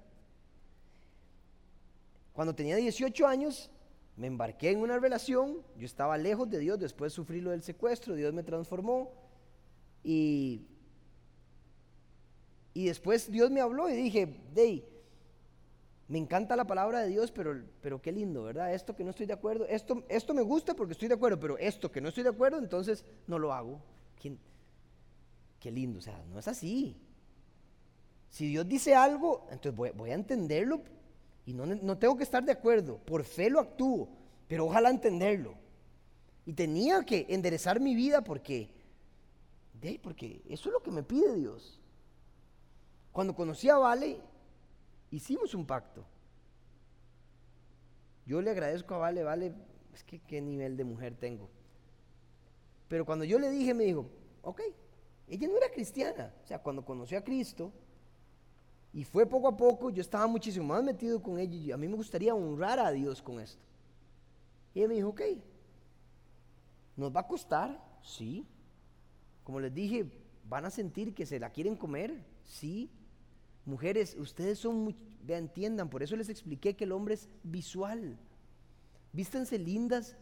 Cuando 2.32 2.55
tenía 2.55 2.76
18 2.76 3.26
años, 3.26 3.70
me 4.17 4.27
embarqué 4.27 4.71
en 4.71 4.81
una 4.81 4.99
relación, 4.99 5.63
yo 5.77 5.87
estaba 5.87 6.19
lejos 6.19 6.51
de 6.51 6.59
Dios, 6.59 6.79
después 6.79 7.13
sufrí 7.13 7.41
lo 7.41 7.51
del 7.51 7.63
secuestro, 7.63 8.15
Dios 8.15 8.33
me 8.35 8.43
transformó 8.43 9.13
y, 10.05 10.67
y 12.75 12.87
después 12.87 13.31
Dios 13.31 13.51
me 13.51 13.61
habló 13.61 13.89
y 13.89 13.95
dije, 13.95 14.41
me 16.09 16.19
encanta 16.19 16.57
la 16.57 16.67
palabra 16.67 17.01
de 17.01 17.09
Dios, 17.09 17.31
pero, 17.31 17.63
pero 17.81 18.03
qué 18.03 18.13
lindo, 18.13 18.43
¿verdad? 18.43 18.75
Esto 18.75 18.95
que 18.95 19.03
no 19.05 19.11
estoy 19.11 19.27
de 19.27 19.33
acuerdo, 19.33 19.67
esto, 19.67 20.05
esto 20.09 20.35
me 20.35 20.43
gusta 20.43 20.75
porque 20.75 20.93
estoy 20.93 21.09
de 21.09 21.15
acuerdo, 21.15 21.41
pero 21.41 21.57
esto 21.57 21.91
que 21.91 22.01
no 22.01 22.09
estoy 22.09 22.25
de 22.25 22.31
acuerdo, 22.31 22.59
entonces 22.59 23.05
no 23.27 23.39
lo 23.39 23.53
hago. 23.53 23.81
Qué 25.59 25.71
lindo, 25.71 26.01
o 26.01 26.03
sea, 26.03 26.21
no 26.29 26.41
es 26.41 26.49
así. 26.49 26.97
Si 28.29 28.49
Dios 28.49 28.67
dice 28.67 28.97
algo, 28.97 29.47
entonces 29.49 29.95
voy 29.95 30.11
a 30.11 30.15
entenderlo 30.15 30.83
y 31.45 31.55
no, 31.55 31.99
tengo 31.99 32.16
que 32.16 32.22
estar 32.22 32.45
de 32.45 32.53
acuerdo, 32.53 32.99
por 32.99 33.24
fe 33.24 33.51
lo 33.51 33.61
actúo, 33.61 34.09
pero 34.47 34.66
ojalá 34.66 34.90
entenderlo. 34.90 35.55
Y 36.47 36.53
tenía 36.53 37.05
que 37.05 37.26
enderezar 37.28 37.80
mi 37.80 37.95
vida 37.95 38.22
porque, 38.22 38.70
porque 40.03 40.43
eso 40.49 40.68
es 40.68 40.72
lo 40.72 40.82
que 40.82 40.90
me 40.90 41.03
pide 41.03 41.34
Dios. 41.34 41.80
Cuando 43.11 43.34
conocí 43.34 43.68
a 43.68 43.76
Vale, 43.76 44.20
hicimos 45.11 45.55
un 45.55 45.66
pacto. 45.66 46.05
Yo 48.24 48.40
le 48.40 48.51
agradezco 48.51 48.95
a 48.95 48.99
Vale, 48.99 49.22
Vale, 49.22 49.53
es 49.93 50.05
que 50.05 50.20
qué 50.20 50.40
nivel 50.40 50.76
de 50.76 50.84
mujer 50.84 51.16
tengo. 51.16 51.49
Pero 52.88 53.05
cuando 53.05 53.24
yo 53.24 53.38
le 53.38 53.51
dije, 53.51 53.74
me 53.74 53.84
dijo, 53.84 54.09
ok, 54.43 54.61
ella 55.28 55.49
no 55.49 55.57
era 55.57 55.70
cristiana. 55.70 56.32
O 56.45 56.47
sea, 56.47 56.61
cuando 56.61 56.84
conoció 56.84 57.18
a 57.18 57.22
Cristo, 57.22 57.72
y 58.95 59.05
fue 59.05 59.24
poco 59.26 59.49
a 59.49 59.57
poco, 59.57 59.88
yo 59.90 60.03
estaba 60.03 60.26
muchísimo 60.26 60.66
más 60.66 60.84
metido 60.84 61.22
con 61.22 61.38
ella 61.38 61.55
y 61.55 61.72
a 61.72 61.76
mí 61.76 61.88
me 61.88 61.97
gustaría 61.97 62.34
honrar 62.34 62.78
a 62.78 62.90
Dios 62.90 63.22
con 63.22 63.40
esto. 63.40 63.62
Y 64.74 64.80
ella 64.80 64.88
me 64.88 64.95
dijo, 64.95 65.09
ok, 65.09 65.22
¿nos 66.97 67.14
va 67.14 67.20
a 67.20 67.26
costar? 67.26 67.82
Sí. 68.03 68.47
Como 69.45 69.61
les 69.61 69.72
dije, 69.72 70.11
¿van 70.47 70.66
a 70.66 70.70
sentir 70.70 71.14
que 71.14 71.24
se 71.24 71.40
la 71.40 71.51
quieren 71.51 71.74
comer? 71.74 72.22
Sí. 72.45 72.90
Mujeres, 73.64 74.14
ustedes 74.18 74.59
son, 74.59 74.76
muy, 74.84 74.97
entiendan, 75.26 75.88
por 75.88 76.03
eso 76.03 76.14
les 76.14 76.28
expliqué 76.28 76.76
que 76.76 76.84
el 76.84 76.93
hombre 76.93 77.14
es 77.14 77.28
visual. 77.43 78.18
Vístanse 79.12 79.59
lindas, 79.59 80.16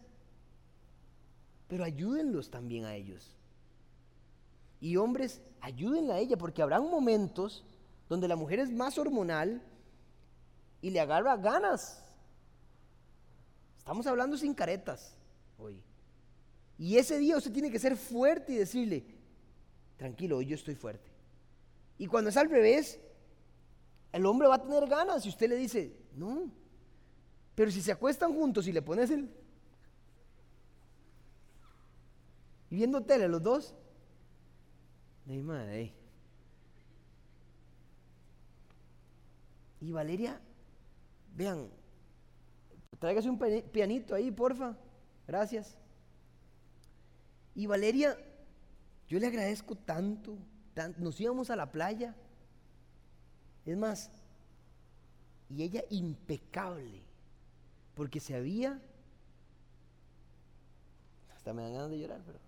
pero 1.67 1.83
ayúdenlos 1.83 2.51
también 2.51 2.85
a 2.85 2.95
ellos. 2.95 3.37
Y 4.81 4.97
hombres, 4.97 5.43
ayúdenla 5.61 6.15
a 6.15 6.19
ella, 6.19 6.39
porque 6.39 6.63
habrán 6.63 6.89
momentos 6.89 7.65
donde 8.11 8.27
la 8.27 8.35
mujer 8.35 8.59
es 8.59 8.73
más 8.73 8.99
hormonal 8.99 9.63
y 10.83 10.91
le 10.91 10.99
agarra 10.99 11.37
ganas. 11.37 12.03
Estamos 13.79 14.05
hablando 14.09 14.37
sin 14.37 14.53
caretas 14.53 15.15
hoy. 15.57 15.81
Y 16.77 16.97
ese 16.97 17.19
día 17.19 17.37
usted 17.37 17.53
tiene 17.53 17.71
que 17.71 17.79
ser 17.79 17.97
fuerte 17.97 18.53
y 18.53 18.57
decirle, 18.57 19.05
tranquilo, 19.97 20.39
hoy 20.39 20.47
yo 20.47 20.57
estoy 20.57 20.75
fuerte. 20.75 21.09
Y 21.99 22.09
cuando 22.09 22.31
es 22.31 22.37
al 22.37 22.51
el 24.13 24.27
hombre 24.27 24.49
va 24.49 24.57
a 24.57 24.63
tener 24.63 24.89
ganas 24.89 25.25
y 25.25 25.29
usted 25.29 25.49
le 25.49 25.55
dice, 25.55 25.97
no. 26.17 26.51
Pero 27.55 27.71
si 27.71 27.81
se 27.81 27.93
acuestan 27.93 28.35
juntos 28.35 28.67
y 28.67 28.73
le 28.73 28.83
pones 28.83 29.09
el... 29.11 29.31
Y 32.71 32.75
viendo 32.75 33.03
tele 33.03 33.29
los 33.29 33.43
dos, 33.43 33.75
de 35.27 35.43
madre, 35.43 36.00
Y 39.81 39.93
Valeria, 39.93 40.41
vean, 41.35 41.69
tráigase 42.99 43.31
un 43.31 43.39
pianito 43.39 44.15
ahí, 44.15 44.31
porfa. 44.31 44.77
Gracias. 45.27 45.77
Y 47.55 47.67
Valeria, 47.67 48.17
yo 49.09 49.19
le 49.19 49.27
agradezco 49.27 49.75
tanto, 49.75 50.37
nos 50.99 51.21
íbamos 51.21 51.51
a 51.51 51.57
la 51.57 51.73
playa. 51.73 52.15
Es 53.65 53.77
más, 53.77 54.11
y 55.49 55.63
ella 55.63 55.83
impecable, 55.91 57.03
porque 57.95 58.21
se 58.21 58.35
había, 58.35 58.81
hasta 61.35 61.53
me 61.53 61.63
dan 61.63 61.75
ganas 61.75 61.91
de 61.91 61.99
llorar, 61.99 62.23
pero 62.25 62.39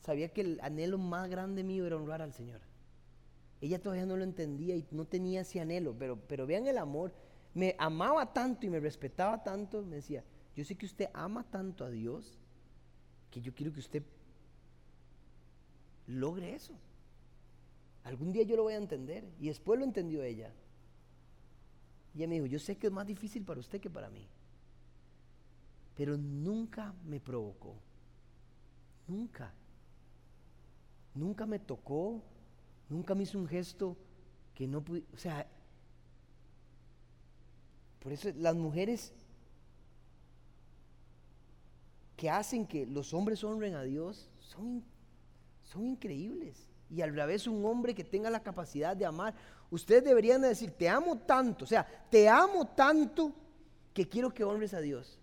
sabía 0.00 0.32
que 0.32 0.42
el 0.42 0.60
anhelo 0.62 0.98
más 0.98 1.28
grande 1.28 1.64
mío 1.64 1.86
era 1.86 1.96
honrar 1.96 2.22
al 2.22 2.32
Señor. 2.32 2.60
Ella 3.62 3.80
todavía 3.80 4.06
no 4.06 4.16
lo 4.16 4.24
entendía 4.24 4.74
y 4.74 4.84
no 4.90 5.04
tenía 5.04 5.42
ese 5.42 5.60
anhelo, 5.60 5.94
pero, 5.96 6.18
pero 6.26 6.48
vean 6.48 6.66
el 6.66 6.78
amor. 6.78 7.14
Me 7.54 7.76
amaba 7.78 8.32
tanto 8.32 8.66
y 8.66 8.70
me 8.70 8.80
respetaba 8.80 9.44
tanto. 9.44 9.82
Me 9.82 9.96
decía, 9.96 10.24
yo 10.56 10.64
sé 10.64 10.74
que 10.74 10.84
usted 10.84 11.08
ama 11.14 11.44
tanto 11.44 11.84
a 11.84 11.90
Dios 11.90 12.40
que 13.30 13.40
yo 13.40 13.54
quiero 13.54 13.72
que 13.72 13.78
usted 13.78 14.02
logre 16.08 16.56
eso. 16.56 16.74
Algún 18.02 18.32
día 18.32 18.42
yo 18.42 18.56
lo 18.56 18.64
voy 18.64 18.72
a 18.72 18.78
entender. 18.78 19.24
Y 19.38 19.46
después 19.46 19.78
lo 19.78 19.84
entendió 19.84 20.24
ella. 20.24 20.52
Y 22.12 22.18
ella 22.18 22.26
me 22.26 22.34
dijo, 22.34 22.46
yo 22.46 22.58
sé 22.58 22.76
que 22.76 22.88
es 22.88 22.92
más 22.92 23.06
difícil 23.06 23.44
para 23.44 23.60
usted 23.60 23.80
que 23.80 23.88
para 23.88 24.10
mí. 24.10 24.26
Pero 25.94 26.16
nunca 26.16 26.92
me 27.04 27.20
provocó. 27.20 27.76
Nunca. 29.06 29.54
Nunca 31.14 31.46
me 31.46 31.60
tocó 31.60 32.24
Nunca 32.92 33.14
me 33.14 33.22
hizo 33.22 33.38
un 33.38 33.48
gesto 33.48 33.96
que 34.54 34.66
no 34.66 34.82
pude, 34.82 35.02
o 35.14 35.16
sea, 35.16 35.46
por 38.00 38.12
eso 38.12 38.28
las 38.36 38.54
mujeres 38.54 39.14
que 42.18 42.28
hacen 42.28 42.66
que 42.66 42.84
los 42.84 43.14
hombres 43.14 43.42
honren 43.44 43.76
a 43.76 43.82
Dios 43.82 44.28
son, 44.40 44.84
son 45.62 45.86
increíbles. 45.86 46.68
y 46.90 47.00
a 47.00 47.06
la 47.06 47.24
vez 47.24 47.46
un 47.46 47.64
hombre 47.64 47.94
que 47.94 48.04
tenga 48.04 48.28
la 48.28 48.42
capacidad 48.42 48.94
de 48.94 49.06
amar. 49.06 49.32
Ustedes 49.70 50.04
deberían 50.04 50.42
decir, 50.42 50.70
te 50.72 50.86
amo 50.86 51.16
tanto, 51.16 51.64
o 51.64 51.66
sea, 51.66 51.86
te 52.10 52.28
amo 52.28 52.66
tanto 52.66 53.32
que 53.94 54.06
quiero 54.06 54.34
que 54.34 54.44
honres 54.44 54.74
a 54.74 54.80
Dios. 54.80 55.18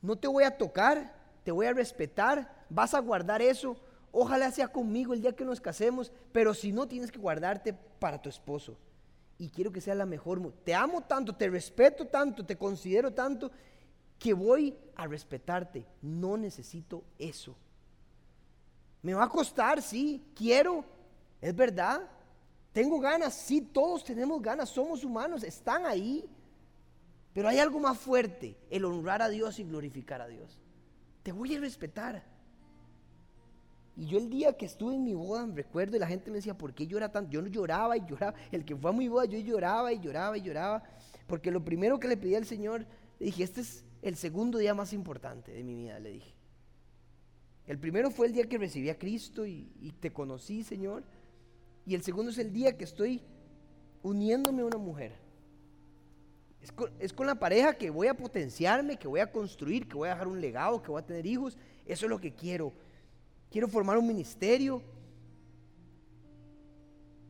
No 0.00 0.16
te 0.16 0.26
voy 0.26 0.44
a 0.44 0.56
tocar, 0.56 1.14
te 1.44 1.52
voy 1.52 1.66
a 1.66 1.74
respetar, 1.74 2.64
vas 2.70 2.94
a 2.94 3.00
guardar 3.00 3.42
eso. 3.42 3.76
Ojalá 4.12 4.50
sea 4.50 4.68
conmigo 4.68 5.12
el 5.12 5.20
día 5.20 5.36
que 5.36 5.44
nos 5.44 5.60
casemos, 5.60 6.12
pero 6.32 6.54
si 6.54 6.72
no 6.72 6.88
tienes 6.88 7.12
que 7.12 7.18
guardarte 7.18 7.72
para 7.72 8.20
tu 8.20 8.28
esposo. 8.28 8.76
Y 9.38 9.50
quiero 9.50 9.70
que 9.70 9.80
sea 9.80 9.94
la 9.94 10.06
mejor. 10.06 10.52
Te 10.64 10.74
amo 10.74 11.02
tanto, 11.02 11.34
te 11.34 11.48
respeto 11.48 12.06
tanto, 12.06 12.44
te 12.44 12.56
considero 12.56 13.12
tanto 13.12 13.50
que 14.18 14.34
voy 14.34 14.76
a 14.96 15.06
respetarte. 15.06 15.86
No 16.02 16.36
necesito 16.36 17.04
eso. 17.18 17.54
Me 19.02 19.14
va 19.14 19.24
a 19.24 19.28
costar, 19.28 19.80
sí, 19.80 20.24
quiero, 20.34 20.84
es 21.40 21.54
verdad. 21.54 22.08
Tengo 22.72 22.98
ganas, 22.98 23.34
sí, 23.34 23.60
todos 23.60 24.04
tenemos 24.04 24.42
ganas, 24.42 24.68
somos 24.68 25.04
humanos, 25.04 25.44
están 25.44 25.86
ahí. 25.86 26.28
Pero 27.32 27.48
hay 27.48 27.58
algo 27.58 27.78
más 27.78 27.96
fuerte, 27.98 28.56
el 28.70 28.84
honrar 28.84 29.22
a 29.22 29.28
Dios 29.28 29.58
y 29.58 29.64
glorificar 29.64 30.20
a 30.20 30.26
Dios. 30.26 30.58
Te 31.22 31.30
voy 31.30 31.54
a 31.54 31.60
respetar. 31.60 32.24
Y 33.98 34.06
yo 34.06 34.18
el 34.18 34.30
día 34.30 34.52
que 34.52 34.64
estuve 34.64 34.94
en 34.94 35.02
mi 35.02 35.12
boda, 35.12 35.44
me 35.44 35.56
recuerdo, 35.56 35.96
y 35.96 35.98
la 35.98 36.06
gente 36.06 36.30
me 36.30 36.36
decía, 36.36 36.56
¿por 36.56 36.72
qué 36.72 36.86
llora 36.86 37.10
tanto? 37.10 37.32
Yo 37.32 37.42
no 37.42 37.48
lloraba 37.48 37.96
y 37.96 38.06
lloraba. 38.06 38.32
El 38.52 38.64
que 38.64 38.76
fue 38.76 38.90
a 38.90 38.92
mi 38.92 39.08
boda, 39.08 39.24
yo 39.24 39.40
lloraba 39.40 39.92
y 39.92 39.98
lloraba 39.98 40.38
y 40.38 40.42
lloraba. 40.42 40.84
Porque 41.26 41.50
lo 41.50 41.64
primero 41.64 41.98
que 41.98 42.06
le 42.06 42.16
pedí 42.16 42.36
al 42.36 42.46
Señor, 42.46 42.86
le 43.18 43.26
dije, 43.26 43.42
este 43.42 43.62
es 43.62 43.84
el 44.00 44.14
segundo 44.14 44.58
día 44.58 44.72
más 44.72 44.92
importante 44.92 45.50
de 45.50 45.64
mi 45.64 45.74
vida, 45.74 45.98
le 45.98 46.12
dije. 46.12 46.32
El 47.66 47.76
primero 47.80 48.12
fue 48.12 48.28
el 48.28 48.32
día 48.32 48.48
que 48.48 48.56
recibí 48.56 48.88
a 48.88 48.96
Cristo 48.96 49.44
y, 49.44 49.92
te 49.98 50.12
conocí, 50.12 50.62
Señor. 50.62 51.02
Y 51.84 51.96
el 51.96 52.02
segundo 52.04 52.30
es 52.30 52.38
el 52.38 52.52
día 52.52 52.78
que 52.78 52.84
estoy 52.84 53.20
uniéndome 54.04 54.62
a 54.62 54.66
una 54.66 54.78
mujer. 54.78 55.12
Es 57.00 57.12
con, 57.12 57.26
la 57.26 57.34
pareja 57.34 57.74
que 57.74 57.90
voy 57.90 58.06
a 58.06 58.14
potenciarme, 58.14 58.96
que 58.96 59.08
voy 59.08 59.18
a 59.18 59.32
construir, 59.32 59.88
que 59.88 59.96
voy 59.96 60.08
a 60.08 60.12
dejar 60.12 60.28
un 60.28 60.40
legado, 60.40 60.80
que 60.80 60.90
voy 60.92 61.02
a 61.02 61.06
tener 61.06 61.26
hijos. 61.26 61.58
Eso 61.84 62.06
es 62.06 62.10
lo 62.10 62.20
que 62.20 62.32
quiero. 62.32 62.72
Quiero 63.50 63.68
formar 63.68 63.98
un 63.98 64.06
ministerio. 64.06 64.82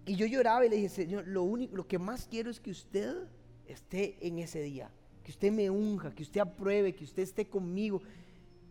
Y 0.07 0.17
yo 0.17 0.27
lloraba 0.27 0.65
y 0.65 0.69
le 0.69 0.77
dije, 0.77 0.89
Señor, 0.89 1.27
lo 1.29 1.43
único, 1.43 1.77
lo 1.77 1.87
que 1.87 1.99
más 1.99 2.27
quiero 2.27 2.51
es 2.51 2.61
que 2.61 2.71
usted 2.71 3.29
esté 3.67 4.17
en 4.27 4.39
ese 4.39 4.63
día, 4.63 4.91
que 5.23 5.31
usted 5.31 5.53
me 5.53 5.69
unja, 5.69 6.15
que 6.15 6.23
usted 6.23 6.41
apruebe, 6.41 6.95
que 6.95 7.05
usted 7.05 7.23
esté 7.23 7.47
conmigo, 7.47 8.01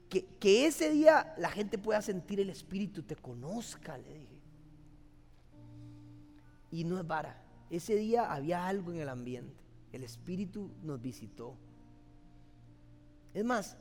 que, 0.10 0.66
ese 0.66 0.90
día 0.90 1.34
la 1.38 1.50
gente 1.50 1.78
pueda 1.78 2.02
sentir 2.02 2.40
el 2.40 2.50
Espíritu, 2.50 3.04
te 3.04 3.16
conozca, 3.16 3.98
le 3.98 4.14
dije. 4.14 4.38
Y 6.72 6.84
no 6.84 6.98
es 7.00 7.06
vara. 7.06 7.44
Ese 7.70 7.96
día 7.96 8.32
había 8.32 8.68
algo 8.68 8.92
en 8.92 9.00
el 9.00 9.10
ambiente. 9.10 9.54
El 9.92 10.04
Espíritu 10.04 10.72
nos 10.84 11.02
visitó. 11.02 11.56
Es 13.34 13.44
más, 13.44 13.78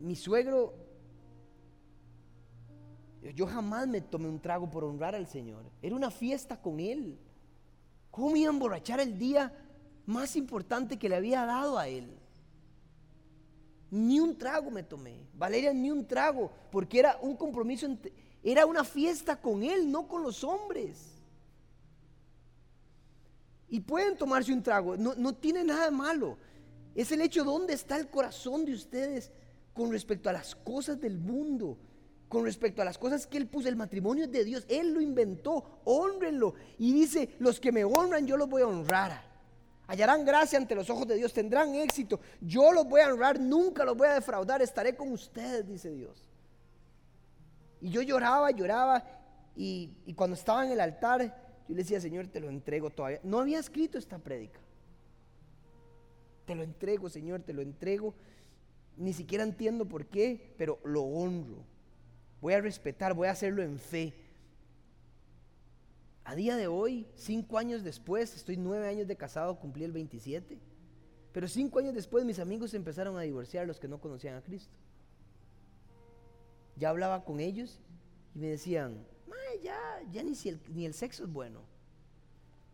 mi 0.00 0.16
suegro, 0.16 0.74
yo 3.22 3.46
jamás 3.46 3.86
me 3.86 4.00
tomé 4.00 4.28
un 4.28 4.40
trago 4.40 4.70
por 4.70 4.84
honrar 4.84 5.14
al 5.14 5.26
Señor. 5.26 5.64
Era 5.82 5.94
una 5.94 6.10
fiesta 6.10 6.60
con 6.60 6.80
Él. 6.80 7.18
¿Cómo 8.10 8.34
iba 8.36 8.50
a 8.50 8.54
emborrachar 8.54 9.00
el 9.00 9.18
día 9.18 9.52
más 10.06 10.36
importante 10.36 10.98
que 10.98 11.08
le 11.08 11.16
había 11.16 11.44
dado 11.44 11.78
a 11.78 11.86
Él? 11.86 12.16
Ni 13.90 14.20
un 14.20 14.36
trago 14.38 14.70
me 14.70 14.82
tomé. 14.82 15.26
Valeria, 15.34 15.72
ni 15.72 15.90
un 15.90 16.06
trago, 16.06 16.50
porque 16.70 16.98
era 16.98 17.18
un 17.20 17.36
compromiso, 17.36 17.86
era 18.42 18.64
una 18.64 18.84
fiesta 18.84 19.40
con 19.40 19.62
Él, 19.62 19.90
no 19.90 20.08
con 20.08 20.22
los 20.22 20.42
hombres. 20.42 21.20
Y 23.68 23.80
pueden 23.80 24.16
tomarse 24.16 24.52
un 24.52 24.62
trago, 24.62 24.96
no, 24.96 25.14
no 25.14 25.34
tiene 25.34 25.62
nada 25.62 25.90
malo. 25.90 26.38
Es 26.94 27.12
el 27.12 27.20
hecho 27.20 27.40
de 27.40 27.50
dónde 27.50 27.74
está 27.74 27.96
el 27.96 28.08
corazón 28.08 28.64
de 28.64 28.72
ustedes 28.72 29.30
con 29.74 29.92
respecto 29.92 30.28
a 30.28 30.32
las 30.32 30.54
cosas 30.54 31.00
del 31.00 31.18
mundo, 31.18 31.78
con 32.30 32.44
respecto 32.44 32.80
a 32.80 32.84
las 32.86 32.96
cosas 32.96 33.26
que 33.26 33.36
Él 33.36 33.48
puso. 33.48 33.68
El 33.68 33.76
matrimonio 33.76 34.26
de 34.26 34.44
Dios, 34.44 34.64
Él 34.68 34.94
lo 34.94 35.02
inventó, 35.02 35.82
honrenlo. 35.84 36.54
Y 36.78 36.94
dice, 36.94 37.34
los 37.40 37.60
que 37.60 37.72
me 37.72 37.84
honran, 37.84 38.26
yo 38.26 38.38
los 38.38 38.48
voy 38.48 38.62
a 38.62 38.68
honrar 38.68 39.30
hallarán 39.90 40.24
gracia 40.24 40.56
ante 40.56 40.76
los 40.76 40.88
ojos 40.88 41.08
de 41.08 41.16
Dios, 41.16 41.32
tendrán 41.32 41.74
éxito. 41.74 42.20
Yo 42.40 42.70
los 42.70 42.88
voy 42.88 43.00
a 43.00 43.12
honrar, 43.12 43.40
nunca 43.40 43.84
los 43.84 43.96
voy 43.96 44.06
a 44.06 44.14
defraudar, 44.14 44.62
estaré 44.62 44.94
con 44.94 45.10
ustedes, 45.10 45.66
dice 45.66 45.90
Dios. 45.90 46.28
Y 47.80 47.90
yo 47.90 48.00
lloraba, 48.00 48.52
lloraba, 48.52 49.02
y, 49.56 49.90
y 50.06 50.14
cuando 50.14 50.34
estaba 50.34 50.64
en 50.64 50.70
el 50.70 50.80
altar, 50.80 51.22
yo 51.66 51.74
le 51.74 51.82
decía, 51.82 52.00
Señor, 52.00 52.28
te 52.28 52.38
lo 52.38 52.48
entrego 52.48 52.90
todavía. 52.90 53.18
No 53.24 53.40
había 53.40 53.58
escrito 53.58 53.98
esta 53.98 54.18
prédica. 54.20 54.60
Te 56.46 56.54
lo 56.54 56.62
entrego, 56.62 57.08
Señor, 57.08 57.42
te 57.42 57.52
lo 57.52 57.60
entrego. 57.60 58.14
Ni 58.96 59.12
siquiera 59.12 59.42
entiendo 59.42 59.86
por 59.86 60.06
qué, 60.06 60.54
pero 60.56 60.78
lo 60.84 61.02
honro. 61.02 61.64
Voy 62.40 62.54
a 62.54 62.60
respetar, 62.60 63.14
voy 63.14 63.28
a 63.28 63.32
hacerlo 63.32 63.62
en 63.62 63.78
fe. 63.78 64.14
A 66.24 66.34
día 66.34 66.56
de 66.56 66.66
hoy, 66.66 67.06
cinco 67.14 67.58
años 67.58 67.82
después, 67.82 68.34
estoy 68.34 68.56
nueve 68.56 68.88
años 68.88 69.06
de 69.08 69.16
casado, 69.16 69.58
cumplí 69.58 69.84
el 69.84 69.92
27, 69.92 70.58
pero 71.32 71.48
cinco 71.48 71.78
años 71.78 71.94
después 71.94 72.24
mis 72.24 72.38
amigos 72.38 72.74
empezaron 72.74 73.18
a 73.18 73.22
divorciar 73.22 73.66
los 73.66 73.80
que 73.80 73.88
no 73.88 74.00
conocían 74.00 74.36
a 74.36 74.42
Cristo. 74.42 74.72
Ya 76.76 76.90
hablaba 76.90 77.24
con 77.24 77.40
ellos 77.40 77.80
y 78.34 78.38
me 78.38 78.48
decían, 78.48 79.04
ya, 79.62 80.00
ya 80.10 80.22
ni, 80.22 80.34
si 80.34 80.48
el, 80.48 80.60
ni 80.68 80.86
el 80.86 80.94
sexo 80.94 81.24
es 81.24 81.32
bueno. 81.32 81.62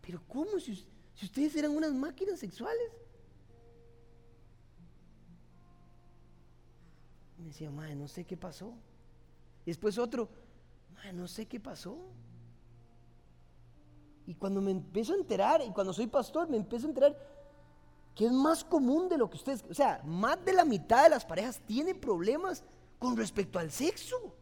Pero 0.02 0.22
¿cómo? 0.28 0.60
Si, 0.60 0.74
si 1.14 1.26
ustedes 1.26 1.56
eran 1.56 1.72
unas 1.72 1.92
máquinas 1.92 2.38
sexuales. 2.38 2.92
me 7.38 7.46
decía, 7.46 7.70
madre, 7.70 7.94
no 7.94 8.08
sé 8.08 8.24
qué 8.24 8.36
pasó. 8.36 8.74
Y 9.66 9.70
después 9.70 9.98
otro, 9.98 10.30
no 11.12 11.28
sé 11.28 11.46
qué 11.46 11.60
pasó. 11.60 11.98
Y 14.26 14.34
cuando 14.34 14.60
me 14.60 14.70
empiezo 14.70 15.12
a 15.12 15.16
enterar, 15.16 15.60
y 15.62 15.70
cuando 15.72 15.92
soy 15.92 16.06
pastor, 16.06 16.48
me 16.48 16.56
empiezo 16.56 16.86
a 16.86 16.88
enterar 16.88 17.36
que 18.14 18.26
es 18.26 18.32
más 18.32 18.64
común 18.64 19.08
de 19.08 19.18
lo 19.18 19.28
que 19.28 19.36
ustedes, 19.36 19.64
o 19.68 19.74
sea, 19.74 20.00
más 20.04 20.42
de 20.44 20.52
la 20.52 20.64
mitad 20.64 21.02
de 21.02 21.10
las 21.10 21.24
parejas 21.24 21.60
tienen 21.66 22.00
problemas 22.00 22.64
con 22.98 23.16
respecto 23.16 23.58
al 23.58 23.70
sexo. 23.70 24.34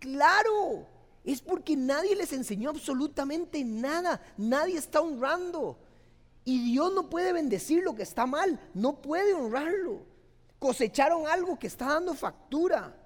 Claro, 0.00 0.86
es 1.22 1.40
porque 1.40 1.76
nadie 1.76 2.16
les 2.16 2.32
enseñó 2.32 2.70
absolutamente 2.70 3.62
nada, 3.62 4.20
nadie 4.36 4.76
está 4.76 5.00
honrando. 5.00 5.78
Y 6.44 6.72
Dios 6.72 6.92
no 6.94 7.08
puede 7.08 7.32
bendecir 7.32 7.84
lo 7.84 7.94
que 7.94 8.02
está 8.02 8.26
mal, 8.26 8.58
no 8.74 9.00
puede 9.00 9.34
honrarlo. 9.34 10.02
Cosecharon 10.58 11.26
algo 11.26 11.58
que 11.58 11.68
está 11.68 11.86
dando 11.86 12.14
factura. 12.14 12.99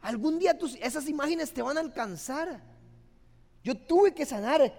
Algún 0.00 0.38
día 0.38 0.56
tus, 0.56 0.76
esas 0.76 1.08
imágenes 1.08 1.52
te 1.52 1.62
van 1.62 1.76
a 1.76 1.80
alcanzar. 1.80 2.62
Yo 3.62 3.76
tuve 3.76 4.14
que 4.14 4.24
sanar 4.24 4.72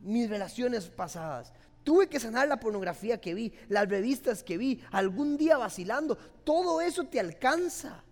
mis 0.00 0.28
relaciones 0.28 0.88
pasadas. 0.88 1.52
Tuve 1.82 2.08
que 2.08 2.18
sanar 2.18 2.48
la 2.48 2.58
pornografía 2.58 3.20
que 3.20 3.34
vi, 3.34 3.52
las 3.68 3.88
revistas 3.88 4.42
que 4.42 4.56
vi, 4.56 4.82
algún 4.90 5.36
día 5.36 5.58
vacilando. 5.58 6.16
Todo 6.16 6.80
eso 6.80 7.04
te 7.04 7.20
alcanza. 7.20 8.02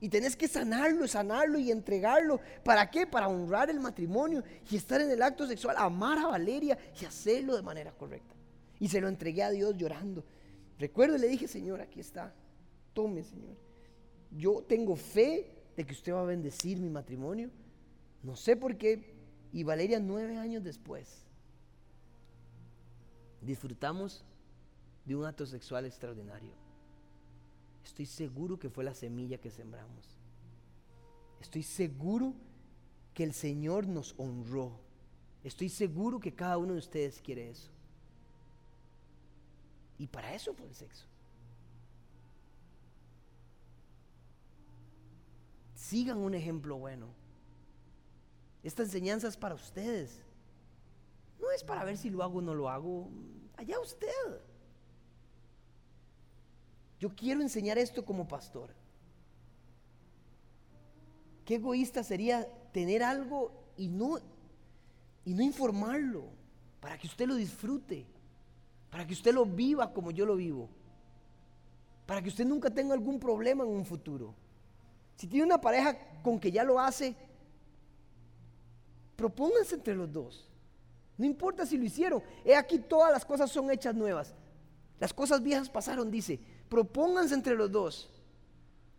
Y 0.00 0.08
tenés 0.08 0.34
que 0.34 0.48
sanarlo, 0.48 1.06
sanarlo 1.06 1.60
y 1.60 1.70
entregarlo. 1.70 2.40
¿Para 2.64 2.90
qué? 2.90 3.06
Para 3.06 3.28
honrar 3.28 3.70
el 3.70 3.78
matrimonio 3.78 4.42
y 4.68 4.76
estar 4.76 5.00
en 5.00 5.12
el 5.12 5.22
acto 5.22 5.46
sexual, 5.46 5.76
amar 5.78 6.18
a 6.18 6.26
Valeria 6.26 6.76
y 7.00 7.04
hacerlo 7.04 7.54
de 7.54 7.62
manera 7.62 7.92
correcta. 7.92 8.34
Y 8.80 8.88
se 8.88 9.00
lo 9.00 9.06
entregué 9.06 9.44
a 9.44 9.50
Dios 9.50 9.76
llorando. 9.76 10.24
Recuerdo 10.76 11.14
y 11.14 11.20
le 11.20 11.28
dije, 11.28 11.46
Señor, 11.46 11.80
aquí 11.80 12.00
está 12.00 12.34
tome, 12.92 13.22
Señor. 13.22 13.56
Yo 14.30 14.62
tengo 14.62 14.96
fe 14.96 15.52
de 15.76 15.84
que 15.84 15.92
usted 15.92 16.12
va 16.12 16.20
a 16.20 16.24
bendecir 16.24 16.78
mi 16.78 16.88
matrimonio. 16.88 17.50
No 18.22 18.36
sé 18.36 18.56
por 18.56 18.76
qué. 18.76 19.14
Y 19.52 19.64
Valeria, 19.64 20.00
nueve 20.00 20.38
años 20.38 20.62
después, 20.64 21.26
disfrutamos 23.42 24.24
de 25.04 25.16
un 25.16 25.26
acto 25.26 25.44
sexual 25.44 25.84
extraordinario. 25.84 26.52
Estoy 27.84 28.06
seguro 28.06 28.58
que 28.58 28.70
fue 28.70 28.84
la 28.84 28.94
semilla 28.94 29.38
que 29.38 29.50
sembramos. 29.50 30.18
Estoy 31.40 31.62
seguro 31.62 32.34
que 33.12 33.24
el 33.24 33.34
Señor 33.34 33.86
nos 33.86 34.14
honró. 34.16 34.80
Estoy 35.44 35.68
seguro 35.68 36.20
que 36.20 36.32
cada 36.32 36.56
uno 36.56 36.72
de 36.72 36.78
ustedes 36.78 37.20
quiere 37.20 37.50
eso. 37.50 37.70
Y 39.98 40.06
para 40.06 40.34
eso 40.34 40.54
fue 40.54 40.66
el 40.66 40.74
sexo. 40.74 41.11
Sigan 45.92 46.16
un 46.16 46.32
ejemplo 46.32 46.78
bueno. 46.78 47.08
Esta 48.62 48.82
enseñanza 48.82 49.28
es 49.28 49.36
para 49.36 49.54
ustedes. 49.54 50.22
No 51.38 51.50
es 51.50 51.62
para 51.62 51.84
ver 51.84 51.98
si 51.98 52.08
lo 52.08 52.22
hago 52.22 52.38
o 52.38 52.40
no 52.40 52.54
lo 52.54 52.70
hago. 52.70 53.10
Allá 53.58 53.78
usted. 53.78 54.08
Yo 56.98 57.14
quiero 57.14 57.42
enseñar 57.42 57.76
esto 57.76 58.06
como 58.06 58.26
pastor. 58.26 58.70
Qué 61.44 61.56
egoísta 61.56 62.02
sería 62.02 62.48
tener 62.72 63.02
algo 63.02 63.52
y 63.76 63.88
no, 63.88 64.18
y 65.26 65.34
no 65.34 65.42
informarlo 65.42 66.24
para 66.80 66.96
que 66.96 67.06
usted 67.06 67.26
lo 67.26 67.34
disfrute, 67.34 68.06
para 68.90 69.06
que 69.06 69.12
usted 69.12 69.34
lo 69.34 69.44
viva 69.44 69.92
como 69.92 70.10
yo 70.10 70.24
lo 70.24 70.36
vivo, 70.36 70.70
para 72.06 72.22
que 72.22 72.30
usted 72.30 72.46
nunca 72.46 72.70
tenga 72.70 72.94
algún 72.94 73.20
problema 73.20 73.62
en 73.64 73.68
un 73.68 73.84
futuro. 73.84 74.34
Si 75.16 75.26
tiene 75.26 75.46
una 75.46 75.60
pareja 75.60 75.96
con 76.22 76.38
que 76.40 76.50
ya 76.50 76.64
lo 76.64 76.80
hace, 76.80 77.14
propónganse 79.16 79.74
entre 79.74 79.94
los 79.94 80.12
dos. 80.12 80.48
No 81.16 81.26
importa 81.26 81.66
si 81.66 81.76
lo 81.76 81.84
hicieron. 81.84 82.22
He 82.44 82.56
aquí 82.56 82.78
todas 82.78 83.12
las 83.12 83.24
cosas 83.24 83.50
son 83.50 83.70
hechas 83.70 83.94
nuevas. 83.94 84.34
Las 84.98 85.12
cosas 85.12 85.42
viejas 85.42 85.68
pasaron, 85.68 86.10
dice. 86.10 86.40
Propónganse 86.68 87.34
entre 87.34 87.54
los 87.54 87.70
dos. 87.70 88.10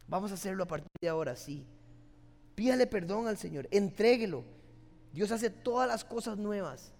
Vamos 0.08 0.32
a 0.32 0.36
hacerlo 0.36 0.64
a 0.64 0.68
partir 0.68 0.92
de 1.02 1.10
ahora, 1.10 1.36
sí. 1.36 1.66
Pídale 2.56 2.88
perdón 2.88 3.28
al 3.28 3.38
Señor. 3.38 3.68
Entréguelo. 3.72 4.44
Dios 5.12 5.32
hace 5.32 5.50
todas 5.50 5.88
las 5.88 6.04
cosas 6.06 6.38
nuevas. 6.38 6.94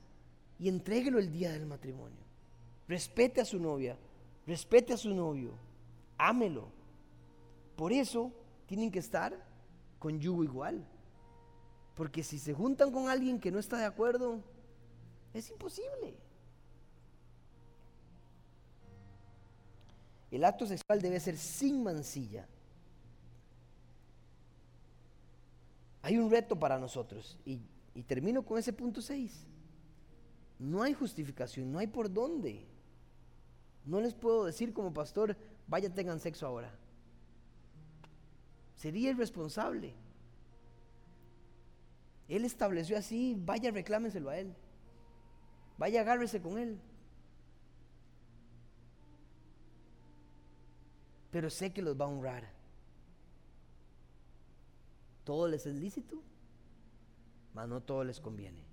Y 0.60 0.68
entréguelo 0.70 1.20
el 1.20 1.32
día 1.32 1.52
del 1.52 1.66
matrimonio. 1.66 2.24
Respete 2.88 3.42
a 3.42 3.46
su 3.46 3.60
novia. 3.60 3.98
Respete 4.48 4.94
a 4.94 4.98
su 4.98 5.14
novio. 5.14 5.52
Ámelo. 6.18 6.68
Por 7.76 7.92
eso 7.92 8.32
tienen 8.74 8.90
que 8.90 8.98
estar 8.98 9.38
con 10.00 10.20
yugo 10.20 10.44
igual. 10.44 10.84
Porque 11.94 12.24
si 12.24 12.40
se 12.40 12.56
juntan 12.56 12.92
con 12.92 13.08
alguien 13.08 13.40
que 13.40 13.52
no 13.52 13.60
está 13.60 13.78
de 13.78 13.86
acuerdo, 13.86 14.42
es 15.32 15.48
imposible. 15.52 16.18
El 20.32 20.44
acto 20.44 20.66
sexual 20.66 21.04
debe 21.04 21.20
ser 21.20 21.38
sin 21.38 21.84
mancilla. 21.84 22.48
Hay 26.02 26.18
un 26.18 26.32
reto 26.32 26.58
para 26.58 26.80
nosotros 26.80 27.38
y, 27.46 27.60
termino 28.08 28.44
con 28.44 28.58
ese 28.58 28.74
punto 28.74 29.04
6. 29.04 29.46
No 30.58 30.82
hay 30.82 30.96
justificación, 30.96 31.72
no 31.72 31.78
hay 31.78 31.86
por 31.86 32.12
dónde. 32.12 32.66
No 33.86 34.02
les 34.02 34.16
puedo 34.16 34.46
decir 34.46 34.74
como 34.74 34.92
pastor, 34.92 35.38
vaya 35.68 35.94
tengan 35.94 36.20
sexo 36.20 36.48
ahora. 36.48 36.76
Sería 38.84 39.12
irresponsable. 39.12 39.94
Él 42.28 42.44
estableció 42.44 42.98
así, 42.98 43.34
vaya 43.40 43.72
reclámenselo 43.72 44.30
a 44.30 44.38
él. 44.38 44.54
Vaya 45.78 46.02
agárrese 46.02 46.42
con 46.42 46.58
él. 46.58 46.78
Pero 51.32 51.50
sé 51.50 51.72
que 51.72 51.82
los 51.82 51.98
va 51.98 52.04
a 52.04 52.10
honrar. 52.10 52.52
Todo 55.24 55.48
les 55.48 55.66
es 55.66 55.76
lícito, 55.76 56.22
mas 57.54 57.70
no 57.70 57.80
todo 57.80 58.04
les 58.04 58.20
conviene. 58.20 58.66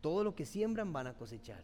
Todo 0.00 0.24
lo 0.24 0.34
que 0.34 0.46
siembran 0.46 0.90
van 0.90 1.06
a 1.06 1.18
cosechar. 1.18 1.62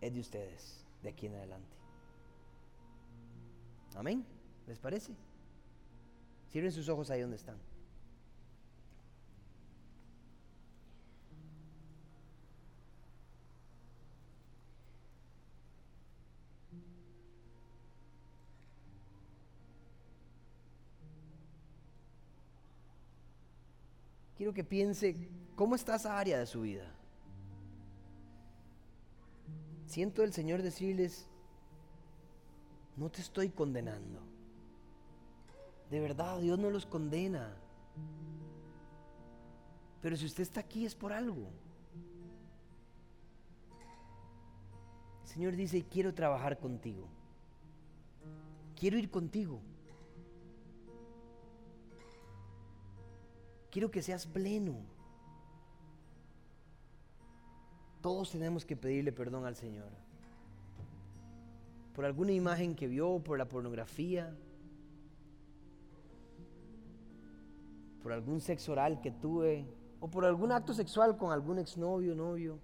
Es 0.00 0.14
de 0.14 0.20
ustedes, 0.20 0.86
de 1.02 1.10
aquí 1.10 1.26
en 1.26 1.34
adelante. 1.34 1.83
Amén. 3.94 4.24
¿Les 4.66 4.78
parece? 4.78 5.12
Cierren 6.50 6.72
sus 6.72 6.88
ojos 6.88 7.10
ahí 7.10 7.20
donde 7.20 7.36
están. 7.36 7.56
Quiero 24.36 24.52
que 24.52 24.64
piense 24.64 25.28
cómo 25.54 25.74
está 25.74 25.94
esa 25.94 26.18
área 26.18 26.38
de 26.38 26.46
su 26.46 26.62
vida. 26.62 26.92
Siento 29.86 30.24
el 30.24 30.32
Señor 30.32 30.62
decirles, 30.62 31.28
no 32.96 33.10
te 33.10 33.20
estoy 33.20 33.48
condenando. 33.50 34.20
De 35.90 36.00
verdad, 36.00 36.40
Dios 36.40 36.58
no 36.58 36.70
los 36.70 36.86
condena. 36.86 37.54
Pero 40.00 40.16
si 40.16 40.26
usted 40.26 40.42
está 40.42 40.60
aquí 40.60 40.84
es 40.84 40.94
por 40.94 41.12
algo. 41.12 41.48
El 45.22 45.28
Señor 45.28 45.56
dice, 45.56 45.84
quiero 45.84 46.14
trabajar 46.14 46.58
contigo. 46.58 47.08
Quiero 48.76 48.98
ir 48.98 49.10
contigo. 49.10 49.60
Quiero 53.70 53.90
que 53.90 54.02
seas 54.02 54.26
pleno. 54.26 54.76
Todos 58.00 58.30
tenemos 58.30 58.64
que 58.64 58.76
pedirle 58.76 59.10
perdón 59.10 59.46
al 59.46 59.56
Señor. 59.56 60.03
Por 61.94 62.04
alguna 62.04 62.32
imagen 62.32 62.74
que 62.74 62.88
vio, 62.88 63.20
por 63.20 63.38
la 63.38 63.48
pornografía, 63.48 64.36
por 68.02 68.12
algún 68.12 68.40
sexo 68.40 68.72
oral 68.72 69.00
que 69.00 69.10
tuve, 69.10 69.66
o 70.00 70.08
por 70.08 70.24
algún 70.24 70.52
acto 70.52 70.74
sexual 70.74 71.16
con 71.16 71.32
algún 71.32 71.58
exnovio, 71.58 72.14
novio. 72.14 72.58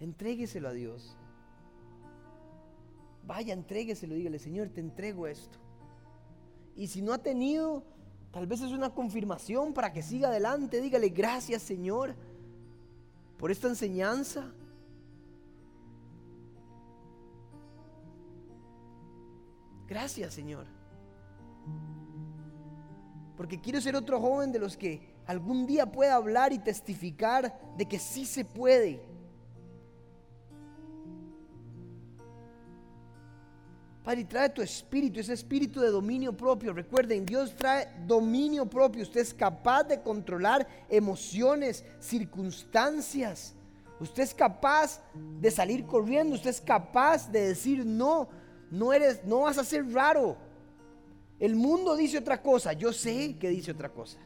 Entrégueselo 0.00 0.68
a 0.68 0.72
Dios. 0.72 1.16
Vaya, 3.26 3.54
entrégueselo, 3.54 4.14
dígale, 4.14 4.38
Señor, 4.38 4.70
te 4.70 4.80
entrego 4.80 5.26
esto. 5.26 5.58
Y 6.74 6.88
si 6.88 7.02
no 7.02 7.12
ha 7.12 7.18
tenido 7.18 7.84
Tal 8.34 8.48
vez 8.48 8.62
es 8.62 8.72
una 8.72 8.90
confirmación 8.90 9.72
para 9.72 9.92
que 9.92 10.02
siga 10.02 10.26
adelante. 10.26 10.80
Dígale 10.80 11.10
gracias 11.10 11.62
Señor 11.62 12.16
por 13.38 13.52
esta 13.52 13.68
enseñanza. 13.68 14.52
Gracias 19.94 20.34
Señor. 20.34 20.66
Porque 23.36 23.60
quiero 23.60 23.80
ser 23.80 23.94
otro 23.94 24.20
joven 24.20 24.50
de 24.50 24.58
los 24.58 24.76
que 24.76 25.14
algún 25.24 25.68
día 25.68 25.86
pueda 25.86 26.16
hablar 26.16 26.52
y 26.52 26.58
testificar 26.58 27.56
de 27.76 27.86
que 27.86 28.00
sí 28.00 28.26
se 28.26 28.44
puede 28.44 29.00
Padre, 34.02 34.24
trae 34.24 34.48
tu 34.48 34.62
espíritu, 34.62 35.20
ese 35.20 35.32
espíritu 35.32 35.80
de 35.80 35.90
dominio 35.90 36.36
propio. 36.36 36.72
Recuerden, 36.72 37.24
Dios 37.24 37.54
trae 37.54 37.88
dominio 38.04 38.66
propio. 38.66 39.02
Usted 39.02 39.20
es 39.20 39.32
capaz 39.32 39.84
de 39.84 40.02
controlar 40.02 40.66
emociones, 40.90 41.84
circunstancias. 42.00 43.54
Usted 44.00 44.24
es 44.24 44.34
capaz 44.34 45.00
de 45.40 45.50
salir 45.52 45.86
corriendo. 45.86 46.34
Usted 46.34 46.50
es 46.50 46.60
capaz 46.60 47.30
de 47.30 47.48
decir 47.48 47.86
no. 47.86 48.28
No 48.74 48.92
eres, 48.92 49.24
no 49.24 49.42
vas 49.42 49.56
a 49.56 49.64
ser 49.64 49.88
raro. 49.92 50.36
El 51.38 51.54
mundo 51.54 51.94
dice 51.94 52.18
otra 52.18 52.42
cosa. 52.42 52.72
Yo 52.72 52.92
sé 52.92 53.36
que 53.38 53.48
dice 53.48 53.70
otra 53.70 53.88
cosa. 53.88 54.18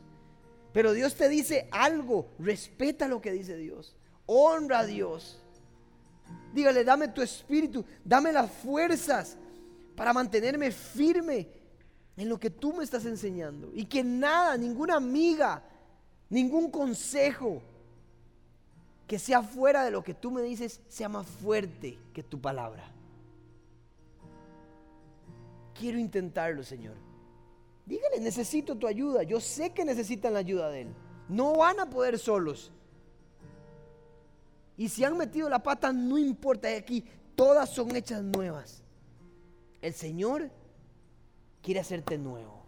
Pero 0.73 0.93
Dios 0.93 1.15
te 1.15 1.29
dice 1.29 1.69
algo. 1.71 2.31
Respeta 2.39 3.09
lo 3.09 3.21
que 3.21 3.31
dice 3.31 3.59
Dios. 3.59 3.95
Honra 4.25 4.81
a 4.81 4.87
Dios. 4.87 5.43
Dígale, 6.55 6.83
dame 6.83 7.09
tu 7.09 7.21
espíritu, 7.21 7.85
dame 8.03 8.33
las 8.33 8.51
fuerzas 8.51 9.37
para 9.95 10.15
mantenerme 10.15 10.71
firme 10.71 11.49
en 12.17 12.29
lo 12.29 12.41
que 12.41 12.49
tú 12.49 12.73
me 12.73 12.85
estás 12.85 13.05
enseñando. 13.05 13.71
Y 13.75 13.85
que 13.85 14.03
nada, 14.03 14.57
ninguna 14.57 14.97
amiga, 14.97 15.63
ningún 16.31 16.71
consejo 16.71 17.61
que 19.07 19.19
sea 19.19 19.43
fuera 19.43 19.85
de 19.85 19.91
lo 19.91 20.03
que 20.03 20.15
tú 20.15 20.31
me 20.31 20.41
dices 20.41 20.81
sea 20.89 21.11
más 21.11 21.27
fuerte 21.27 21.99
que 22.15 22.23
tu 22.23 22.41
palabra. 22.41 22.95
Quiero 25.79 25.99
intentarlo, 25.99 26.63
Señor. 26.63 26.97
Dígale, 27.87 28.21
necesito 28.21 28.77
tu 28.77 28.87
ayuda. 28.87 29.23
Yo 29.23 29.41
sé 29.41 29.73
que 29.73 29.85
necesitan 29.85 30.33
la 30.33 30.41
ayuda 30.41 30.71
de 30.71 30.83
Él. 30.83 30.95
No 31.29 31.55
van 31.55 31.79
a 31.81 31.89
poder 31.89 32.19
solos. 32.19 32.73
Y 34.77 34.89
si 34.89 35.05
han 35.05 35.17
metido 35.17 35.49
la 35.49 35.63
pata, 35.63 35.93
no 35.93 36.19
importa. 36.19 36.69
Aquí 36.69 37.05
todas 37.35 37.71
son 37.71 37.95
hechas 37.97 38.23
nuevas. 38.23 38.83
El 39.81 39.95
Señor 39.95 40.51
quiere 41.63 41.81
hacerte 41.81 42.19
nuevo. 42.19 42.67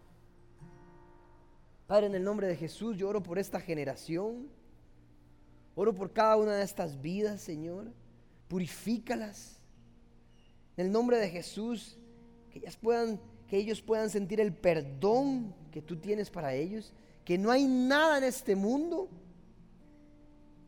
Padre, 1.86 2.06
en 2.06 2.14
el 2.14 2.22
nombre 2.22 2.46
de 2.46 2.56
Jesús, 2.56 2.96
yo 2.96 3.08
oro 3.08 3.22
por 3.22 3.38
esta 3.38 3.60
generación. 3.60 4.48
Oro 5.74 5.92
por 5.94 6.12
cada 6.12 6.36
una 6.36 6.54
de 6.54 6.64
estas 6.64 7.00
vidas, 7.00 7.40
Señor. 7.40 7.92
Purifícalas. 8.48 9.60
En 10.76 10.86
el 10.86 10.92
nombre 10.92 11.18
de 11.18 11.28
Jesús, 11.28 11.98
que, 12.50 12.58
ellas 12.58 12.76
puedan, 12.76 13.20
que 13.46 13.56
ellos 13.56 13.80
puedan 13.80 14.10
sentir 14.10 14.40
el 14.40 14.52
perdón 14.52 15.54
que 15.70 15.82
tú 15.82 15.96
tienes 15.96 16.30
para 16.30 16.54
ellos, 16.54 16.92
que 17.24 17.38
no 17.38 17.50
hay 17.50 17.66
nada 17.66 18.18
en 18.18 18.24
este 18.24 18.56
mundo 18.56 19.08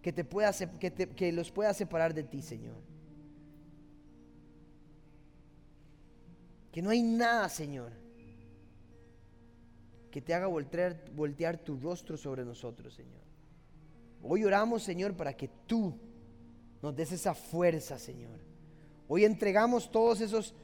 que, 0.00 0.12
te 0.12 0.24
pueda, 0.24 0.52
que, 0.52 0.90
te, 0.90 1.08
que 1.08 1.32
los 1.32 1.50
pueda 1.50 1.72
separar 1.74 2.14
de 2.14 2.24
ti, 2.24 2.42
Señor. 2.42 2.76
Que 6.72 6.82
no 6.82 6.90
hay 6.90 7.02
nada, 7.02 7.48
Señor, 7.48 7.92
que 10.10 10.22
te 10.22 10.34
haga 10.34 10.46
voltear, 10.46 11.04
voltear 11.14 11.58
tu 11.58 11.78
rostro 11.78 12.16
sobre 12.16 12.44
nosotros, 12.44 12.94
Señor. 12.94 13.20
Hoy 14.22 14.44
oramos, 14.44 14.82
Señor, 14.82 15.14
para 15.14 15.36
que 15.36 15.48
tú 15.66 15.94
nos 16.80 16.94
des 16.96 17.12
esa 17.12 17.34
fuerza, 17.34 17.98
Señor. 17.98 18.40
Hoy 19.08 19.24
entregamos 19.24 19.90
todos 19.90 20.20
esos 20.20 20.54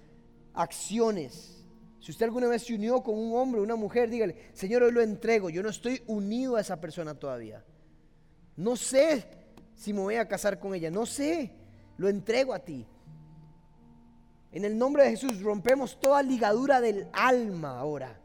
acciones. 0.59 1.64
Si 2.00 2.11
usted 2.11 2.26
alguna 2.26 2.48
vez 2.48 2.62
se 2.62 2.74
unió 2.74 3.02
con 3.02 3.18
un 3.18 3.34
hombre 3.36 3.61
o 3.61 3.64
una 3.64 3.76
mujer, 3.76 4.11
dígale, 4.11 4.50
Señor, 4.52 4.82
hoy 4.82 4.92
lo 4.92 5.00
entrego. 5.00 5.50
Yo 5.50 5.62
no 5.62 5.68
estoy 5.68 6.02
unido 6.06 6.56
a 6.56 6.61
esa 6.61 6.80
persona 6.80 7.14
todavía. 7.14 7.64
No 8.56 8.76
sé 8.76 9.24
si 9.74 9.92
me 9.92 10.00
voy 10.00 10.16
a 10.16 10.28
casar 10.28 10.59
con 10.59 10.74
ella. 10.74 10.90
No 10.90 11.06
sé. 11.06 11.52
Lo 11.96 12.09
entrego 12.09 12.52
a 12.54 12.59
ti. 12.61 12.86
En 14.52 14.64
el 14.64 14.76
nombre 14.76 15.04
de 15.04 15.11
Jesús 15.11 15.42
rompemos 15.42 16.00
toda 16.00 16.22
ligadura 16.22 16.80
del 16.80 17.09
alma 17.12 17.78
ahora. 17.78 18.18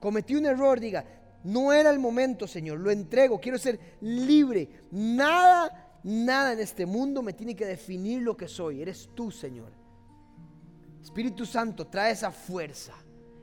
Cometí 0.00 0.34
un 0.34 0.46
error, 0.46 0.78
diga, 0.78 1.04
no 1.44 1.72
era 1.72 1.90
el 1.90 1.98
momento, 1.98 2.46
Señor, 2.46 2.78
lo 2.80 2.90
entrego, 2.90 3.40
quiero 3.40 3.58
ser 3.58 3.78
libre. 4.00 4.68
Nada, 4.90 5.98
nada 6.04 6.52
en 6.52 6.60
este 6.60 6.86
mundo 6.86 7.22
me 7.22 7.32
tiene 7.32 7.56
que 7.56 7.66
definir 7.66 8.22
lo 8.22 8.36
que 8.36 8.48
soy. 8.48 8.82
Eres 8.82 9.10
tú, 9.14 9.30
Señor. 9.30 9.85
Espíritu 11.06 11.46
Santo, 11.46 11.86
trae 11.86 12.10
esa 12.10 12.32
fuerza, 12.32 12.92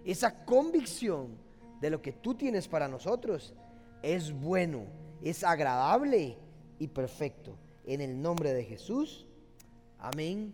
esa 0.03 0.43
convicción 0.43 1.38
de 1.80 1.89
lo 1.89 2.01
que 2.01 2.11
tú 2.11 2.36
tienes 2.36 2.68
para 2.68 2.89
nosotros. 2.89 3.53
Es 4.01 4.34
bueno, 4.34 4.86
es 5.22 5.45
agradable 5.45 6.38
y 6.78 6.88
perfecto. 6.89 7.57
En 7.86 8.01
el 8.01 8.22
nombre 8.22 8.53
de 8.53 8.66
Jesús. 8.66 9.26
Amén 9.97 10.53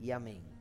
y 0.00 0.10
amén. 0.10 0.57